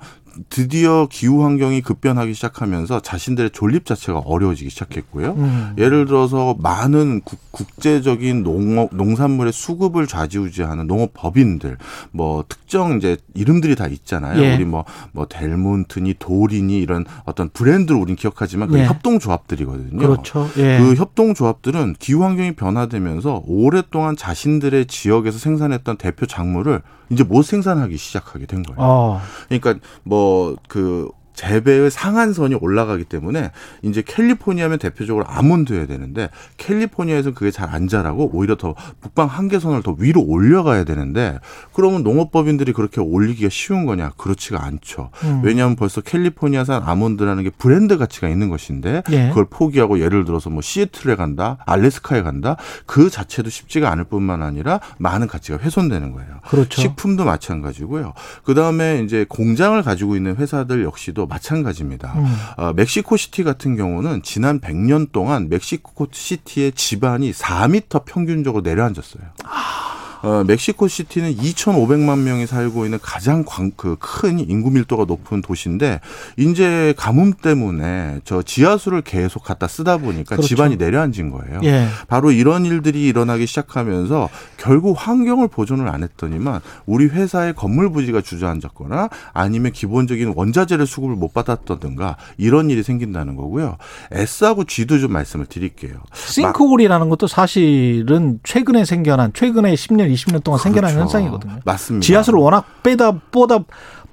[0.50, 5.34] 드디어 기후 환경이 급변하기 시작하면서 자신들의 존립 자체가 어려워지기 시작했고요.
[5.38, 5.74] 음.
[5.78, 7.40] 예를 들어서 많은 국,
[7.80, 11.78] 제적인 농업 농산물의 수급을 좌지우지하는 농업 법인들
[12.12, 14.42] 뭐 특정 이제 이름들이 다 있잖아요.
[14.42, 14.56] 예.
[14.56, 18.86] 우리 뭐뭐 뭐 델몬트니 도리니 이런 어떤 브랜드를 우린 기억하지만 그 예.
[18.86, 19.98] 협동조합들이거든요.
[19.98, 20.50] 그렇죠.
[20.58, 20.80] 예.
[20.80, 28.46] 그 협동조합들은 기후 환경이 변화되면서 오랫동안 자신들의 지역에서 생산했던 대표 작물을 이제 못 생산하기 시작하게
[28.46, 28.80] 된 거예요.
[28.80, 29.22] 어.
[29.48, 30.23] 그러니까 뭐
[30.68, 33.52] 그 재배의 상한선이 올라가기 때문에
[33.82, 39.96] 이제 캘리포니아면 대표적으로 아몬드여야 되는데 캘리포니아에서 그게 잘 안 자라고 오히려 더 북방 한계선을 더
[39.98, 41.40] 위로 올려가야 되는데
[41.74, 44.12] 그러면 농업법인들이 그렇게 올리기가 쉬운 거냐?
[44.18, 45.10] 그렇지가 않죠.
[45.24, 45.42] 음.
[45.44, 49.30] 왜냐하면 벌써 캘리포니아산 아몬드라는 게 브랜드 가치가 있는 것인데 예.
[49.30, 54.80] 그걸 포기하고 예를 들어서 뭐 시애틀에 간다, 알래스카에 간다 그 자체도 쉽지가 않을 뿐만 아니라
[55.00, 56.30] 많은 가치가 훼손되는 거예요.
[56.48, 56.80] 그렇죠.
[56.80, 58.14] 식품도 마찬가지고요.
[58.44, 62.14] 그 다음에 이제 공장을 가지고 있는 회사들 역시도 경우도 마찬가지입니다.
[62.14, 62.36] 음.
[62.58, 69.24] 어, 멕시코 시티 같은 경우는 지난 100년 동안 멕시코 시티의 지반이 4미터 평균적으로 내려앉았어요.
[69.46, 69.93] 아.
[70.24, 73.44] 어, 멕시코 시티는 2,500만 명이 살고 있는 가장
[73.76, 76.00] 그큰 인구 밀도가 높은 도시인데
[76.38, 80.48] 이제 가뭄 때문에 저 지하수를 계속 갖다 쓰다 보니까 그렇죠.
[80.48, 81.60] 집안이 내려앉은 거예요.
[81.66, 81.88] 예.
[82.08, 89.10] 바로 이런 일들이 일어나기 시작하면서 결국 환경을 보존을 안 했더니만 우리 회사의 건물 부지가 주저앉았거나
[89.34, 93.76] 아니면 기본적인 원자재를 수급을 못 받았다든가 이런 일이 생긴다는 거고요.
[94.14, 95.96] S하고 G도 좀 말씀을 드릴게요.
[96.14, 100.64] 싱크홀이라는 것도 사실은 최근에 생겨난 최근에 10년 20년 동안 그렇죠.
[100.64, 101.60] 생겨난 현상이거든요.
[101.66, 102.06] 맞습니다.
[102.06, 103.60] 지하수를 워낙 빼다 뻗다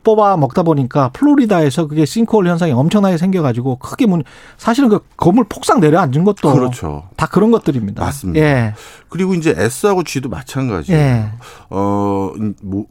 [0.02, 4.22] 뽑아 먹다 보니까 플로리다에서 그게 싱크홀 현상이 엄청나게 생겨가지고 크게 문
[4.56, 7.04] 사실은 그 건물 폭삭 내려앉은 것도 그렇죠.
[7.16, 8.02] 다 그런 것들입니다.
[8.02, 8.40] 맞습니다.
[8.44, 8.74] 예.
[9.08, 11.00] 그리고 이제 S하고 G도 마찬가지예요.
[11.00, 11.32] 예.
[11.68, 12.86] 어뭐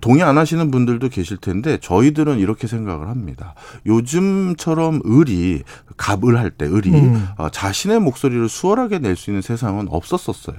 [0.00, 3.54] 동의 안 하시는 분들도 계실 텐데 저희들은 이렇게 생각을 합니다.
[3.86, 5.62] 요즘처럼 을이
[5.96, 7.28] 갑을 할 때 을이 음.
[7.38, 10.56] 어, 자신의 목소리를 수월하게 낼 수 있는 세상은 없었었어요.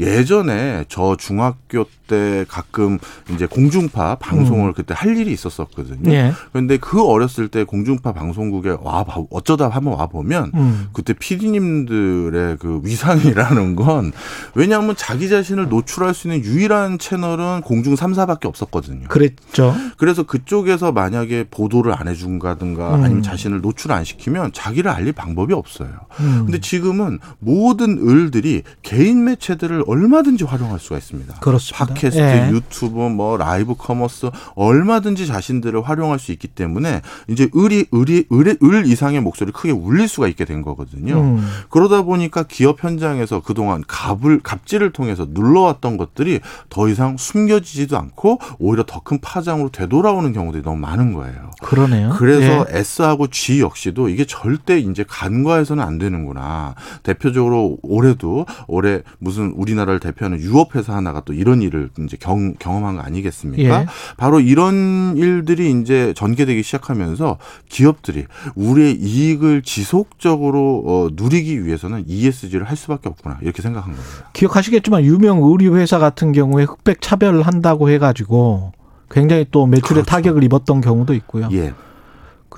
[0.00, 2.98] 예전에 저 중학교 때 가끔
[3.30, 4.72] 이제 공중파 방송을 음.
[4.74, 6.10] 그때 할 일이 있었었거든요.
[6.10, 6.32] 예.
[6.52, 10.88] 그런데 그 어렸을 때 공중파 방송국에 와 어쩌다 한번 와 보면 음.
[10.94, 14.12] 그때 피디님들의 그 위상이라는 건
[14.54, 19.08] 왜냐하면 자기 자신을 노출할 수 있는 유일한 채널은 공중파 3사밖에 없었거든요.
[19.08, 19.74] 그랬죠.
[19.96, 23.04] 그래서 그쪽에서 만약에 보도를 안 해준다든가 음.
[23.04, 25.90] 아니면 자신을 노출 안 시키면 자기를 알릴 방법이 없어요.
[26.20, 26.44] 음.
[26.46, 31.34] 근데 지금은 모든 을들이 개인 매체들을 얼마든지 활용할 수가 있습니다.
[31.40, 31.86] 그렇습니다.
[31.86, 32.50] 팟캐스트, 예.
[32.50, 38.86] 유튜브, 뭐 live commerce 얼마든지 자신들을 활용할 수 있기 때문에 이제 을이 을이 을, 을
[38.86, 41.20] 이상의 목소리를 크게 울릴 수가 있게 된 거거든요.
[41.20, 41.46] 음.
[41.70, 48.84] 그러다 보니까 기업 현장에서 그동안 갑을 갑질을 통해서 눌러왔던 것들이 더 이상 숨겨지지도 않고 오히려
[48.86, 51.50] 더 큰 파장으로 되돌아오는 경우들이 너무 많은 거예요.
[51.62, 52.10] 그러네요.
[52.18, 52.78] 그래서 예.
[52.78, 56.74] S하고 G 역시도 이게 절대 이제 간과해서는 안 되는구나.
[57.02, 62.96] 대표적으로 올해도 올해 무슨 우리나라를 대표하는 유업 회사 하나가 또 이런 일을 이제 경, 경험한
[62.96, 63.80] 거 아니겠습니까?
[63.80, 63.86] 예.
[64.18, 67.38] 바로 이런 일들이 이제 전개되기 시작하면서
[67.70, 74.30] 기업들이 우리의 이익을 지속적으로 어, 누리기 위해서는 ESG를 할 수밖에 없구나 이렇게 생각한 겁니다.
[74.34, 78.72] 기억하시겠지만 유명 의류 회사 같은 경우에 흑백 차별한다고 해가 해 가지고
[79.10, 80.06] 굉장히 또 매출에 그렇죠.
[80.06, 81.48] 타격을 입었던 경우도 있고요.
[81.52, 81.72] 예.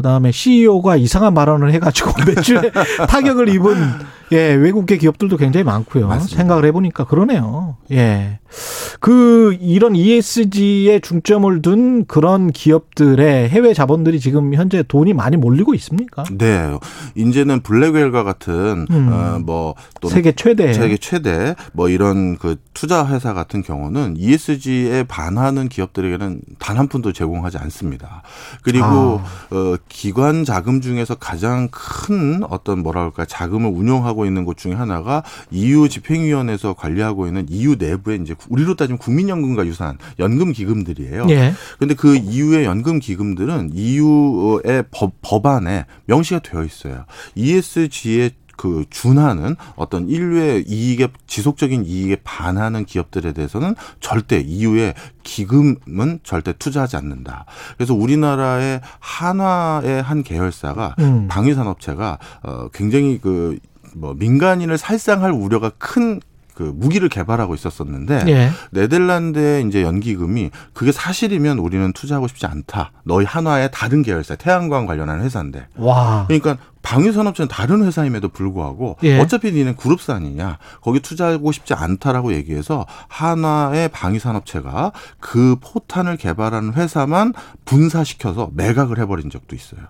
[0.01, 2.71] 그 다음에 CEO가 이상한 발언을 해가지고 매출에
[3.07, 3.75] 타격을 입은
[4.33, 6.07] 예 외국계 기업들도 굉장히 많고요.
[6.09, 6.37] 맞습니다.
[6.39, 7.77] 생각을 해보니까 그러네요.
[7.93, 8.39] 예.
[9.01, 16.25] 그 이런 ESG에 중점을 둔 그런 기업들의 해외 자본들이 지금 현재 돈이 많이 몰리고 있습니까?
[16.33, 16.77] 네.
[17.15, 19.09] 이제는 블랙웰과 같은 음.
[19.13, 19.75] 어 뭐
[20.09, 26.79] 세계 최대 세계 최대 뭐 이런 그 투자 회사 같은 경우는 ESG에 반하는 기업들에게는 단
[26.81, 28.23] 한 푼도 제공하지 않습니다.
[28.63, 29.25] 그리고 아.
[29.51, 35.89] 어 기관 자금 중에서 가장 큰 어떤 뭐랄까 자금을 운용하고 있는 곳 중에 하나가 EU
[35.89, 41.27] 집행위원회에서 관리하고 있는 EU 내부에 이제 우리로 따지면 국민연금과 유사한 연금 기금들이에요.
[41.31, 41.53] 예.
[41.77, 47.05] 그런데 그 EU의 연금 기금들은 EU의 법, 법안에 명시가 되어 있어요.
[47.35, 48.31] ESG의
[48.61, 54.93] 그 준하는 어떤 인류의 이익에 지속적인 이익에 반하는 기업들에 대해서는 절대 이후에
[55.23, 57.47] 기금은 절대 투자하지 않는다.
[57.79, 61.27] 그래서 우리나라의 한화의 한 계열사가 음.
[61.29, 63.59] 방위산업체가 어 굉장히 그
[63.95, 68.51] 뭐 민간인을 살상할 우려가 큰그 무기를 개발하고 있었었는데 예.
[68.71, 72.93] 네덜란드의 이제 연기금이 그게 사실이면 우리는 투자하고 싶지 않다.
[73.05, 75.67] 너희 한화의 다른 계열사 태양광 관련한 회사인데.
[75.77, 76.27] 와.
[76.29, 79.19] 그러니까 방위산업체는 다른 회사임에도 불구하고 예.
[79.19, 87.35] 어차피 니는 그룹사 아니냐 거기 투자하고 싶지 않다라고 얘기해서 한화의 방위산업체가 그 포탄을 개발하는 회사만
[87.65, 89.81] 분사시켜서 매각을 해버린 적도 있어요.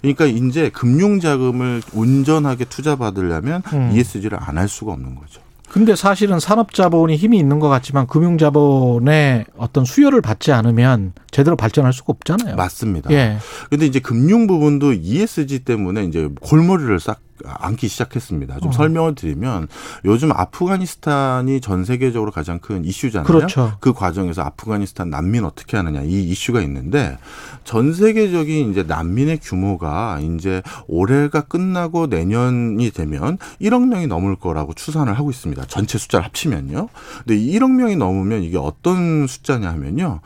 [0.00, 3.92] 그러니까 이제 금융 자금을 온전하게 투자받으려면 음.
[3.94, 5.40] ESG를 안 할 수가 없는 거죠.
[5.70, 12.06] 근데 사실은 산업자본이 힘이 있는 것 같지만 금융자본의 어떤 수요를 받지 않으면 제대로 발전할 수가
[12.12, 12.56] 없잖아요.
[12.56, 13.10] 맞습니다.
[13.12, 13.38] 예.
[13.70, 18.60] 근데 이제 금융 부분도 ESG 때문에 이제 골머리를 싹 앉기 시작했습니다.
[18.60, 18.72] 좀 어.
[18.72, 19.68] 설명을 드리면
[20.04, 23.26] 요즘 아프가니스탄이 전 세계적으로 가장 큰 이슈잖아요.
[23.26, 23.72] 그렇죠.
[23.80, 27.18] 그 과정에서 아프가니스탄 난민 어떻게 하느냐 이 이슈가 있는데
[27.64, 35.14] 전 세계적인 이제 난민의 규모가 이제 올해가 끝나고 내년이 되면 1억 명이 넘을 거라고 추산을
[35.14, 35.64] 하고 있습니다.
[35.66, 36.88] 전체 숫자를 합치면요.
[37.24, 40.20] 근데 1억 명이 넘으면 이게 어떤 숫자냐 하면요.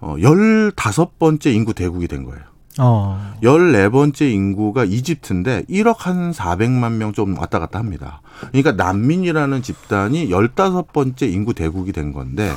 [0.00, 2.49] 어 15번째 인구 대국이 된 거예요.
[2.78, 3.34] 어.
[3.42, 8.22] 14번째 인구가 이집트인데 1억 한 400만 명 좀 왔다 갔다 합니다.
[8.52, 12.50] 그러니까 난민이라는 집단이 15번째 인구 대국이 된 건데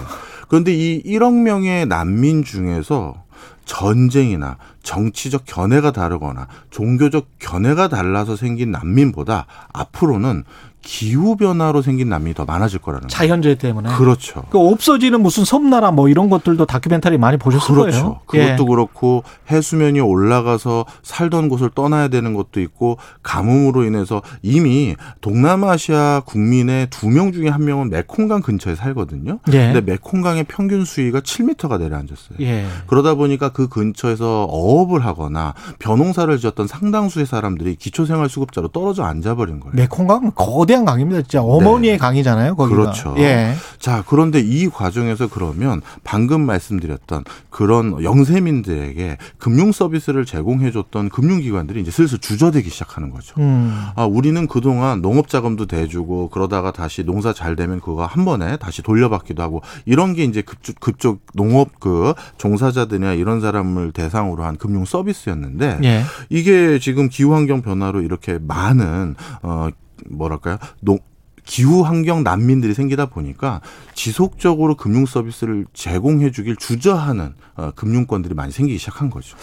[0.48, 3.24] 그런데 이 1억 명의 난민 중에서
[3.66, 10.44] 전쟁이나 정치적 견해가 다르거나 종교적 견해가 달라서 생긴 난민보다 앞으로는
[10.84, 14.44] 기후 변화로 생긴 난민이 더 많아질 거라는 자연재해 때문에 그렇죠.
[14.52, 18.20] 그 없어지는 무슨 섬나라 뭐 이런 것들도 다큐멘터리 많이 보셨을 그렇죠.
[18.28, 18.48] 거예요.
[18.56, 18.68] 그것도 예.
[18.70, 27.14] 그렇고 해수면이 올라가서 살던 곳을 떠나야 되는 것도 있고 가뭄으로 인해서 이미 동남아시아 국민의 두
[27.14, 29.38] 명 중에 한 명은 메콩강 근처에 살거든요.
[29.50, 29.72] 예.
[29.72, 32.40] 근데 메콩강의 평균 수위가 7미터가 내려앉았어요.
[32.42, 32.66] 예.
[32.88, 39.74] 그러다 보니까 그 근처에서 어업을 하거나 벼농사를 지었던 상당수의 사람들이 기초생활수급자로 떨어져 앉아버린 거예요.
[39.76, 41.22] 메콩강은 거대 거대한 강입니다.
[41.22, 41.98] 진짜 어머니의 네.
[41.98, 42.56] 강이잖아요.
[42.56, 42.82] 거기가.
[42.82, 43.16] 그렇죠.
[43.20, 43.54] 예.
[43.78, 51.92] 자, 그런데 이 과정에서 그러면 방금 말씀드렸던 그런 영세민들에게 금융 서비스를 제공해 줬던 금융기관들이 이제
[51.92, 53.36] 슬슬 주저되기 시작하는 거죠.
[53.40, 53.86] 음.
[53.96, 58.82] 아, 우리는 그동안 농업 자금도 대주고 그러다가 다시 농사 잘 되면 그거 한 번에 다시
[58.82, 64.86] 돌려받기도 하고 이런 게 이제 급쪽, 급쪽 농업 그 종사자들이나 이런 사람을 대상으로 한 금융
[64.86, 66.04] 서비스였는데 예.
[66.30, 69.70] 이게 지금 기후 환경 변화로 이렇게 많은 어
[70.10, 70.58] 뭐랄까요?
[70.82, 71.00] 농,
[71.46, 73.62] 기후 환경 난민들이 생기다 보니까
[73.94, 79.38] 지속적으로 금융 서비스를 제공해 주길 주저하는 어, 금융권들이 많이 생기기 시작한 거죠.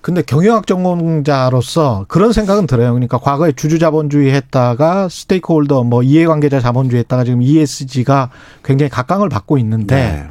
[0.00, 2.92] 근데 경영학 전공자로서 그런 생각은 들어요.
[2.92, 8.30] 그러니까 과거에 주주 자본주의 했다가 스테이크홀더 뭐 이해관계자 자본주의 했다가 지금 ESG가
[8.62, 10.28] 굉장히 각광을 받고 있는데 네.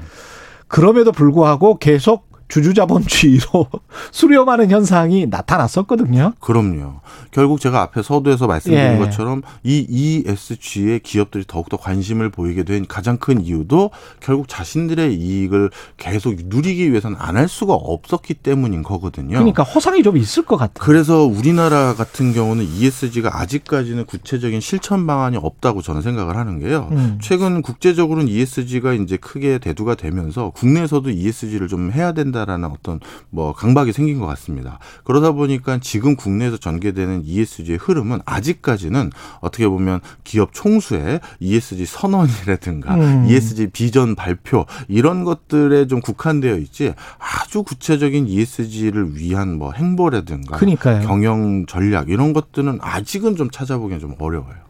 [0.67, 3.67] 그럼에도 불구하고 계속 주주자본주의로
[4.11, 6.33] 수렴하는 현상이 나타났었거든요.
[6.39, 7.01] 그럼요.
[7.31, 8.97] 결국 제가 앞에 서두에서 말씀드린 예.
[8.97, 16.35] 것처럼 이 ESG에 기업들이 더욱더 관심을 보이게 된 가장 큰 이유도 결국 자신들의 이익을 계속
[16.45, 19.31] 누리기 위해서는 안 할 수가 없었기 때문인 거거든요.
[19.37, 20.85] 그러니까 허상이 좀 있을 것 같아요.
[20.85, 26.87] 그래서 우리나라 같은 경우는 ESG가 아직까지는 구체적인 실천 방안이 없다고 저는 생각을 하는 게요.
[26.91, 27.19] 음.
[27.21, 32.34] 최근 국제적으로는 ESG가 이제 크게 대두가 되면서 국내에서도 ESG를 좀 해야 된다.
[32.35, 32.99] 된다라는 어떤
[33.29, 34.79] 뭐 강박이 생긴 것 같습니다.
[35.05, 43.25] 그러다 보니까 지금 국내에서 전개되는 ESG의 흐름은 아직까지는 어떻게 보면 기업 총수의 ESG 선언이라든가 음.
[43.29, 51.07] ESG 비전 발표 이런 것들에 좀 국한되어 있지 아주 구체적인 ESG를 위한 뭐 행보라든가 그러니까요.
[51.07, 54.64] 경영 전략 이런 것들은 아직은 좀 찾아보기는 좀 어려워요.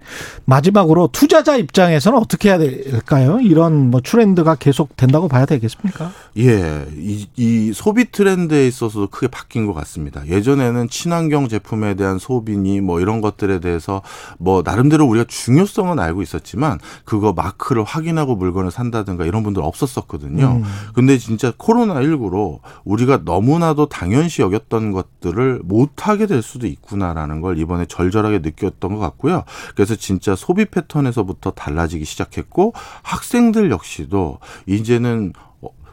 [0.46, 3.40] 마지막으로 투자자 입장에서는 어떻게 해야 될까요?
[3.42, 6.12] 이런 뭐 트렌드가 계속 된다고 봐야 되겠습니까?
[6.38, 10.26] 예, 이, 이 소비 트렌드에 있어서 크게 바뀐 것 같습니다.
[10.28, 14.02] 예전에는 친환경 제품에 대한 소비니 뭐 이런 것들에 대해서
[14.38, 20.62] 뭐 나름대로 우리가 중요성은 알고 있었지만 그거 마크를 확인하고 물건을 산다든가 이런 분들 없었었거든요.
[20.64, 20.64] 음.
[20.94, 27.58] 근데 진짜 코로나 19로 우리가 너무나도 당연시 여겼던 것들을 못 하게 될 수도 있구나라는 걸
[27.60, 29.44] 이번에 절절하게 느꼈던 것 같고요.
[29.76, 32.74] 그래서 그래서 진짜 소비 패턴에서부터 달라지기 시작했고
[33.04, 35.34] 학생들 역시도 이제는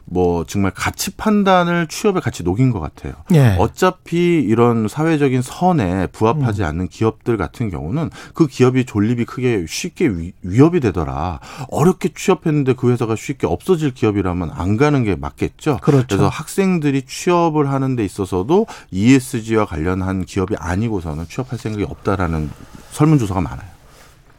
[0.05, 3.13] 뭐 정말 가치 판단을 취업에 같이 녹인 것 같아요.
[3.33, 3.55] 예.
[3.57, 6.67] 어차피 이런 사회적인 선에 부합하지 음.
[6.67, 11.39] 않는 기업들 같은 경우는 그 기업이 존립이 크게 쉽게 위, 위협이 되더라.
[11.69, 15.79] 어렵게 취업했는데 그 회사가 쉽게 없어질 기업이라면 안 가는 게 맞겠죠.
[15.81, 16.05] 그렇죠.
[16.07, 22.51] 그래서 학생들이 취업을 하는 데 있어서도 ESG와 관련한 기업이 아니고서는 취업할 생각이 없다라는
[22.91, 23.72] 설문조사가 많아요.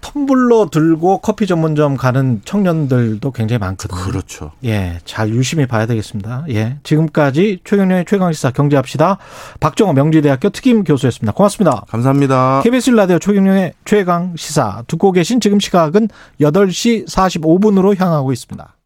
[0.05, 4.01] 텀블러 들고 커피 전문점 가는 청년들도 굉장히 많거든요.
[4.01, 4.53] 그렇죠.
[4.65, 6.45] 예, 잘 유심히 봐야 되겠습니다.
[6.51, 9.19] 예, 지금까지 최경련의 최강시사 경제합시다.
[9.61, 11.33] 박정호 명지대학교 특임 교수였습니다.
[11.33, 11.85] 고맙습니다.
[11.89, 12.61] 감사합니다.
[12.63, 16.09] KBS 라디오 최경련의 최강시사 듣고 계신 지금 시각은
[16.41, 18.77] 8시 45분으로 향하고 있습니다.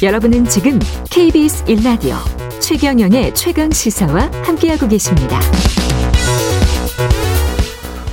[0.00, 0.78] 여러분은 지금
[1.10, 2.14] KBS 1라디오
[2.60, 5.40] 최경영의 최강 시사와 함께하고 계십니다.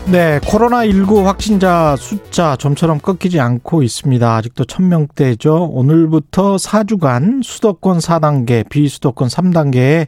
[0.08, 4.36] 네, 코로나19 확진자 숫자 점처럼 꺾이지 않고 있습니다.
[4.36, 5.68] 아직도 1000명대죠.
[5.72, 10.06] 오늘부터 4주간 수도권 4단계, 비수도권 3단계의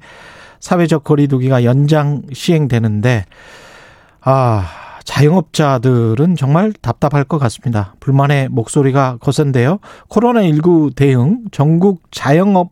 [0.59, 3.25] 사회적 거리두기가 연장 시행되는데,
[4.21, 4.67] 아,
[5.03, 7.95] 자영업자들은 정말 답답할 것 같습니다.
[7.99, 9.79] 불만의 목소리가 거센데요.
[10.09, 12.69] 코로나19 대응 전국 자영업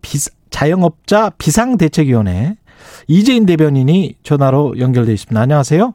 [0.00, 0.18] 비,
[0.48, 2.56] 자영업자 비상대책위원회
[3.08, 5.38] 이재인 대변인이 전화로 연결돼 있습니다.
[5.38, 5.94] 안녕하세요.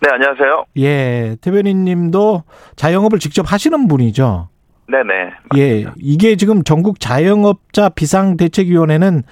[0.00, 0.64] 네, 안녕하세요.
[0.78, 2.42] 예, 대변인 님도
[2.76, 4.48] 자영업을 직접 하시는 분이죠.
[4.88, 5.24] 네네.
[5.50, 5.56] 맞습니다.
[5.58, 9.22] 예, 이게 지금 전국 자영업자 비상대책위원회는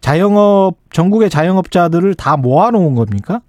[0.00, 3.40] 자영업, 전국의 자영업자들을 다 모아놓은 겁니까?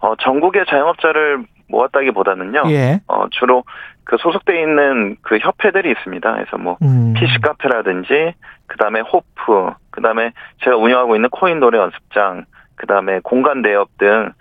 [0.00, 2.64] 어, 전국의 자영업자를 모았다기 보다는요.
[2.70, 3.00] 예.
[3.06, 3.64] 어, 주로
[4.04, 6.32] 그 소속돼 있는 그 협회들이 있습니다.
[6.32, 7.14] 그래서 뭐, 음.
[7.14, 8.34] PC 카페라든지,
[8.66, 10.32] 그 다음에 호프, 그 다음에
[10.64, 12.46] 제가 운영하고 있는 코인 노래 연습장,
[12.80, 14.32] 그 다음에 공간 대업 등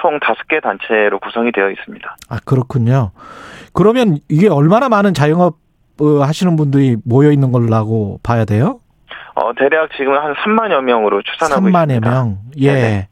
[0.00, 2.16] 총 다섯 개 단체로 구성이 되어 있습니다.
[2.28, 3.10] 아, 그렇군요.
[3.72, 5.56] 그러면 이게 얼마나 많은 자영업
[6.00, 8.80] 어, 하시는 분들이 모여 있는 걸라고 봐야 돼요?
[9.34, 12.10] 어, 대략 지금 한 3만여 명으로 추산하고 3만여 있습니다.
[12.10, 12.38] 명.
[12.58, 12.72] 예.
[12.72, 13.08] 네네.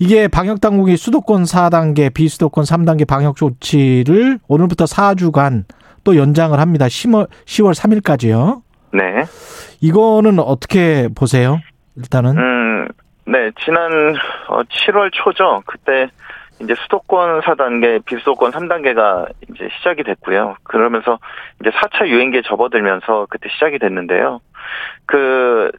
[0.00, 5.64] 이게 방역 당국이 수도권 4단계, 비수도권 3단계 방역 조치를 오늘부터 4주간
[6.02, 6.86] 또 연장을 합니다.
[6.86, 8.62] 10월 10월 3일까지요.
[8.92, 9.24] 네.
[9.80, 11.58] 이거는 어떻게 보세요?
[11.96, 12.63] 일단은 음,
[13.26, 14.16] 네, 지난
[14.48, 15.62] 어, 7월 초죠.
[15.66, 16.10] 그때
[16.60, 20.56] 이제 수도권 4단계, 비수도권 3단계가 이제 시작이 됐고요.
[20.62, 21.18] 그러면서
[21.60, 24.40] 이제 4차 유행기에 접어들면서 그때 시작이 됐는데요.
[25.06, 25.70] 그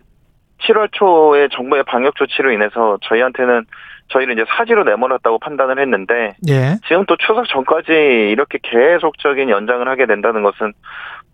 [0.61, 3.65] 7월 초에 정부의 방역 조치로 인해서 저희한테는
[4.09, 6.77] 저희를 이제 사지로 내몰았다고 판단을 했는데 예.
[6.87, 10.73] 지금 또 추석 전까지 이렇게 계속적인 연장을 하게 된다는 것은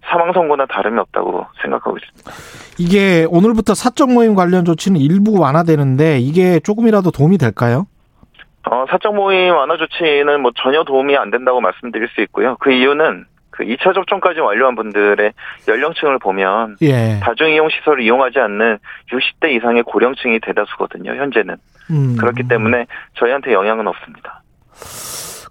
[0.06, 2.32] 사망 선고나 다름이 없다고 생각하고 있습니다.
[2.78, 7.88] 이게 오늘부터 사적 모임 관련 조치는 일부 완화되는데 이게 조금이라도 도움이 될까요?
[8.70, 12.58] 어, 사적 모임 완화 조치는 뭐 전혀 도움이 안 된다고 말씀드릴 수 있고요.
[12.60, 15.34] 그 이유는 그 2차 접종까지 완료한 분들의
[15.68, 17.20] 연령층을 보면 예.
[17.22, 18.80] 다중이용 시설을 이용하지 않는
[19.12, 21.16] 60대 이상의 고령층이 대다수거든요.
[21.16, 21.58] 현재는
[21.92, 22.18] 음.
[22.18, 24.42] 그렇기 때문에 저희한테 영향은 없습니다.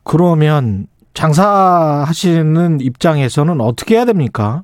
[0.02, 4.62] 그러면 장사하시는 입장에서는 어떻게 해야 됩니까?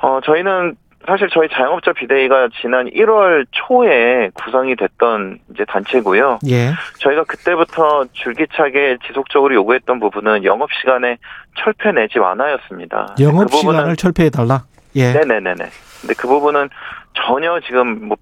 [0.00, 0.76] 어, 저희는
[1.06, 6.40] 사실 저희 자영업자 비대위가 지난 1월 초에 구성이 됐던 이제 단체고요.
[6.48, 6.72] 예.
[6.98, 11.16] 저희가 그때부터 줄기차게 지속적으로 요구했던 부분은 영업 시간에
[11.56, 13.14] 철폐 내지 완화였습니다.
[13.20, 14.64] 영업 그 시간을 철폐해 달라.
[14.96, 15.12] 예.
[15.12, 15.64] 네네네네.
[16.02, 16.68] 근데 그 부분은
[17.14, 18.16] 전혀 지금 뭐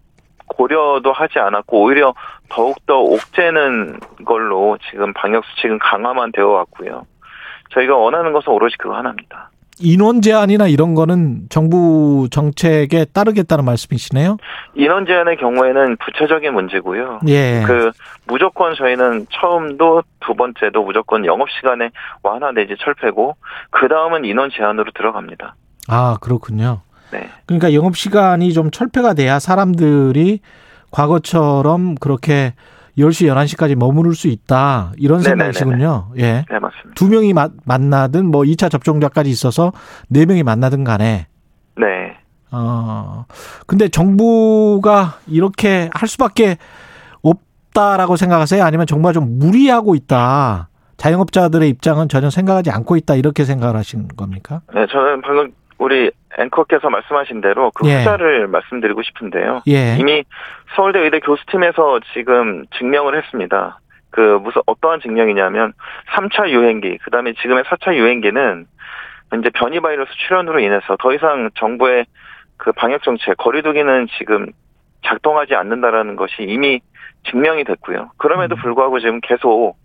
[0.46, 2.14] 고려도 하지 않았고 오히려
[2.48, 7.04] 더욱더 옥죄는 걸로 지금 방역 수칙은 강화만 되어 왔고요.
[7.76, 9.50] 저희가 원하는 것은 오로지 그거 하나입니다.
[9.78, 14.38] 인원 제한이나 이런 거는 정부 정책에 따르겠다는 말씀이시네요.
[14.74, 17.20] 인원 제한의 경우에는 구체적인 문제고요.
[17.28, 17.62] 예.
[17.66, 17.90] 그
[18.26, 21.90] 무조건 저희는 처음도 두 번째도 무조건 영업 시간에
[22.22, 23.36] 완화 내지 철폐고
[23.68, 25.54] 그 다음은 인원 제한으로 들어갑니다.
[25.88, 26.80] 아, 그렇군요.
[27.12, 27.28] 네.
[27.44, 30.40] 그러니까 영업 시간이 좀 철폐가 돼야 사람들이
[30.90, 32.54] 과거처럼 그렇게
[32.98, 34.92] 10시, 11시까지 머무를 수 있다.
[34.96, 35.52] 이런 네네네네.
[35.52, 36.08] 생각이시군요.
[36.18, 36.44] 예.
[36.50, 36.90] 네 맞습니다.
[36.94, 39.72] 두 명이 마- 만나든 뭐 2차 접종자까지 있어서
[40.08, 41.26] 네 명이 만나든 간에
[41.78, 41.86] 네.
[42.50, 43.26] 어.
[43.66, 46.56] 근데 정부가 이렇게 할 수밖에
[47.22, 48.64] 없다라고 생각하세요?
[48.64, 50.68] 아니면 정말 좀 무리하고 있다.
[50.96, 53.14] 자영업자들의 입장은 전혀 생각하지 않고 있다.
[53.16, 54.62] 이렇게 생각을 하시는 겁니까?
[54.74, 57.98] 네, 저는 방금 우리 앵커께서 말씀하신 대로 그 예.
[57.98, 59.62] 후자를 말씀드리고 싶은데요.
[59.68, 59.96] 예.
[59.98, 60.24] 이미
[60.74, 63.78] 서울대 의대 교수팀에서 지금 증명을 했습니다.
[64.10, 65.72] 그 무슨 어떠한 증명이냐면
[66.10, 68.66] 3차 유행기, 그다음에 지금의 4차 유행기는
[69.38, 72.06] 이제 변이 바이러스 출현으로 인해서 더 이상 정부의
[72.56, 74.46] 그 방역 정책 거리두기는 지금
[75.04, 76.80] 작동하지 않는다라는 것이 이미
[77.30, 78.12] 증명이 됐고요.
[78.16, 78.62] 그럼에도 음.
[78.62, 79.76] 불구하고 지금 계속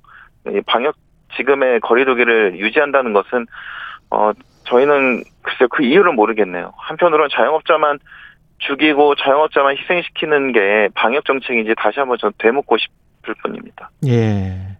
[0.48, 0.96] 이 방역
[1.36, 3.48] 지금의 거리두기를 유지한다는 것은
[4.10, 4.32] 어
[4.66, 6.74] 저희는 글쎄요 그 이유를 모르겠네요.
[6.78, 8.00] 한편으로는 자영업자만
[8.60, 13.90] 죽이고 자영업자만 희생시키는 게 방역 정책인지 다시 한번 전 되묻고 싶을 뿐입니다.
[14.08, 14.78] 예.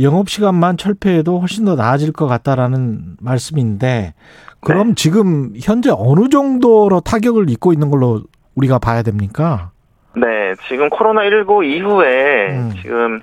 [0.00, 4.12] 영업 시간만 철폐해도 훨씬 더 나아질 것 같다라는 말씀인데
[4.60, 8.22] 그럼 지금 현재 어느 정도로 타격을 입고 있는 걸로
[8.56, 9.70] 우리가 봐야 됩니까?
[10.16, 12.72] 네, 지금 코로나 19 이후에 음.
[12.82, 13.22] 지금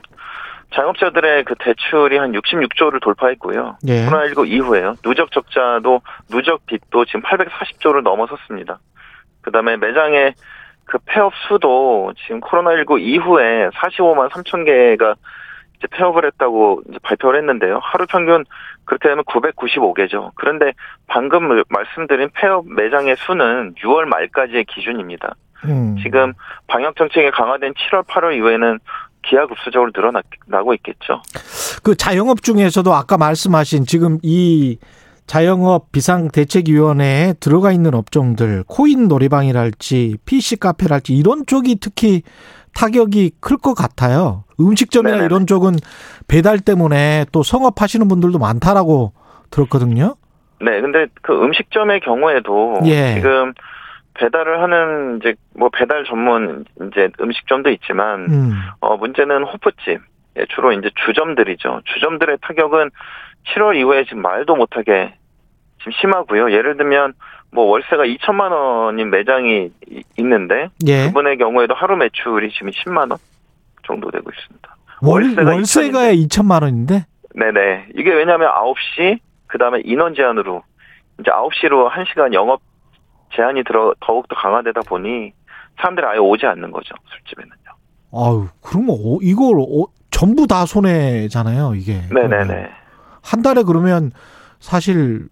[0.74, 3.78] 자영업자들의 그 대출이 한 66조를 돌파했고요.
[3.88, 4.06] 예.
[4.06, 4.96] 코로나19 이후에요.
[5.04, 8.80] 누적 적자도 누적 빚도 지금 840조를 넘어섰습니다.
[9.42, 10.34] 그다음에 매장의
[10.86, 15.16] 그 폐업 수도 지금 코로나19 이후에 45만 3천 개가
[15.78, 17.80] 이제 폐업을 했다고 이제 발표를 했는데요.
[17.82, 18.44] 하루 평균
[18.86, 20.32] 그렇게 되면 995개죠.
[20.36, 20.74] 그런데
[21.08, 25.36] 방금 말씀드린 폐업 매장의 수는 6월 말까지의 기준입니다.
[25.66, 25.96] 음.
[26.02, 26.34] 지금
[26.68, 28.80] 방역 정책이 강화된 7월, 8월 이후에는
[29.24, 31.22] 기하급수적으로 늘어나고 있겠죠.
[31.84, 34.78] 그 자영업 중에서도 아까 말씀하신 지금 이
[35.26, 42.24] 자영업 비상대책위원회에 들어가 있는 업종들, 코인 노래방이랄지, PC 카페랄지 이런 쪽이 특히
[42.76, 44.44] 타격이 클 것 같아요.
[44.60, 45.26] 음식점이나 네네네.
[45.26, 45.76] 이런 쪽은
[46.28, 49.14] 배달 때문에 또 성업하시는 분들도 많다라고
[49.52, 50.16] 들었거든요.
[50.62, 53.16] 네, 근데 그 음식점의 경우에도 예.
[53.16, 53.54] 지금
[54.16, 58.54] 배달을 하는 이제 뭐 배달 전문 이제 음식점도 있지만 음.
[58.80, 60.02] 어 문제는 호프집
[60.38, 61.82] 예, 주로 이제 주점들이죠.
[61.86, 62.90] 주점들의 타격은
[63.48, 65.14] 7월 이후에 지금 말도 못하게
[65.80, 66.52] 지금 심하고요.
[66.52, 67.14] 예를 들면
[67.52, 69.70] 뭐 월세가 2천만 원인 매장이
[70.18, 71.08] 있는데 예.
[71.08, 73.20] 그분의 경우에도 하루 매출이 지금 10만 원
[73.86, 74.76] 정도 되고 있습니다.
[75.02, 77.06] 월, 월세가, 월세가 2천만 원인데?
[77.36, 77.88] 네네.
[77.96, 80.64] 이게 왜냐하면 9시 그 다음에 인원 제한으로
[81.20, 82.62] 이제 9시로 1시간 영업
[83.36, 85.34] 제한이 들어 더욱더 강화되다 보니
[85.78, 87.54] 사람들이 아예 오지 않는 거죠 술집에는요.
[88.16, 92.02] 아유, 그러면 어, 이걸 어, 전부 다 손해잖아요, 이게.
[92.12, 92.70] 네네네.
[93.24, 94.12] 한 달에 그러면
[94.60, 95.28] 사실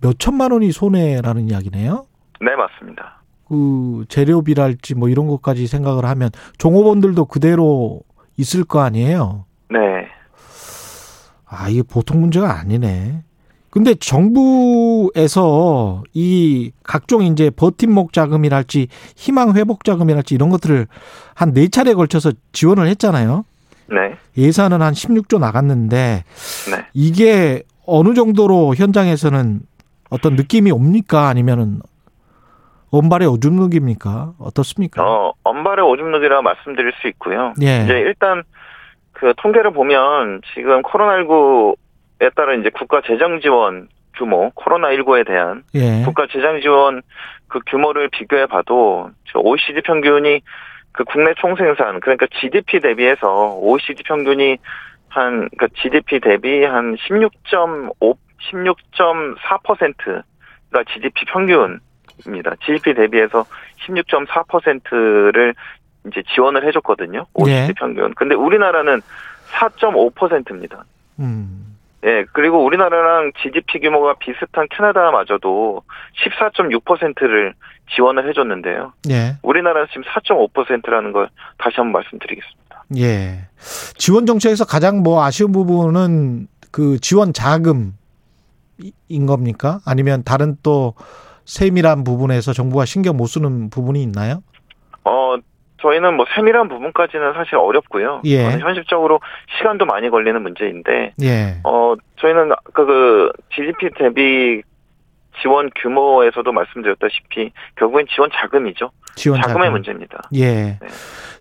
[0.00, 2.06] 몇 천만 원이 손해라는 이야기네요.
[2.40, 3.22] 네, 맞습니다.
[3.48, 8.02] 그 재료비랄지 뭐 이런 것까지 생각을 하면 종업원들도 그대로
[8.36, 9.46] 있을 거 아니에요.
[9.70, 9.78] 네.
[11.46, 13.22] 아, 이게 보통 문제가 아니네.
[13.70, 20.86] 근데 정부에서 이 각종 이제 버팀목 자금이랄지 희망 회복 자금이랄지 이런 것들을
[21.34, 23.44] 한 네 차례 걸쳐서 지원을 했잖아요.
[23.90, 24.16] 네.
[24.36, 26.24] 예산은 한 16조 나갔는데
[26.70, 26.86] 네.
[26.94, 29.60] 이게 어느 정도로 현장에서는
[30.10, 31.28] 어떤 느낌이 옵니까?
[31.28, 31.80] 아니면은
[32.90, 34.34] 언발의 오줌 누기입니까?
[34.38, 35.02] 어떻습니까?
[35.02, 37.52] 어, 언발의 오줌 누기라 말씀드릴 수 있고요.
[37.62, 37.82] 예.
[37.84, 38.42] 이제 일단
[39.12, 41.76] 그 통계를 보면 지금 코로나19
[42.20, 46.02] 에 따른 이제 국가 재정 지원 규모, 코로나19에 대한 예.
[46.04, 47.02] 국가 재정 지원
[47.46, 50.40] 그 규모를 비교해 봐도 OECD 평균이
[50.92, 54.56] 그 국내 총생산 그러니까 GDP 대비해서 OECD 평균이
[55.08, 62.54] 한 그러니까 GDP 대비 한 16.5 16.4%가 GDP 평균입니다.
[62.64, 63.44] GDP 대비해서
[63.86, 65.54] 16.4%를
[66.06, 67.26] 이제 지원을 해줬거든요.
[67.34, 67.72] OECD 예.
[67.76, 68.14] 평균.
[68.14, 69.02] 근데 우리나라는
[69.50, 70.84] 4.5%입니다.
[71.18, 71.77] 음.
[72.04, 75.82] 예, 그리고 우리나라랑 GDP 규모가 비슷한 캐나다마저도
[76.24, 77.54] 14.6%를
[77.94, 78.92] 지원을 해줬는데요.
[79.10, 79.36] 예.
[79.42, 82.84] 우리나라는 지금 4.5%라는 걸 다시 한번 말씀드리겠습니다.
[82.98, 83.48] 예.
[83.96, 87.92] 지원 정책에서 가장 뭐 아쉬운 부분은 그 지원 자금인
[89.26, 89.80] 겁니까?
[89.84, 90.94] 아니면 다른 또
[91.46, 94.42] 세밀한 부분에서 정부가 신경 못 쓰는 부분이 있나요?
[95.04, 95.36] 어,
[95.80, 98.22] 저희는 뭐 세밀한 부분까지는 사실 어렵고요.
[98.24, 98.50] 예.
[98.50, 99.20] 현실적으로
[99.58, 101.60] 시간도 많이 걸리는 문제인데, 예.
[101.64, 104.62] 어 저희는 아까 그 GDP 대비
[105.40, 108.90] 지원 규모에서도 말씀드렸다시피 결국엔 지원 자금이죠.
[109.14, 109.72] 지원 자금의 자금.
[109.72, 110.22] 문제입니다.
[110.34, 110.44] 예.
[110.44, 110.78] 네.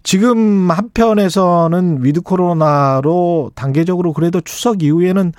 [0.04, 5.34] 지금 한편에서는 with 코로나로 단계적으로 그래도 추석 이후에는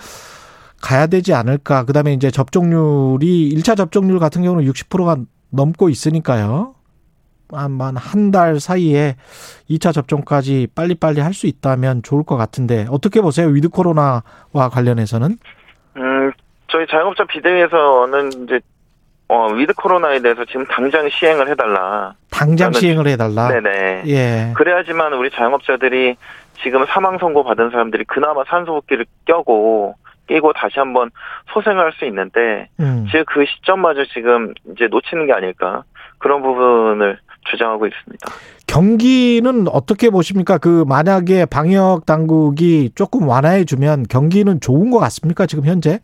[0.82, 1.84] 가야 되지 않을까.
[1.84, 5.16] 그다음에 이제 접종률이 1차 접종률 같은 경우는 60%가
[5.50, 6.74] 넘고 있으니까요.
[7.50, 9.16] 한한 달 사이에
[9.70, 13.46] 2차 접종까지 빨리빨리 할 수 있다면 좋을 것 같은데 어떻게 보세요?
[13.48, 14.22] 위드 코로나와
[14.72, 15.38] 관련해서는?
[15.96, 16.32] 음,
[16.66, 18.60] 저희 자영업자 비대위에서는 이제
[19.28, 22.14] 어, 위드 코로나에 대해서 지금 당장 시행을 해달라.
[22.30, 23.48] 당장 시행을 해달라?
[23.48, 24.02] 네네.
[24.06, 24.52] 예.
[24.56, 26.16] 그래야지만 우리 자영업자들이
[26.62, 29.94] 지금 사망 선고 받은 사람들이 그나마 산소호흡기를 껴고
[30.28, 31.10] 끼고 다시 한번
[31.52, 33.06] 소생할 수 있는데 음.
[33.10, 35.84] 지금 그 시점마저 지금 이제 놓치는 게 아닐까
[36.18, 37.18] 그런 부분을
[37.50, 38.28] 주장하고 있습니다.
[38.66, 40.58] 경기는 어떻게 보십니까?
[40.58, 45.46] 그 만약에 방역 당국이 조금 완화해 주면 경기는 좋은 것 같습니까?
[45.46, 46.00] 지금 현재?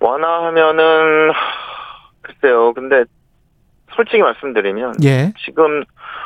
[0.00, 1.32] 완화하면은
[2.22, 2.72] 글쎄요.
[2.74, 3.04] 근데
[3.94, 5.32] 솔직히 말씀드리면 예.
[5.44, 5.84] 지금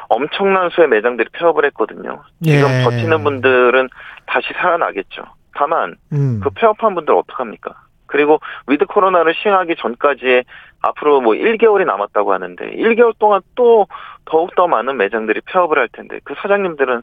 [0.08, 2.22] 엄청난 수의 매장들이 폐업을 했거든요.
[2.42, 2.84] 지금 예.
[2.84, 3.88] 버티는 분들은
[4.26, 5.24] 다시 살아나겠죠.
[5.54, 6.40] 다만 음.
[6.42, 7.74] 그 폐업한 분들 어떡합니까?
[8.06, 8.38] 그리고
[8.68, 10.44] 위드 코로나를 시행하기 전까지
[10.80, 13.86] 앞으로 뭐 1개월이 남았다고 하는데 1개월 동안 또
[14.24, 17.02] 더욱더 많은 매장들이 폐업을 할 텐데 그 사장님들은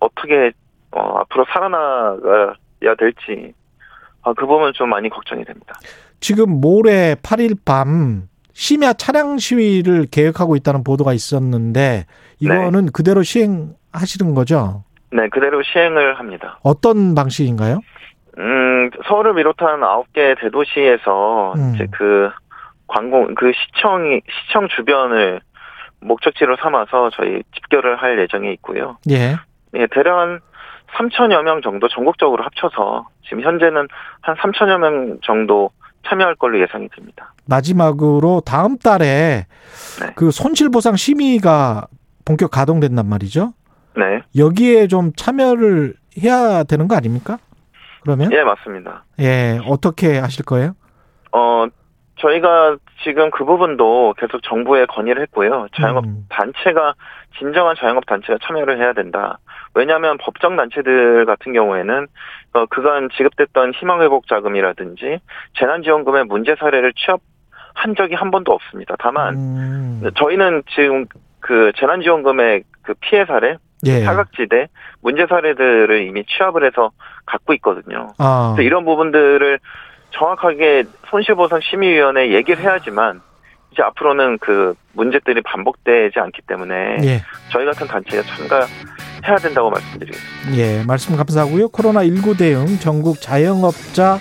[0.00, 0.52] 어떻게
[0.92, 3.52] 어, 앞으로 살아나가야 될지
[4.22, 5.74] 아, 그 부분 좀 많이 걱정이 됩니다.
[6.20, 12.06] 지금 모레 8일 밤 심야 차량 시위를 계획하고 있다는 보도가 있었는데
[12.40, 12.90] 이거는 네.
[12.92, 14.84] 그대로 시행하시는 거죠?
[15.12, 16.58] 네, 그대로 시행을 합니다.
[16.62, 17.80] 어떤 방식인가요?
[18.38, 21.72] 음, 서울을 비롯한 9개 대도시에서 음.
[21.74, 22.30] 이제 그
[22.88, 25.40] 관공 그 시청이 시청 주변을
[26.00, 28.98] 목적지로 삼아서 저희 집결을 할 예정에 있고요.
[29.10, 29.36] 예.
[29.74, 30.40] 예, 대략 한
[30.96, 33.86] 3천여 명 정도 전국적으로 합쳐서 지금 현재는
[34.22, 35.70] 한 3천여 명 정도
[36.08, 37.34] 참여할 걸로 예상이 됩니다.
[37.46, 39.46] 마지막으로 다음 달에
[40.00, 40.12] 네.
[40.14, 41.86] 그 손실보상 심의가
[42.24, 43.52] 본격 가동된단 말이죠.
[43.96, 44.22] 네.
[44.36, 47.38] 여기에 좀 참여를 해야 되는 거 아닙니까?
[48.02, 48.30] 그러면?
[48.32, 49.04] 예, 맞습니다.
[49.18, 50.74] 예, 어떻게 하실 거예요?
[51.32, 51.66] 어,
[52.18, 55.68] 저희가 지금 그 부분도 계속 정부에 건의를 했고요.
[55.74, 56.26] 자영업 음.
[56.28, 56.94] 단체가
[57.38, 59.38] 진정한 자영업 단체가 참여를 해야 된다.
[59.74, 62.06] 왜냐하면 법정 단체들 같은 경우에는
[62.54, 65.20] 어, 그간 지급됐던 희망회복 자금이라든지
[65.58, 68.96] 재난지원금의 문제 사례를 취업한 적이 한 번도 없습니다.
[68.98, 70.10] 다만 음.
[70.16, 71.06] 저희는 지금
[71.40, 74.00] 그 재난지원금의 그 피해 사례 예.
[74.00, 74.66] 사각지대
[75.02, 76.90] 문제 사례들을 이미 취합을 해서
[77.26, 78.08] 갖고 있거든요.
[78.18, 78.54] 아.
[78.56, 79.60] 그래서 이런 부분들을
[80.10, 83.20] 정확하게 손실보상 심의위원회 얘기를 해야지만
[83.72, 87.22] 이제 앞으로는 그 문제들이 반복되지 않기 때문에 예.
[87.50, 90.56] 저희 같은 단체가 참가해야 된다고 말씀드리겠습니다.
[90.56, 91.68] 예, 말씀 감사하고요.
[91.68, 94.18] 코로나 19 대응 전국 자영업자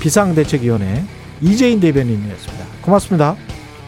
[0.00, 1.02] 비상대책위원회
[1.40, 2.64] 이재인 대변인이었습니다.
[2.82, 3.36] 고맙습니다.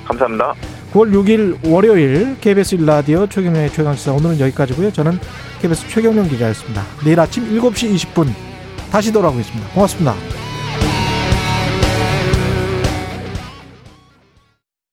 [0.07, 0.55] 감사합니다.
[0.93, 4.93] 9월 6일 월요일 KBS 1라디오 최경영의 최강시사 오늘은 여기까지고요.
[4.93, 5.19] 저는
[5.61, 6.83] KBS 최경영 기자였습니다.
[7.05, 8.29] 내일 아침 7시 20분
[8.93, 9.71] 다시 돌아오겠습니다.
[9.75, 10.44] 고맙습니다.